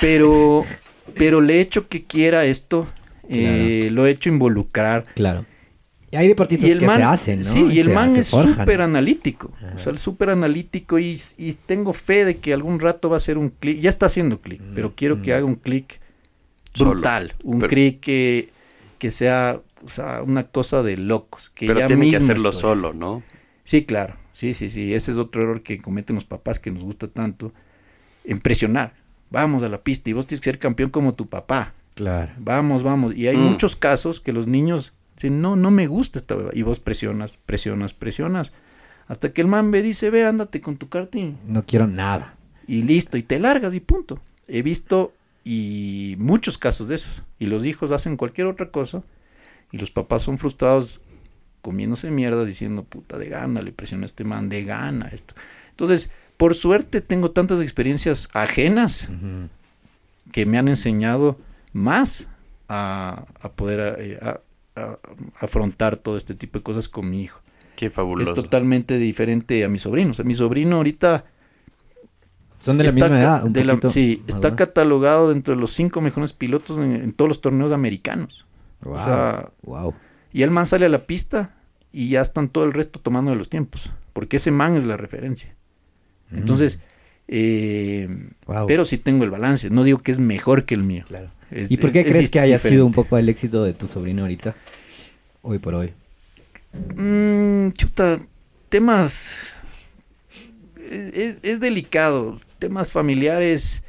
[0.00, 0.64] pero,
[1.16, 2.86] pero le he hecho que quiera esto.
[3.28, 5.04] eh, lo he hecho involucrar.
[5.14, 5.44] Claro.
[6.10, 7.44] Y hay deportistas Y el que man, se hacen, ¿no?
[7.44, 9.52] sí, y el man es súper analítico.
[9.58, 9.72] Ajá.
[9.74, 13.18] O sea, el súper analítico y, y tengo fe de que algún rato va a
[13.18, 13.80] hacer un clic.
[13.80, 15.34] Ya está haciendo clic, Mm, pero quiero que mm.
[15.34, 16.00] haga un clic
[16.72, 16.92] Solo.
[16.92, 17.34] brutal.
[17.44, 18.48] Un Pero- clic que,
[18.98, 21.52] que sea, o sea, una cosa de locos.
[21.54, 22.62] Que Pero ya tiene que hacerlo estoy.
[22.62, 23.22] solo, ¿no?
[23.64, 24.16] Sí, claro.
[24.38, 24.94] Sí, sí, sí.
[24.94, 27.52] Ese es otro error que cometen los papás que nos gusta tanto.
[28.24, 28.92] Impresionar.
[29.30, 31.74] Vamos a la pista y vos tienes que ser campeón como tu papá.
[31.94, 32.30] Claro.
[32.38, 33.16] Vamos, vamos.
[33.16, 33.40] Y hay Mm.
[33.40, 36.50] muchos casos que los niños dicen, no, no me gusta esta hueva.
[36.52, 38.52] Y vos presionas, presionas, presionas.
[39.08, 41.32] Hasta que el man ve, dice, ve, ándate con tu karting.
[41.46, 42.36] No quiero nada.
[42.68, 44.20] Y listo, y te largas y punto.
[44.46, 45.12] He visto
[45.44, 47.24] y muchos casos de esos.
[47.40, 49.02] Y los hijos hacen cualquier otra cosa.
[49.72, 51.00] Y los papás son frustrados
[51.68, 55.34] comiéndose mierda diciendo, puta, de gana, le presiona a este man, de gana esto.
[55.70, 56.08] Entonces,
[56.38, 59.10] por suerte tengo tantas experiencias ajenas
[60.32, 61.36] que me han enseñado
[61.74, 62.28] más
[62.68, 64.40] a, a poder eh, a-
[64.80, 64.98] a-
[65.40, 67.40] afrontar todo este tipo de cosas con mi hijo.
[67.76, 68.32] Qué Es fabuloso.
[68.32, 70.12] totalmente diferente a mi sobrino.
[70.12, 71.24] O sea, mi sobrino ahorita
[72.58, 73.44] Son de la misma edad.
[73.44, 77.12] un de la- poquito sí, está catalogado dentro de los cinco mejores pilotos en, en
[77.12, 78.46] todos los torneos americanos.
[78.82, 78.94] Wow.
[78.94, 79.94] o sea, wow.
[80.32, 81.54] Y el man sale a la pista
[81.92, 83.90] y ya están todo el resto tomando de los tiempos.
[84.12, 85.54] Porque ese man es la referencia.
[86.32, 86.78] Entonces,
[87.28, 88.26] eh, Mm.
[88.46, 88.66] Wow.
[88.66, 89.70] pero sí tengo el balance.
[89.70, 91.04] No digo que es mejor que el mío.
[91.08, 91.30] Claro.
[91.50, 92.76] Es- ¿Y por qué es- es crees que haya diferente.
[92.76, 94.54] sido un poco el éxito de tu sobrino ahorita?
[95.42, 95.92] Hoy por hoy.
[96.96, 98.18] Mm, chuta,
[98.68, 99.38] temas.
[100.90, 102.38] Es delicado.
[102.58, 103.82] Temas familiares.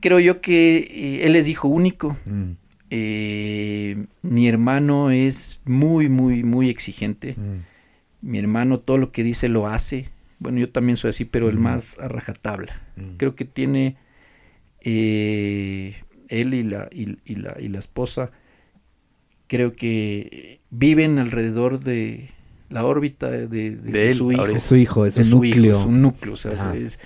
[0.00, 2.16] Creo yo que eh, él es hijo único.
[2.26, 2.52] Mm,
[2.94, 7.36] Eh, mi hermano es muy, muy, muy exigente.
[7.38, 10.10] mm, Mi hermano todo lo que dice lo hace.
[10.38, 11.64] Bueno, yo también soy así, pero el Ujú.
[11.64, 12.82] más a rajatabla.
[12.96, 13.16] mm.
[13.16, 13.96] Creo que tiene
[14.82, 15.94] eh,
[16.28, 18.30] él y la, y, y la, y la esposa,
[19.46, 22.28] creo que viven alrededor de
[22.68, 24.46] la órbita de, de- De él, su hijo.
[24.46, 25.80] Es su hijo, es un su hijo, núcleo.
[25.80, 26.98] es un núcleo, o sea, es,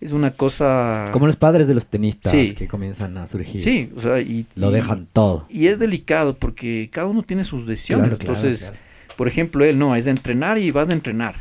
[0.00, 1.10] es una cosa...
[1.12, 2.54] Como los padres de los tenistas Sí.
[2.54, 3.62] que comienzan a surgir.
[3.62, 4.46] Sí, o sea, y...
[4.54, 5.46] Lo y- dejan todo.
[5.48, 8.08] Y es delicado porque cada uno tiene sus decisiones.
[8.08, 8.76] Claro, Entonces, claro.
[9.16, 11.36] por ejemplo, él no, es de entrenar y vas a entrenar.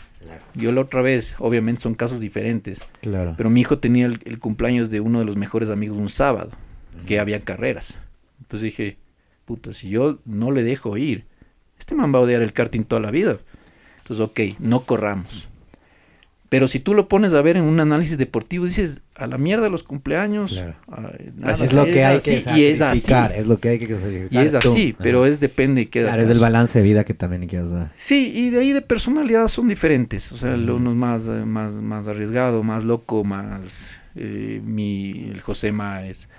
[0.55, 3.35] Yo la otra vez, obviamente son casos diferentes, Claro.
[3.37, 6.51] pero mi hijo tenía el, el cumpleaños de uno de los mejores amigos un sábado,
[7.05, 7.93] que había carreras.
[8.41, 8.97] Entonces dije,
[9.45, 11.25] puta, si yo no le dejo ir,
[11.79, 13.37] este man va a odiar el karting toda la vida.
[13.99, 15.47] Entonces, ok, no corramos.
[16.49, 19.67] Pero si tú lo pones a ver en un análisis deportivo, dices, a la mierda
[19.67, 20.53] los cumpleaños.
[20.53, 20.75] Claro.
[20.89, 23.01] ay, nada, Así es lo que hay que y es así.
[23.01, 23.31] sacrificar.
[23.33, 24.43] Es lo que hay que sacrificar.
[24.43, 24.99] Y es así, Tú.
[25.03, 27.87] pero es depende de qué Claro, es el balance de vida que también que hacer.
[27.97, 30.31] Sí, y de ahí de personalidad son diferentes.
[30.31, 30.75] O sea, Ujú.
[30.75, 33.99] uno es más, eh, más, más arriesgado, más loco, más...
[34.15, 36.29] eh, mi, el Josema es,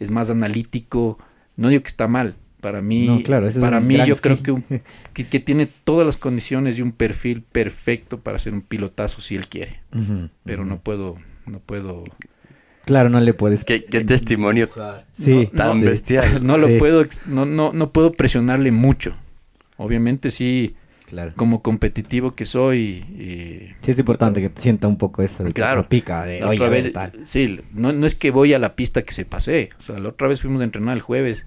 [0.00, 1.18] es más analítico.
[1.56, 2.36] No digo que está mal.
[2.62, 4.64] Para mí, No, claro, ese es para mí yo creo que, un-
[5.12, 9.34] que, que tiene todas las condiciones y un perfil perfecto para ser un pilotazo si
[9.34, 9.80] él quiere.
[10.44, 12.04] Pero no puedo, no puedo...
[12.84, 13.64] Claro, no le puedes.
[13.64, 14.68] Qué, qué testimonio
[15.12, 15.84] Sí, tan sí.
[15.84, 16.40] bestial.
[16.46, 16.76] No lo Sí.
[16.78, 19.16] puedo, no, no, no puedo presionarle mucho.
[19.76, 20.76] Obviamente sí,
[21.08, 21.32] Claro.
[21.36, 25.52] como competitivo que soy, eh, Sí, es importante que te sienta un poco esa de
[25.52, 25.88] Claro.
[25.88, 27.12] pica de otra vez, tal.
[27.24, 29.70] sí, no, no es que voy a la pista que se pasee.
[29.78, 31.44] O sea, la otra vez fuimos a entrenar el jueves.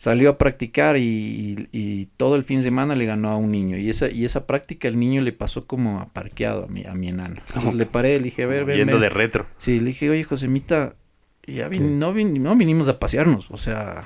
[0.00, 3.52] Salió a practicar y, y- y todo el fin de semana le ganó a un
[3.52, 3.76] niño.
[3.76, 7.08] Y esa, y esa práctica el niño le pasó como aparqueado a mi, a mi
[7.08, 7.34] enano.
[7.48, 9.02] Entonces le paré, le dije, a ver, ven, Yendo ven.
[9.02, 9.46] de retro.
[9.58, 10.94] Sí, le dije, oye, Josemita,
[11.46, 14.02] ya vin- no, vin- no vinimos a pasearnos, o sea,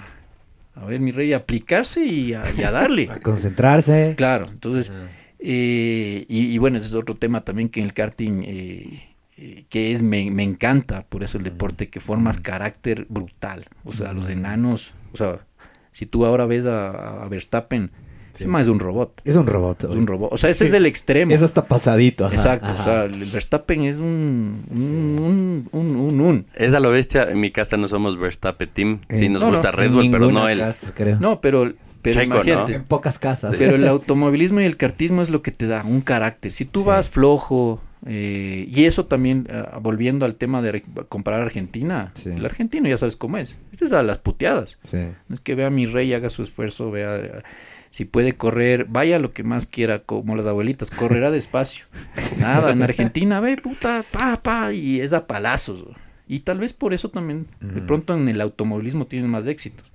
[0.74, 2.42] a ver, mi rey, a aplicarse y a,
[2.72, 3.08] darle.
[3.12, 4.14] A concentrarse.
[4.16, 4.90] claro, entonces,
[5.38, 9.64] eh, y, y bueno, ese es otro tema también que en el karting, eh, eh,
[9.68, 14.12] que es, me, me encanta, por eso el deporte, que formas carácter brutal, o sea,
[14.12, 15.46] los enanos, o sea,
[15.94, 17.90] si tú ahora ves a, a Verstappen,
[18.34, 19.84] ese más es un robot, Es un robot.
[19.84, 19.98] es oye.
[20.00, 20.68] un robot, o sea, ese Sí.
[20.68, 21.32] es el extremo.
[21.32, 22.26] Eso está pasadito.
[22.26, 22.80] ajá, Exacto, ajá.
[22.80, 26.46] o sea, el Verstappen es un, un, un, un, un, un.
[26.54, 27.24] Es a lo bestia.
[27.30, 29.00] En mi casa no somos Verstappen Team.
[29.08, 30.58] Sí, Eh, nos no, gusta no, Red Bull, pero no él.
[30.58, 31.16] casa, creo.
[31.20, 31.72] No, pero,
[32.02, 32.42] pero Checo, ¿no?
[32.42, 33.54] imagínate, En pocas casas.
[33.56, 36.50] pero el automovilismo y el kartismo es lo que te da un carácter.
[36.50, 36.86] Si tú Sí.
[36.86, 42.30] vas flojo, eh, y eso también, ah, volviendo al tema de comparar Argentina, Sí.
[42.30, 43.58] el argentino ya sabes cómo es.
[43.72, 44.78] Este es a las puteadas.
[44.84, 44.98] Sí.
[45.28, 47.42] No es que vea a mi rey, haga su esfuerzo, vea eh,
[47.90, 51.86] si puede correr, vaya lo que más quiera, como las abuelitas, correrá despacio.
[52.38, 55.84] Nada, en Argentina, ve, puta, pa, pa, y es a palazos.
[56.26, 59.92] Y tal vez por eso también, de pronto en el automovilismo tienen más éxitos.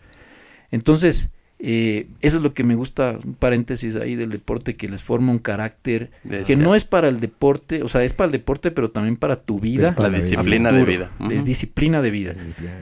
[0.71, 1.29] Entonces,
[1.59, 5.31] eh, eso es lo que me gusta, un paréntesis ahí del deporte, que les forma
[5.31, 8.71] un carácter que este- no es para el deporte, o sea, es para el deporte,
[8.71, 9.93] pero también para tu vida.
[9.95, 11.11] Para La disciplina de vida.
[11.29, 12.31] Es disciplina de vida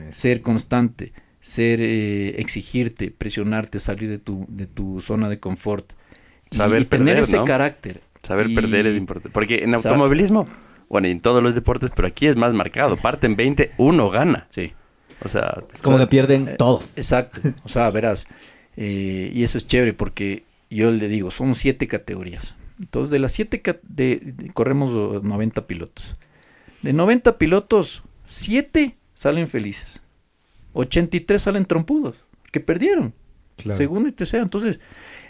[0.08, 5.92] Es ser constante, ser eh, exigirte, presionarte, salir de tu, de tu zona de confort.
[6.50, 7.44] Y- Saber y, tener perder, ese ¿no?
[7.44, 8.00] carácter.
[8.22, 9.30] Saber Y- perder es importante.
[9.30, 10.48] Porque en Sa- automovilismo,
[10.88, 12.96] bueno, y en todos los deportes, pero aquí es más marcado.
[12.96, 14.46] Parten 20, uno gana.
[14.48, 14.72] Sí,
[15.24, 16.90] O sea, Es como que pierden Eh, todos.
[16.96, 17.40] exacto.
[17.64, 18.26] O sea, verás,
[18.80, 22.54] eh, y eso es chévere porque yo le digo, son siete categorías.
[22.78, 26.14] Entonces, de las siete, ca- de, de- corremos oh, 90 pilotos.
[26.82, 30.00] De 90 pilotos, siete salen felices.
[30.74, 32.16] 83 salen trompudos,
[32.52, 33.14] que perdieron.
[33.76, 34.44] Segundo y tercero.
[34.44, 34.78] Entonces,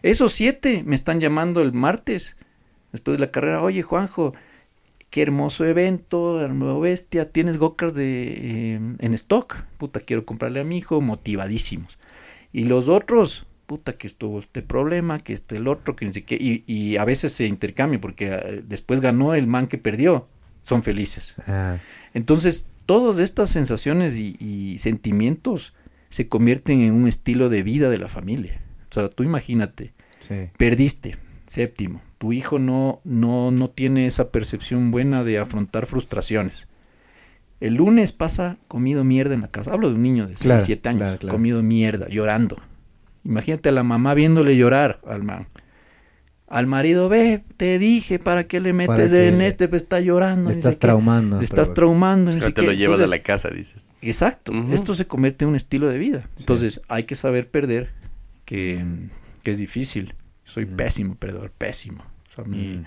[0.03, 2.37] esos siete me están llamando el martes,
[2.93, 3.63] después de la carrera.
[3.63, 4.35] Oye, Juanjo,
[5.09, 7.31] qué hermoso evento, nuevo bestia.
[7.31, 8.25] Tienes go-karts de,
[8.75, 9.65] eh, en stock.
[9.79, 11.99] Puta, quiero comprarle a mi hijo, motivadísimos.
[12.59, 16.35] Y los otros, puta, que estuvo este problema, que este el otro, que ni qué.
[16.35, 20.27] Y, y a veces se intercambia, porque eh, después ganó el man que perdió.
[20.63, 21.37] Son felices.
[21.47, 21.79] Ah,
[22.15, 25.73] Entonces, todas estas sensaciones y, y sentimientos
[26.11, 28.61] se convierten en un estilo de vida de la familia.
[28.91, 30.51] O sea, tú imagínate, sí.
[30.57, 31.17] perdiste,
[31.47, 36.68] séptimo, tu hijo no, no, no tiene esa percepción buena de afrontar frustraciones.
[37.61, 39.73] El lunes pasa comido mierda en la casa.
[39.73, 41.35] Hablo de un niño de 6, Claro, 7 años, claro, claro.
[41.35, 42.57] comido mierda, llorando.
[43.25, 45.49] Imagínate a la mamá viéndole llorar al man.
[46.47, 49.69] Al marido, ve, te dije, ¿para qué le metes en este?
[49.69, 50.49] Pues está llorando.
[50.49, 50.81] Le estás qué.
[50.81, 51.37] traumando.
[51.39, 52.31] Le estás traumando.
[52.31, 52.63] te qué.
[52.63, 53.89] lo llevas Entonces, a la casa, dices.
[54.01, 54.53] Exacto.
[54.73, 56.27] Esto se convierte en un estilo de vida.
[56.39, 57.91] Entonces hay que saber perder,
[58.47, 58.83] que,
[59.43, 60.15] que es difícil.
[60.45, 60.77] Soy Mm.
[60.77, 62.03] pésimo perdedor, pésimo.
[62.31, 62.87] O sea, Mm.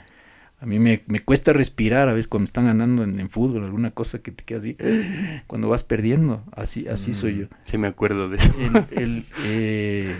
[0.61, 3.91] A mí me, me cuesta respirar a veces cuando están ganando en, en fútbol, alguna
[3.91, 4.77] cosa que te queda así.
[5.47, 7.39] Cuando vas perdiendo, así, así soy Mm.
[7.39, 7.45] yo.
[7.65, 8.53] Sí, me acuerdo de eso.
[8.59, 10.15] El- el, eh,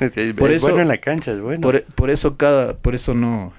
[0.00, 1.60] es Por es eso- bueno en la cancha, es bueno.
[1.60, 3.52] por, por eso cada, por eso no,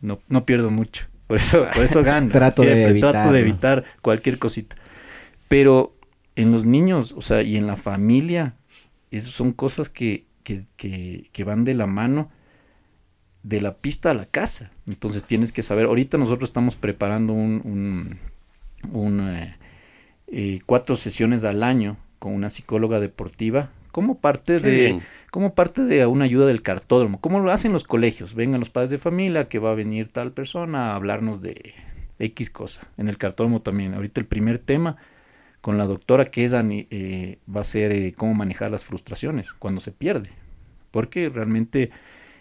[0.00, 1.06] no, no pierdo mucho.
[1.28, 2.28] Por eso, por eso gano.
[2.32, 3.48] Trato de siempre, evitar, trato de ¿no?
[3.48, 4.76] evitar cualquier cosita.
[5.48, 5.96] Pero
[6.34, 8.54] en los niños, o sea, y en la familia,
[9.12, 12.30] esas son cosas que, que, que, que van de la mano
[13.46, 14.72] de la pista a la casa.
[14.88, 18.18] Entonces tienes que saber, ahorita nosotros estamos preparando un, un,
[18.92, 19.56] un, eh,
[20.26, 25.02] eh, cuatro sesiones al año con una psicóloga deportiva como parte Qué de bien.
[25.30, 28.90] como parte de una ayuda del cartódromo, como lo hacen los colegios, vengan los padres
[28.90, 31.74] de familia que va a venir tal persona a hablarnos de
[32.18, 32.88] X cosa.
[32.96, 34.96] En el cartódromo también, ahorita el primer tema
[35.60, 39.80] con la doctora que es eh, va a ser eh, cómo manejar las frustraciones cuando
[39.80, 40.30] se pierde,
[40.90, 41.90] porque realmente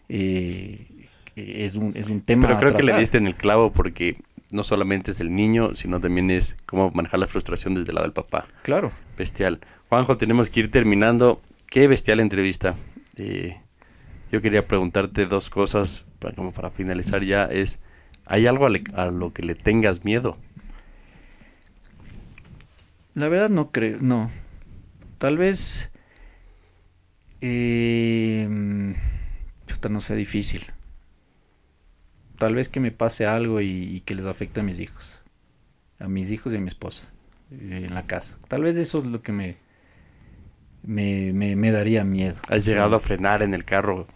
[0.09, 2.43] eh, es un es un tema.
[2.43, 4.17] Pero a creo que le diste en el clavo porque
[4.51, 8.05] no solamente es el niño, sino también es cómo manejar la frustración desde el lado
[8.07, 8.47] del papá.
[8.63, 8.91] Claro.
[9.17, 9.59] Bestial.
[9.89, 11.41] Juanjo, tenemos que ir terminando.
[11.67, 12.75] Qué bestial entrevista.
[13.17, 13.57] Eh,
[14.31, 17.45] yo quería preguntarte dos cosas para, como para finalizar ya.
[17.45, 17.79] Es,
[18.25, 20.37] ¿hay algo a, le- a lo que le tengas miedo?
[23.13, 24.29] La verdad no creo, no.
[25.17, 25.89] Tal vez,
[27.41, 28.47] eh,
[29.89, 30.61] no sea difícil.
[32.37, 35.21] Tal vez que me pase algo y, y que les afecte a mis hijos,
[35.99, 37.07] a mis hijos y a mi esposa
[37.51, 38.37] eh, en la casa.
[38.49, 39.55] Tal vez eso es lo que me,
[40.83, 42.35] me, me, me daría miedo.
[42.49, 44.07] ¿Has llegado a frenar en el carro?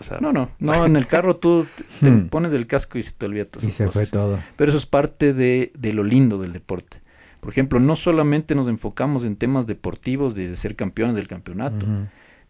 [0.00, 1.66] O sea, No, no, no, en el carro tú
[2.00, 2.28] te Hmm.
[2.28, 4.38] pones el casco y se te olvida todas Y se fue todo.
[4.56, 7.02] Pero eso es parte de, de lo lindo del deporte.
[7.40, 11.86] Por ejemplo, no solamente nos enfocamos en temas deportivos de ser campeones del campeonato.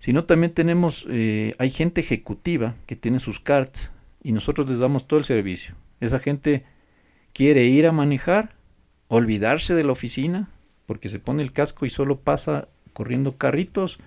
[0.05, 3.91] Sino también tenemos, eh, hay gente ejecutiva que tiene sus carts
[4.23, 5.77] y nosotros les damos todo el servicio.
[5.99, 6.63] Esa gente
[7.33, 8.55] quiere ir a manejar,
[9.09, 10.51] olvidarse de la oficina
[10.85, 13.99] porque se pone el casco y solo pasa corriendo carritos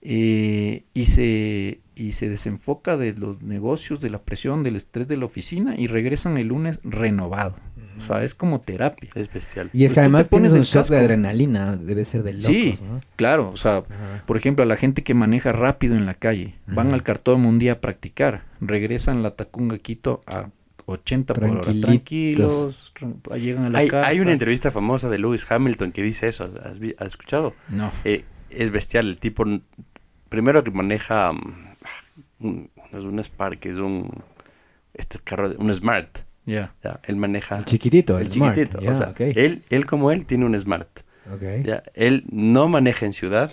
[0.00, 5.18] eh, y, se, y se desenfoca de los negocios, de la presión, del estrés de
[5.18, 7.58] la oficina y regresan el lunes renovado.
[7.98, 9.08] O sea, es como terapia.
[9.14, 9.70] Es bestial.
[9.72, 12.44] Y es Pues que tú además pones un shot de adrenalina, debe ser de locos,
[12.46, 13.00] Sí, ¿no?
[13.16, 13.48] claro.
[13.50, 14.22] O sea, Ajá.
[14.26, 17.58] por ejemplo, a la gente que maneja rápido en la calle, van al cartódromo un
[17.58, 20.50] día a practicar, regresan la Tacunga Quito a
[20.86, 24.06] 80 por hora, tranquilos, tran- llegan a la Hay, casa.
[24.08, 26.50] hay una entrevista famosa de Lewis Hamilton que dice eso.
[26.62, 27.54] ¿Has, escuchado?
[27.70, 29.08] No, Eh, es bestial.
[29.08, 29.44] El tipo,
[30.28, 31.74] primero que maneja, mm,
[32.40, 34.10] un- no es un Spark, es un,
[34.94, 36.18] este carro, un Smart.
[36.46, 36.74] Ya.
[36.82, 38.78] ya, Él maneja El chiquitito, el, el smart, chiquitito.
[38.90, 40.88] o sea, él, él como él tiene un Smart.
[41.32, 41.64] ok.
[41.64, 43.52] Ya, él no maneja en ciudad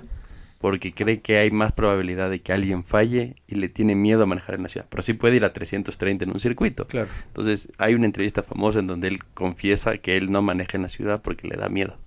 [0.60, 4.26] porque cree que hay más probabilidad de que alguien falle y le tiene miedo a
[4.26, 4.86] manejar en la ciudad.
[4.90, 6.88] Pero sí puede ir a 330 en un circuito.
[6.88, 7.10] Claro.
[7.28, 10.88] Entonces, hay una entrevista famosa en donde él confiesa que él no maneja en la
[10.88, 11.98] ciudad porque le da miedo.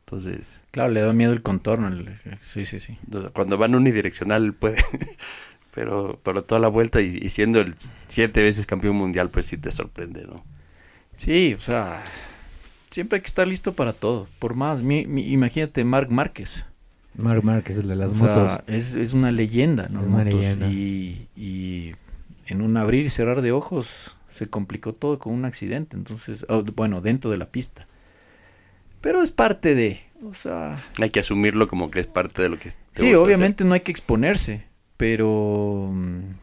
[0.00, 1.88] Entonces, Claro, le da miedo el contorno.
[1.88, 2.98] el- Sí, sí, sí.
[3.04, 4.76] entonces, cuando van unidireccional puede,
[5.76, 7.74] pero, pero toda la vuelta y, y siendo el
[8.08, 10.42] siete veces campeón mundial, pues sí te sorprende, ¿no?
[11.16, 12.02] Sí, o sea,
[12.90, 14.28] siempre hay que estar listo para todo.
[14.38, 16.64] Por más, mi- mi- imagínate Marc Márquez.
[17.16, 18.52] Marc Márquez, el de las O motos.
[18.52, 20.34] sea, es, es una leyenda en las Es una motos.
[20.34, 20.66] leyenda.
[20.66, 21.92] Y, y
[22.46, 25.96] en un abrir y cerrar de ojos se complicó todo con un accidente.
[25.96, 27.86] Entonces, oh, bueno, dentro de la pista.
[29.00, 32.58] Pero es parte de, o sea, Hay que asumirlo como que es parte de lo
[32.58, 34.64] que te sí, gusta obviamente no hay que exponerse,
[34.96, 35.92] pero,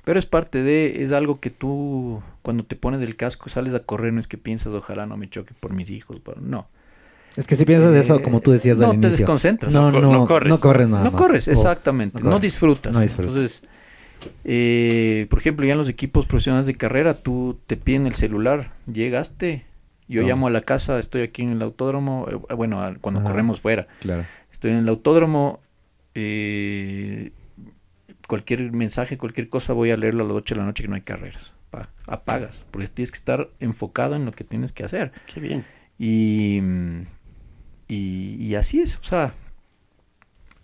[0.03, 3.79] pero es parte de, es algo que tú cuando te pones el casco sales a
[3.79, 6.67] correr, no es que piensas, ojalá no me choque por mis hijos, pero no.
[7.35, 9.17] Es que si piensas de eso, Eh, como tú decías no al te inicio.
[9.17, 9.73] desconcentras.
[9.73, 10.49] No, No no, no corres.
[10.49, 11.21] No corres nada no más.
[11.21, 12.41] corres, exactamente, no no, corres.
[12.43, 12.93] disfrutas.
[12.93, 13.33] No disfrutas.
[13.33, 13.63] Entonces,
[14.43, 18.73] eh, por ejemplo, ya en los equipos profesionales de carrera, tú te piden el celular,
[18.91, 19.65] llegaste,
[20.07, 23.29] yo llamo a la casa, estoy aquí en el autódromo, eh, bueno, cuando Ajá.
[23.29, 24.25] corremos fuera, Claro.
[24.51, 25.59] estoy en el autódromo,
[26.13, 27.31] eh,
[28.27, 30.95] cualquier mensaje, cualquier cosa voy a leerlo a las 8 de la noche que no
[30.95, 31.53] hay carreras.
[31.71, 35.11] Pa- apagas, porque tienes que estar enfocado en lo que tienes que hacer.
[35.33, 35.65] Qué bien.
[35.97, 36.59] Y,
[37.87, 39.33] y, y así es, o sea,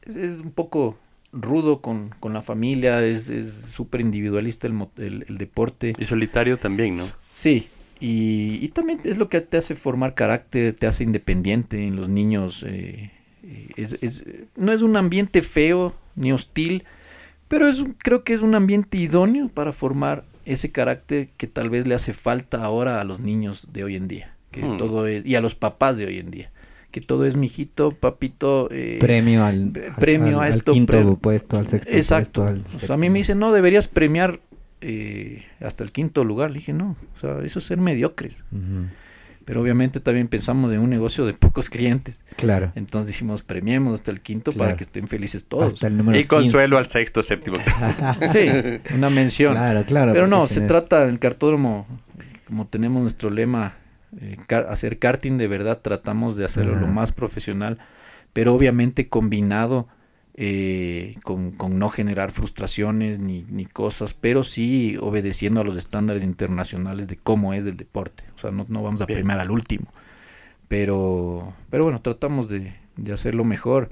[0.03, 0.97] es, es un poco
[1.31, 5.93] rudo con, con la familia, es es súper individualista el, mo- el, el deporte.
[5.97, 7.07] Y solitario también, ¿no?
[7.31, 7.69] Sí,
[7.99, 12.09] y, y también es lo que te hace formar carácter, te hace independiente en los
[12.09, 12.63] niños.
[12.67, 13.11] eh,
[13.43, 14.23] eh, es, es-
[14.55, 16.83] no es un ambiente feo ni hostil,
[17.49, 21.69] pero es, un- creo que es un ambiente idóneo para formar ese carácter que tal
[21.69, 24.77] vez le hace falta ahora a los niños de hoy en día, que Hmm.
[24.77, 26.51] todo es, y a los papás de hoy en día,
[26.91, 28.67] que todo es mijito, papito.
[28.71, 31.91] eh, Premio al, eh, al- premio al- a al esto, quinto pre- puesto, al sexto
[31.91, 32.43] Exacto.
[32.45, 32.65] puesto.
[32.69, 34.39] al O sea, a mí me dicen, no, deberías premiar
[34.81, 36.51] eh, hasta el quinto lugar.
[36.51, 38.45] Le dije, no, o sea, eso es ser mediocres.
[39.49, 42.23] Pero obviamente también pensamos en un negocio de pocos clientes.
[42.35, 42.71] Claro.
[42.75, 44.67] Entonces dijimos, premiemos hasta el quinto Claro.
[44.67, 45.73] para que estén felices todos.
[45.73, 46.27] Hasta el número Y 15.
[46.35, 47.57] consuelo al sexto, séptimo.
[48.31, 48.47] Sí,
[48.93, 49.55] una mención.
[49.55, 50.13] Claro, claro.
[50.13, 51.87] Pero no, se trata del cartódromo,
[52.45, 53.73] como tenemos nuestro lema,
[54.21, 57.79] eh, car- hacer karting de verdad, tratamos de hacerlo lo más profesional,
[58.33, 59.87] pero obviamente combinado
[60.35, 66.23] eh, con, con no generar frustraciones ni, ni cosas, pero sí obedeciendo a los estándares
[66.23, 68.23] internacionales de cómo es el deporte.
[68.35, 69.19] O sea, no, no vamos a Bien.
[69.19, 69.91] primar al último,
[70.67, 73.89] pero, pero bueno, tratamos de, de hacerlo mejor.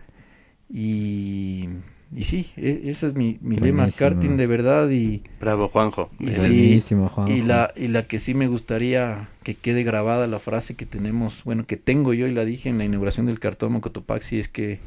[0.70, 1.70] Y,
[2.14, 5.24] y sí, e- ese es mi, mi lema, karting de verdad y...
[5.40, 6.10] Bravo, Juanjo.
[6.20, 7.34] Y sí, Buenísimo, Juanjo.
[7.34, 11.44] Y la, y la que sí me gustaría que quede grabada la frase que tenemos,
[11.44, 14.80] bueno, que tengo yo y la dije en la inauguración del cartón Cotopaxi, es que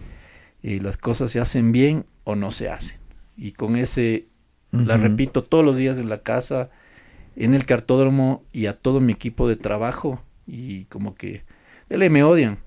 [0.63, 2.99] eh, las cosas se hacen bien o no se hacen.
[3.37, 4.27] Y con ese
[4.73, 6.71] la repito todos los días en la casa,
[7.37, 10.23] en el cartódromo y a todo mi equipo de trabajo.
[10.47, 11.43] Y como que,
[11.89, 12.59] dele, me odian.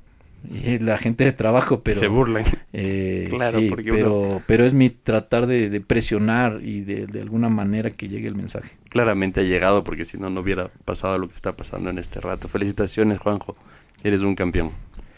[0.49, 1.98] Y la gente de trabajo, pero...
[1.98, 2.44] se burlan.
[2.74, 7.22] Eh, Claro, sí, porque pero, pero es mi tratar de, de presionar y de, de
[7.22, 8.76] alguna manera que llegue el mensaje.
[8.90, 12.20] Claramente ha llegado porque si no, no hubiera pasado lo que está pasando en este
[12.20, 12.49] rato.
[12.49, 13.56] Felicitaciones, Juanjo.
[14.03, 14.72] Eres un campeón.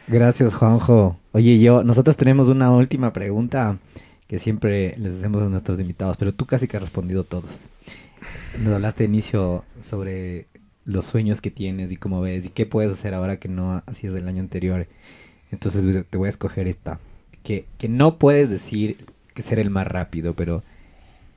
[0.08, 1.18] Gracias, Juanjo.
[1.32, 3.80] Oye, yo, nosotros tenemos una última pregunta
[4.28, 7.70] que siempre les hacemos a nuestros invitados, pero tú casi que has respondido todas.
[8.62, 10.46] Nos hablaste de inicio sobre
[10.86, 14.14] los sueños que tienes y cómo ves y qué puedes hacer ahora que no hacías
[14.14, 14.88] del año anterior.
[15.52, 17.00] Entonces te voy a escoger esta,
[17.42, 20.64] que, que no puedes decir que ser el más rápido, pero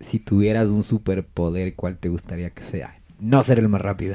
[0.01, 2.99] si tuvieras un superpoder, ¿cuál te gustaría que sea?
[3.19, 4.15] No ser el más rápido.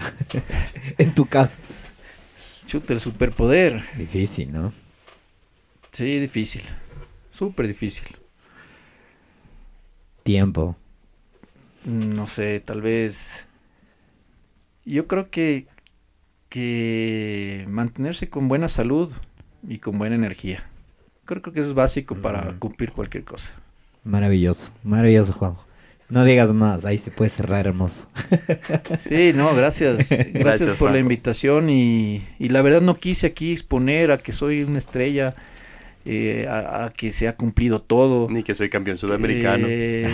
[0.97, 1.53] en tu caso.
[2.73, 3.83] Chuta, el superpoder.
[3.95, 4.73] Difícil, ¿no?
[5.91, 6.63] Sí, difícil.
[7.29, 8.17] Súper difícil.
[10.23, 10.75] Tiempo.
[11.85, 13.45] No sé, tal vez.
[14.85, 15.67] Yo creo que,
[16.49, 19.11] que mantenerse con buena salud
[19.67, 20.67] y con buena energía.
[21.25, 22.57] Creo, creo que eso es básico para Mm.
[22.57, 23.53] cumplir cualquier cosa.
[24.03, 25.63] Maravilloso, maravilloso, Juanjo.
[26.09, 28.05] No digas más, ahí se puede cerrar hermoso.
[28.97, 30.09] Sí, no, gracias.
[30.09, 34.31] Gracias, Gracias, por la invitación y, y la verdad no quise aquí exponer a que
[34.31, 35.33] soy una estrella,
[36.05, 38.29] eh, a, a que se ha cumplido todo.
[38.29, 39.65] Ni que soy campeón sudamericano.
[39.67, 40.07] Eh,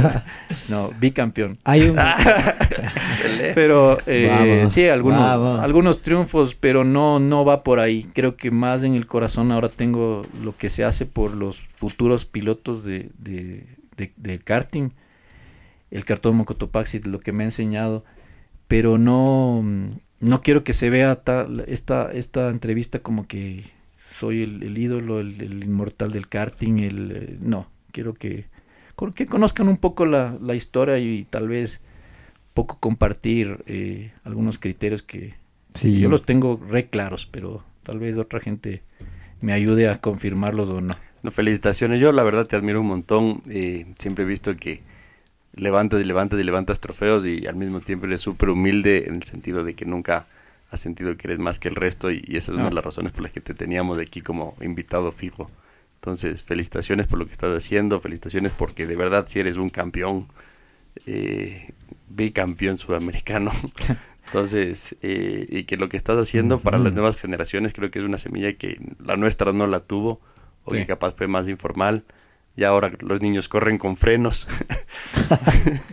[0.68, 1.58] no, bicampeón.
[1.64, 1.96] Hay un...
[3.54, 5.60] Pero eh, Vamos, sí, algunos, vamos.
[5.62, 8.06] algunos triunfos, pero no, no va por ahí.
[8.14, 12.24] Creo que más en el corazón ahora tengo lo que se hace por los futuros
[12.26, 13.66] pilotos de, de,
[13.96, 14.90] de- del karting.
[15.90, 18.04] El cartón Mocotopaxi, lo que me ha enseñado.
[18.68, 19.64] Pero no,
[20.20, 23.64] no quiero que se vea tal- esta, esta entrevista como que
[24.10, 26.78] soy el, el ídolo, el, el inmortal del karting.
[26.80, 28.46] El, eh, no, quiero que,
[29.14, 31.82] que conozcan un poco la, la historia y tal vez
[32.54, 35.34] poco compartir eh, algunos criterios que
[35.74, 38.82] Sí, yo los tengo re claros, pero tal vez otra gente
[39.40, 40.94] me ayude a confirmarlos o no.
[41.22, 42.00] No, felicitaciones.
[42.00, 43.42] Yo la verdad te admiro un montón.
[43.48, 44.82] eh, siempre he visto que
[45.56, 49.22] levantas y levantas y levantas trofeos y al mismo tiempo eres súper humilde en el
[49.24, 50.26] sentido de que nunca
[50.70, 52.84] has sentido que eres más que el resto y, y esa es una de las
[52.84, 55.46] razones por las que te teníamos de aquí como invitado fijo.
[55.96, 60.28] Entonces, felicitaciones por lo que estás haciendo, felicitaciones porque de verdad si eres un campeón,
[61.06, 61.70] eh,
[62.08, 63.50] bicampeón sudamericano.
[64.26, 68.04] Entonces, eh, y que lo que estás haciendo para las nuevas generaciones creo que es
[68.04, 70.20] una semilla que la nuestra no la tuvo,
[70.64, 70.78] o Sí.
[70.78, 72.02] que capaz fue más informal.
[72.56, 74.48] Y ahora los niños corren con frenos.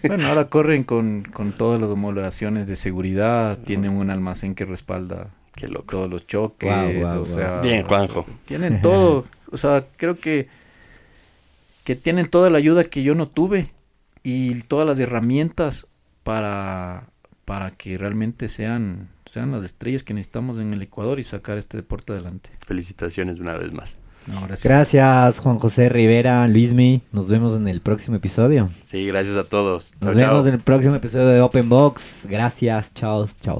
[0.07, 5.31] Bueno, ahora corren con, con todas las homologaciones de seguridad, tienen un almacén que respalda
[5.55, 5.85] Qué loco.
[5.85, 7.61] todos los choques, o sea...
[7.61, 8.25] Bien, Juanjo.
[8.45, 10.49] Tienen todo, o sea, creo que,
[11.83, 13.71] que tienen toda la ayuda que yo no tuve
[14.23, 15.87] y todas las herramientas
[16.23, 17.07] para,
[17.45, 21.77] para que realmente sean, sean las estrellas que necesitamos en el Ecuador y sacar este
[21.77, 22.49] deporte adelante.
[22.65, 23.97] Felicitaciones una vez más.
[24.27, 24.63] No, gracias.
[24.63, 27.01] Gracias, Juan José Rivera, Luismi.
[27.11, 28.69] Nos vemos en el próximo episodio.
[28.83, 29.93] Sí, gracias a todos.
[29.99, 30.29] Nos Chao, chao.
[30.31, 32.25] vemos en el próximo episodio de Open Box.
[32.29, 33.59] Gracias, chao, chao.